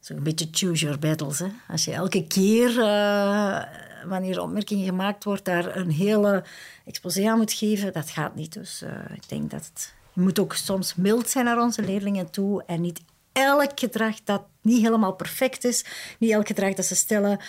Zo'n 0.00 0.22
beetje 0.22 0.48
choose 0.50 0.84
your 0.84 0.98
battles. 0.98 1.38
Hè. 1.38 1.46
Als 1.68 1.84
je 1.84 1.92
elke 1.92 2.26
keer, 2.26 2.70
uh, 2.70 3.62
wanneer 4.08 4.40
opmerking 4.40 4.84
gemaakt 4.84 5.24
wordt, 5.24 5.44
daar 5.44 5.76
een 5.76 5.90
hele 5.90 6.44
exposé 6.84 7.28
aan 7.28 7.38
moet 7.38 7.52
geven, 7.52 7.92
dat 7.92 8.10
gaat 8.10 8.34
niet. 8.34 8.52
Dus 8.52 8.82
uh, 8.82 8.90
ik 9.14 9.28
denk 9.28 9.50
dat. 9.50 9.92
Je 10.12 10.20
moet 10.20 10.38
ook 10.38 10.54
soms 10.54 10.94
mild 10.94 11.28
zijn 11.28 11.44
naar 11.44 11.60
onze 11.60 11.82
leerlingen 11.82 12.30
toe 12.30 12.62
en 12.66 12.80
niet 12.80 13.00
elk 13.32 13.80
gedrag 13.80 14.16
dat 14.24 14.42
niet 14.60 14.82
helemaal 14.82 15.12
perfect 15.12 15.64
is, 15.64 15.84
niet 16.18 16.30
elk 16.30 16.46
gedrag 16.46 16.74
dat 16.74 16.84
ze 16.84 16.94
stellen, 16.94 17.40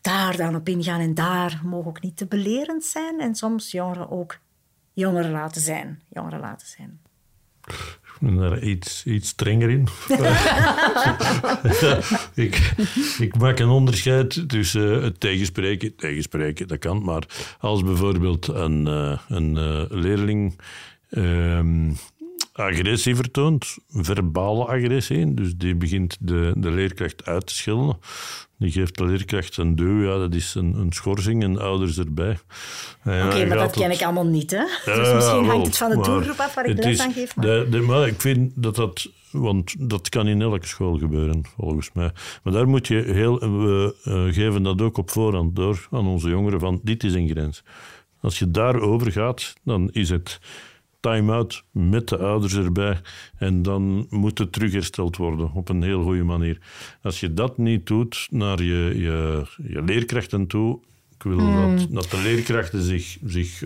daar 0.00 0.36
dan 0.36 0.54
op 0.54 0.68
ingaan. 0.68 1.00
En 1.00 1.14
daar 1.14 1.60
mogen 1.64 1.88
ook 1.88 2.02
niet 2.02 2.16
te 2.16 2.26
belerend 2.26 2.84
zijn. 2.84 3.20
En 3.20 3.34
soms 3.34 3.70
jongeren 3.70 4.10
ook 4.10 4.38
jongeren 4.92 5.30
laten 5.30 5.60
zijn. 5.60 6.02
Jongeren 6.08 6.40
laten 6.40 6.66
zijn. 6.66 7.00
Ik 8.20 8.26
ben 8.26 8.36
daar 8.36 8.62
iets, 8.62 9.04
iets 9.04 9.28
strenger 9.28 9.70
in. 9.70 9.88
ik, 13.24 13.36
maak 13.38 13.58
een 13.58 13.68
onderscheid 13.68 14.48
tussen 14.48 15.02
het 15.02 15.20
tegenspreken. 15.20 15.96
Tegenspreken, 15.96 16.68
dat 16.68 16.78
kan. 16.78 17.02
Maar 17.02 17.26
als 17.58 17.82
bijvoorbeeld 17.82 18.48
een, 18.48 18.86
uh, 18.86 19.18
een 19.28 19.56
uh, 19.56 19.82
leerling... 19.88 20.58
Uh, 21.10 21.90
agressie 22.60 23.16
vertoont, 23.16 23.76
verbale 23.88 24.66
agressie. 24.66 25.34
Dus 25.34 25.56
die 25.56 25.74
begint 25.74 26.16
de, 26.20 26.52
de 26.56 26.70
leerkracht 26.70 27.26
uit 27.26 27.46
te 27.46 27.54
schelden. 27.54 27.98
Die 28.58 28.70
geeft 28.70 28.98
de 28.98 29.04
leerkracht 29.04 29.56
een 29.56 29.76
duw, 29.76 30.02
ja, 30.02 30.18
dat 30.18 30.34
is 30.34 30.54
een, 30.54 30.74
een 30.74 30.92
schorsing 30.92 31.42
en 31.42 31.58
ouders 31.58 31.98
erbij. 31.98 32.38
Oké, 33.04 33.46
maar 33.46 33.56
dat 33.56 33.72
ken 33.72 33.90
ik 33.90 34.02
allemaal 34.02 34.26
niet, 34.26 34.50
hè? 34.50 34.64
dus 34.84 35.12
misschien 35.14 35.44
hangt 35.44 35.66
het 35.66 35.76
van 35.76 35.90
de 35.90 35.94
doelgroep 35.94 36.38
af 36.38 36.54
waar 36.54 36.66
ik 36.66 36.84
les 36.84 37.00
aan 37.00 37.12
geef. 37.12 37.36
Maar... 37.36 37.46
De, 37.46 37.66
de, 37.70 37.80
maar 37.80 38.06
ik 38.06 38.20
vind 38.20 38.52
dat 38.54 38.76
dat... 38.76 39.10
Want 39.30 39.90
dat 39.90 40.08
kan 40.08 40.26
in 40.26 40.42
elke 40.42 40.66
school 40.66 40.98
gebeuren, 40.98 41.42
volgens 41.56 41.90
mij. 41.92 42.10
Maar 42.42 42.52
daar 42.52 42.68
moet 42.68 42.86
je 42.86 43.02
heel... 43.06 43.38
We 43.38 43.94
uh, 44.04 44.34
geven 44.34 44.62
dat 44.62 44.80
ook 44.80 44.96
op 44.96 45.10
voorhand 45.10 45.56
door 45.56 45.88
aan 45.90 46.06
onze 46.06 46.28
jongeren 46.28 46.60
van 46.60 46.80
dit 46.82 47.04
is 47.04 47.14
een 47.14 47.28
grens. 47.28 47.62
Als 48.20 48.38
je 48.38 48.50
daarover 48.50 49.12
gaat, 49.12 49.54
dan 49.64 49.90
is 49.90 50.10
het 50.10 50.40
time-out 51.00 51.64
met 51.70 52.08
de 52.08 52.18
ouders 52.18 52.54
erbij. 52.54 53.00
En 53.36 53.62
dan 53.62 54.06
moet 54.10 54.38
het 54.38 54.52
terughersteld 54.52 55.16
worden 55.16 55.52
op 55.52 55.68
een 55.68 55.82
heel 55.82 56.02
goede 56.02 56.24
manier. 56.24 56.58
Als 57.02 57.20
je 57.20 57.34
dat 57.34 57.58
niet 57.58 57.86
doet 57.86 58.26
naar 58.30 58.62
je, 58.62 58.92
je, 58.96 59.44
je 59.68 59.82
leerkrachten 59.82 60.46
toe, 60.46 60.80
ik 61.14 61.22
wil 61.22 61.38
hmm. 61.38 61.76
dat, 61.76 61.86
dat 61.90 62.10
de 62.10 62.22
leerkrachten 62.22 62.82
zich, 62.82 63.18
zich 63.24 63.62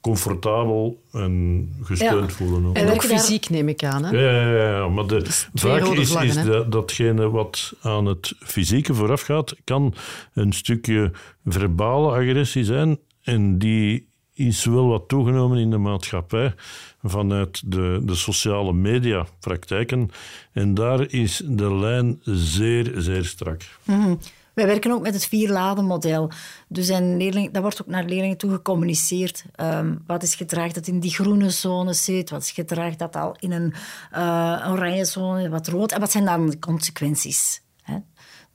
comfortabel 0.00 1.02
en 1.12 1.68
gesteund 1.82 2.32
voelen. 2.32 2.64
Ook. 2.64 2.76
En 2.76 2.90
ook 2.90 3.04
fysiek 3.04 3.50
neem 3.50 3.68
ik 3.68 3.84
aan. 3.84 4.04
Hè? 4.04 4.10
Ja, 4.10 4.52
ja, 4.52 4.70
ja, 4.70 4.88
maar 4.88 5.06
de, 5.06 5.24
vaak 5.54 5.82
is, 5.82 6.14
is 6.14 6.44
dat, 6.44 6.72
datgene 6.72 7.30
wat 7.30 7.72
aan 7.80 8.06
het 8.06 8.34
fysieke 8.38 8.94
vooraf 8.94 9.20
gaat, 9.20 9.56
kan 9.64 9.94
een 10.34 10.52
stukje 10.52 11.10
verbale 11.44 12.10
agressie 12.10 12.64
zijn 12.64 12.98
en 13.22 13.58
die 13.58 14.07
is 14.38 14.64
wel 14.64 14.86
wat 14.86 15.08
toegenomen 15.08 15.58
in 15.58 15.70
de 15.70 15.78
maatschappij 15.78 16.54
vanuit 17.02 17.72
de, 17.72 18.00
de 18.02 18.14
sociale 18.14 18.72
media 18.72 19.26
praktijken. 19.40 20.10
En 20.52 20.74
daar 20.74 21.10
is 21.12 21.42
de 21.44 21.74
lijn 21.74 22.20
zeer, 22.22 22.92
zeer 22.96 23.24
strak. 23.24 23.62
Mm 23.84 24.18
Wij 24.54 24.66
werken 24.66 24.92
ook 24.92 25.02
met 25.02 25.14
het 25.14 25.26
vierladen-model. 25.26 26.30
Dus 26.68 26.88
een 26.88 27.16
leerling, 27.16 27.52
dat 27.52 27.62
wordt 27.62 27.82
ook 27.82 27.88
naar 27.88 28.04
leerlingen 28.04 28.36
toe 28.36 28.50
gecommuniceerd. 28.50 29.44
Ehm, 29.54 29.94
wat 30.06 30.22
is 30.22 30.34
gedrag 30.34 30.72
dat 30.72 30.86
in 30.86 31.00
die 31.00 31.10
groene 31.10 31.50
zone 31.50 31.92
zit? 31.92 32.30
Wat 32.30 32.42
is 32.42 32.50
gedrag 32.50 32.96
dat 32.96 33.16
al 33.16 33.36
in 33.38 33.52
een 33.52 33.74
uh, 34.12 34.68
oranje 34.70 35.04
zone, 35.04 35.48
wat 35.48 35.68
rood? 35.68 35.92
En 35.92 36.00
wat 36.00 36.10
zijn 36.10 36.24
dan 36.24 36.50
de 36.50 36.58
consequenties? 36.58 37.62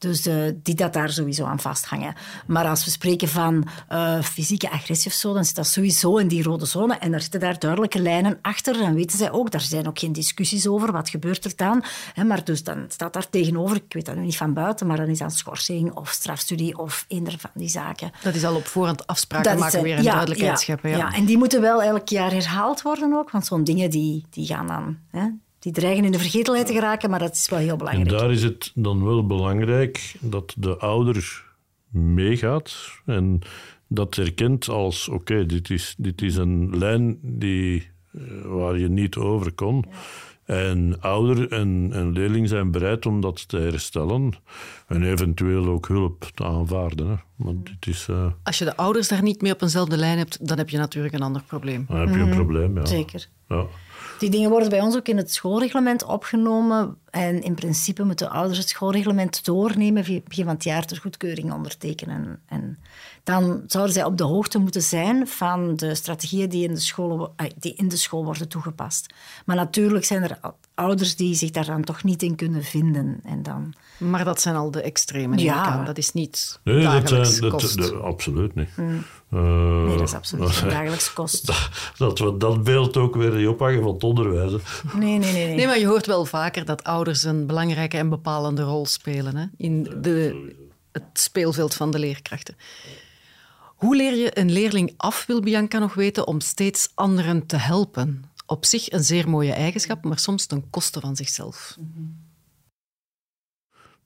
Dus 0.04 0.28
uh, 0.28 0.52
die 0.64 0.76
dat 0.76 0.94
daar 0.94 1.10
sowieso 1.10 1.46
aan 1.46 1.60
vasthangen. 1.60 2.14
Maar 2.48 2.66
als 2.66 2.86
we 2.86 2.92
spreken 2.92 3.28
van 3.28 3.68
uh, 3.92 4.22
fysieke 4.22 4.72
agressie 4.72 5.12
of 5.12 5.18
zo, 5.18 5.34
dan 5.34 5.46
zit 5.46 5.56
dat 5.56 5.68
sowieso 5.68 6.18
in 6.18 6.28
die 6.28 6.44
rode 6.44 6.66
zone. 6.66 6.94
En 6.94 7.12
daar 7.12 7.22
zitten 7.22 7.40
daar 7.40 7.60
duidelijke 7.60 8.02
lijnen 8.02 8.40
achter. 8.42 8.78
Dan 8.78 8.94
weten 8.94 9.18
zij 9.18 9.32
ook, 9.32 9.52
daar 9.52 9.62
zijn 9.62 9.88
ook 9.88 10.00
geen 10.00 10.14
discussies 10.14 10.68
over. 10.68 10.92
Wat 10.92 11.10
gebeurt 11.10 11.46
er 11.46 11.54
dan? 11.56 11.84
He, 12.14 12.24
maar 12.24 12.44
dus 12.44 12.64
dan 12.64 12.86
staat 12.88 13.14
daar 13.14 13.30
tegenover, 13.30 13.76
ik 13.76 13.94
weet 13.94 14.06
dat 14.06 14.16
nu 14.16 14.22
niet 14.22 14.38
van 14.38 14.54
buiten, 14.54 14.88
maar 14.88 14.98
dan 14.98 15.08
is 15.08 15.18
dat 15.18 15.34
schorsing 15.34 15.94
of 15.94 16.10
strafstudie 16.10 16.78
of 16.78 17.06
eender 17.08 17.36
van 17.40 17.52
die 17.54 17.70
zaken. 17.70 18.12
Dat 18.22 18.36
is 18.36 18.46
al 18.46 18.56
op 18.56 18.68
voorhand 18.68 19.08
afspraken 19.08 19.52
dat 19.52 19.60
maken, 19.60 19.78
is, 19.78 19.84
weer 19.84 19.98
een 19.98 20.04
ja, 20.04 20.12
duidelijkheid 20.12 20.52
ja, 20.52 20.58
scheppen. 20.58 20.90
Ja. 20.90 20.98
ja. 20.98 21.14
en 21.14 21.26
die 21.26 21.38
moeten 21.38 21.62
wel 21.62 21.84
elk 21.84 22.10
jaar 22.10 22.32
herhaald 22.32 22.82
worden 22.82 23.14
ook. 23.14 23.32
Want 23.32 23.46
zo'n 23.46 23.64
dingen 23.64 23.90
die, 23.90 24.26
die 24.30 24.46
gaan 24.46 24.68
dan... 24.68 24.98
die 25.64 25.72
dreigen 25.72 26.06
in 26.06 26.12
de 26.12 26.20
vergetelheid 26.20 26.66
te 26.66 26.74
geraken, 26.74 27.10
maar 27.10 27.20
dat 27.20 27.34
is 27.34 27.50
wel 27.50 27.60
heel 27.60 27.76
belangrijk. 27.76 28.12
En 28.12 28.18
daar 28.18 28.32
is 28.32 28.44
het 28.44 28.72
dan 28.76 29.04
wel 29.04 29.26
belangrijk 29.26 30.16
dat 30.20 30.54
de 30.58 30.78
ouder 30.78 31.46
meegaat 31.90 32.92
en 33.06 33.40
dat 33.88 34.16
herkent 34.16 34.70
als: 34.70 35.10
oké, 35.10 35.46
dit, 35.46 35.70
is, 35.70 35.96
dit 35.98 36.22
is 36.22 36.36
een 36.36 36.78
lijn 36.78 37.20
die, 37.22 37.92
eh, 38.12 38.22
waar 38.44 38.78
je 38.78 38.90
niet 38.90 39.16
over 39.16 39.52
kon. 39.52 39.86
En 40.46 41.02
ouder 41.02 41.52
en, 41.52 41.90
en 41.94 42.12
leerling 42.12 42.50
zijn 42.50 42.72
bereid 42.72 43.06
om 43.06 43.22
dat 43.22 43.48
te 43.48 43.58
herstellen 43.58 44.34
en 44.88 45.04
eventueel 45.04 45.66
ook 45.66 45.88
hulp 45.88 46.30
te 46.34 46.44
aanvaarden. 46.44 47.08
Hè. 47.08 47.16
Maar 47.36 47.54
dit 47.64 47.88
is, 47.88 48.08
uh... 48.10 48.26
Als 48.44 48.58
je 48.58 48.66
de 48.66 48.76
ouders 48.76 49.08
daar 49.08 49.24
niet 49.24 49.42
mee 49.42 49.52
op 49.52 49.62
eenzelfde 49.62 49.98
lijn 49.98 50.18
hebt, 50.18 50.48
dan 50.48 50.58
heb 50.58 50.70
je 50.70 50.78
natuurlijk 50.78 51.14
een 51.14 51.22
ander 51.22 51.44
probleem. 51.48 51.86
Dan 51.88 52.00
heb 52.00 52.10
je 52.10 52.16
een 52.16 52.28
mhm. 52.28 52.36
probleem, 52.36 52.76
ja. 52.76 52.86
Zeker. 52.86 53.28
Ja. 53.48 53.66
Die 54.24 54.32
dingen 54.32 54.50
worden 54.50 54.70
bij 54.70 54.82
ons 54.82 54.96
ook 54.96 55.08
in 55.08 55.18
het 55.18 55.34
schoolreglement 55.34 56.06
opgenomen. 56.06 56.98
En 57.10 57.42
in 57.42 57.54
principe 57.56 58.04
moeten 58.04 58.30
ouders 58.30 58.58
het 58.58 58.70
schoolreglement 58.70 59.46
doornemen, 59.46 60.04
begin 60.04 60.46
van 60.46 60.54
het 60.54 60.64
jaar 60.64 60.86
ter 60.86 60.98
goedkeuring 60.98 61.54
ondertekenen. 61.54 62.42
En 62.46 62.78
dan 63.24 63.64
zouden 63.68 63.94
zij 63.94 64.04
op 64.04 64.18
de 64.18 64.24
hoogte 64.24 64.58
moeten 64.58 64.82
zijn 64.82 65.28
van 65.28 65.76
de 65.76 65.96
strategieën 65.96 66.50
die 66.50 66.68
in 66.68 66.74
de 66.74 66.80
school, 66.80 67.34
eh, 67.36 67.50
die 67.60 67.74
in 67.74 67.88
de 67.88 67.98
school 67.98 68.26
worden 68.26 68.48
toegepast. 68.48 69.14
Maar 69.46 69.56
natuurlijk 69.56 70.06
zijn 70.06 70.24
er 70.24 70.40
ouders 70.74 71.16
die 71.16 71.36
zich 71.36 71.52
daar 71.52 71.66
dan 71.66 71.84
toch 71.84 72.04
niet 72.04 72.24
in 72.24 72.36
kunnen 72.36 72.64
vinden. 72.64 73.20
En 73.24 73.44
dan... 73.44 73.74
Maar 73.98 74.24
dat 74.24 74.42
zijn 74.42 74.56
al 74.56 74.72
de 74.72 74.82
extremen. 74.82 75.38
Ja. 75.38 75.84
Dat 75.84 75.98
is 75.98 76.12
niet 76.12 76.60
nee, 76.64 76.84
dagelijks 76.84 77.40
dat, 77.40 77.52
kost. 77.52 77.78
Dat, 77.78 78.02
absoluut 78.02 78.56
niet. 78.56 78.78
Mm. 78.78 79.04
Uh, 79.34 79.42
nee, 79.86 79.98
dat 79.98 80.08
is 80.08 80.14
absoluut 80.14 80.50
geen 80.50 80.70
dagelijks 80.70 81.14
kost. 81.14 81.48
Dat, 81.98 82.18
dat, 82.18 82.20
we 82.20 82.38
dat 82.38 82.64
beeld 82.64 82.98
ook 82.98 83.16
weer 83.16 83.36
niet 83.36 83.48
ophangen 83.48 83.84
van 83.84 83.94
het 83.94 84.04
onderwijs. 84.04 84.52
Nee, 84.94 85.18
nee, 85.18 85.34
nee, 85.34 85.56
nee. 85.56 85.66
maar 85.66 85.80
je 85.80 85.88
hoort 85.88 86.06
wel 86.06 86.26
vaker 86.26 86.66
dat 86.66 86.84
ouders 86.84 87.24
een 87.24 87.46
belangrijke 87.46 87.98
en 87.98 88.10
bepalende 88.10 88.62
rol 88.62 88.86
spelen 88.86 89.36
hè, 89.36 89.46
in 89.58 89.84
de, 90.02 90.54
het 90.92 91.04
speelveld 91.14 91.74
van 91.74 91.92
de 91.92 92.00
leerkrachten. 92.00 92.56
Hoe 93.84 93.96
leer 93.96 94.16
je 94.16 94.40
een 94.40 94.52
leerling 94.52 94.94
af, 94.98 95.26
wil 95.26 95.42
Bianca 95.42 95.80
nog 95.80 95.94
weten, 95.94 96.28
om 96.28 96.40
steeds 96.40 96.92
anderen 96.96 97.46
te 97.46 97.58
helpen? 97.58 98.24
Op 98.46 98.66
zich 98.66 98.92
een 98.92 99.04
zeer 99.04 99.30
mooie 99.30 99.52
eigenschap, 99.52 100.04
maar 100.04 100.20
soms 100.20 100.46
ten 100.46 100.70
koste 100.70 101.00
van 101.00 101.16
zichzelf. 101.16 101.78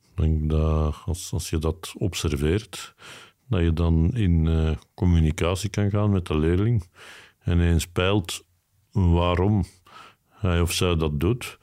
Ik 0.01 0.23
denk 0.23 0.49
dat 0.49 0.95
als, 1.31 1.49
je 1.49 1.59
dat 1.59 1.93
observeert, 1.97 2.95
dat 3.49 3.61
je 3.61 3.73
dan 3.73 4.13
in 4.13 4.45
uh, 4.45 4.71
communicatie 4.93 5.69
kan 5.69 5.89
gaan 5.89 6.09
met 6.09 6.25
de 6.25 6.37
leerling 6.37 6.89
en 7.39 7.59
eens 7.59 7.87
peilt 7.87 8.43
waarom 8.91 9.65
hij 10.29 10.61
of 10.61 10.71
zij 10.71 10.95
dat 10.95 11.19
doet 11.19 11.57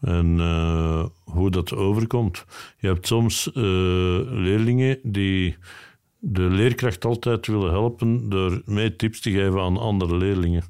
en 0.00 0.36
uh, 0.38 1.04
hoe 1.24 1.50
dat 1.50 1.72
overkomt. 1.72 2.44
Je 2.78 2.86
hebt 2.86 3.06
soms 3.06 3.46
uh, 3.46 3.54
leerlingen 4.30 4.98
die 5.02 5.56
de 6.18 6.42
leerkracht 6.42 7.04
altijd 7.04 7.46
willen 7.46 7.70
helpen 7.70 8.28
door 8.28 8.62
mee 8.64 8.96
tips 8.96 9.20
te 9.20 9.30
geven 9.30 9.60
aan 9.60 9.76
andere 9.76 10.16
leerlingen. 10.16 10.62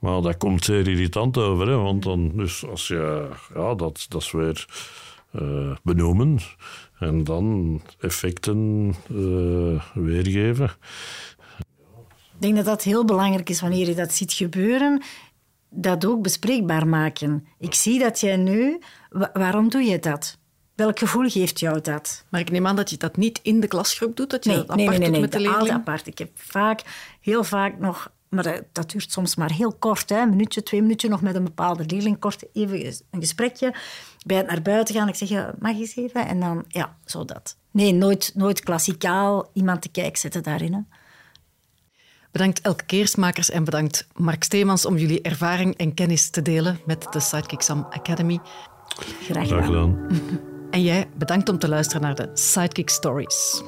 Maar 0.00 0.22
dat 0.22 0.36
komt 0.36 0.64
zeer 0.64 0.88
irritant 0.88 1.38
over, 1.38 1.68
hè? 1.68 1.76
want 1.76 2.02
dan, 2.02 2.32
dus 2.34 2.66
als 2.66 2.88
je, 2.88 3.28
ja, 3.54 3.74
dat, 3.74 4.06
dat 4.08 4.30
weer 4.30 4.66
uh, 5.32 5.76
benoemen 5.82 6.38
en 6.98 7.24
dan 7.24 7.80
effecten 8.00 8.94
uh, 9.10 9.82
weergeven. 9.94 10.70
Ik 12.34 12.48
denk 12.48 12.56
dat 12.56 12.64
dat 12.64 12.82
heel 12.82 13.04
belangrijk 13.04 13.48
is 13.48 13.60
wanneer 13.60 13.86
je 13.86 13.94
dat 13.94 14.12
ziet 14.12 14.32
gebeuren, 14.32 15.02
dat 15.70 16.06
ook 16.06 16.22
bespreekbaar 16.22 16.86
maken. 16.86 17.46
Ik 17.58 17.74
zie 17.74 17.98
dat 17.98 18.20
jij 18.20 18.36
nu, 18.36 18.78
waarom 19.32 19.68
doe 19.68 19.82
je 19.82 19.98
dat? 19.98 20.40
Welk 20.82 20.98
gevoel 20.98 21.28
geeft 21.28 21.60
jou 21.60 21.80
dat? 21.80 22.24
Maar 22.28 22.40
ik 22.40 22.50
neem 22.50 22.66
aan 22.66 22.76
dat 22.76 22.90
je 22.90 22.96
dat 22.96 23.16
niet 23.16 23.40
in 23.42 23.60
de 23.60 23.66
klasgroep 23.66 24.16
doet, 24.16 24.30
dat 24.30 24.44
je 24.44 24.50
nee, 24.50 24.58
dat 24.58 24.70
apart 24.70 24.88
nee, 24.88 24.98
nee, 24.98 25.10
doet 25.10 25.20
met 25.20 25.32
de 25.32 25.40
leerling? 25.40 25.70
apart. 25.70 26.06
Ik 26.06 26.18
heb 26.18 26.30
vaak, 26.34 26.82
heel 27.20 27.44
vaak 27.44 27.78
nog... 27.78 28.10
Maar 28.28 28.60
dat 28.72 28.90
duurt 28.90 29.12
soms 29.12 29.36
maar 29.36 29.52
heel 29.52 29.72
kort, 29.72 30.08
hè, 30.08 30.20
een 30.20 30.28
minuutje, 30.28 30.62
twee 30.62 30.82
minuutjes 30.82 31.10
nog 31.10 31.20
met 31.20 31.34
een 31.34 31.44
bepaalde 31.44 31.84
leerling. 31.86 32.18
Kort 32.18 32.44
even 32.52 32.94
een 33.10 33.20
gesprekje. 33.20 33.74
Bij 34.26 34.36
het 34.36 34.46
naar 34.46 34.62
buiten 34.62 34.94
gaan, 34.94 35.08
ik 35.08 35.14
zeg, 35.14 35.28
ja, 35.28 35.54
mag 35.58 35.72
je 35.72 35.78
eens 35.78 35.96
even? 35.96 36.26
En 36.26 36.40
dan, 36.40 36.64
ja, 36.68 36.96
zo 37.04 37.24
dat. 37.24 37.56
Nee, 37.70 37.92
nooit, 37.92 38.32
nooit 38.34 38.60
klassikaal 38.60 39.50
iemand 39.52 39.82
te 39.82 39.88
kijken 39.88 40.18
zetten 40.18 40.42
daarin. 40.42 40.72
Hè. 40.72 40.80
Bedankt 42.30 42.60
Elke 42.60 42.84
Keersmakers 42.84 43.50
en 43.50 43.64
bedankt 43.64 44.06
Mark 44.14 44.42
Steemans 44.42 44.86
om 44.86 44.96
jullie 44.96 45.22
ervaring 45.22 45.76
en 45.76 45.94
kennis 45.94 46.30
te 46.30 46.42
delen 46.42 46.80
met 46.86 47.06
de 47.10 47.20
Sidekick 47.20 47.60
Sam 47.60 47.86
Academy. 47.90 48.40
Graag 49.22 49.48
gedaan. 49.48 50.06
En 50.72 50.82
jij 50.82 51.08
bedankt 51.14 51.48
om 51.48 51.58
te 51.58 51.68
luisteren 51.68 52.02
naar 52.02 52.14
de 52.14 52.30
Sidekick 52.34 52.88
Stories. 52.88 53.62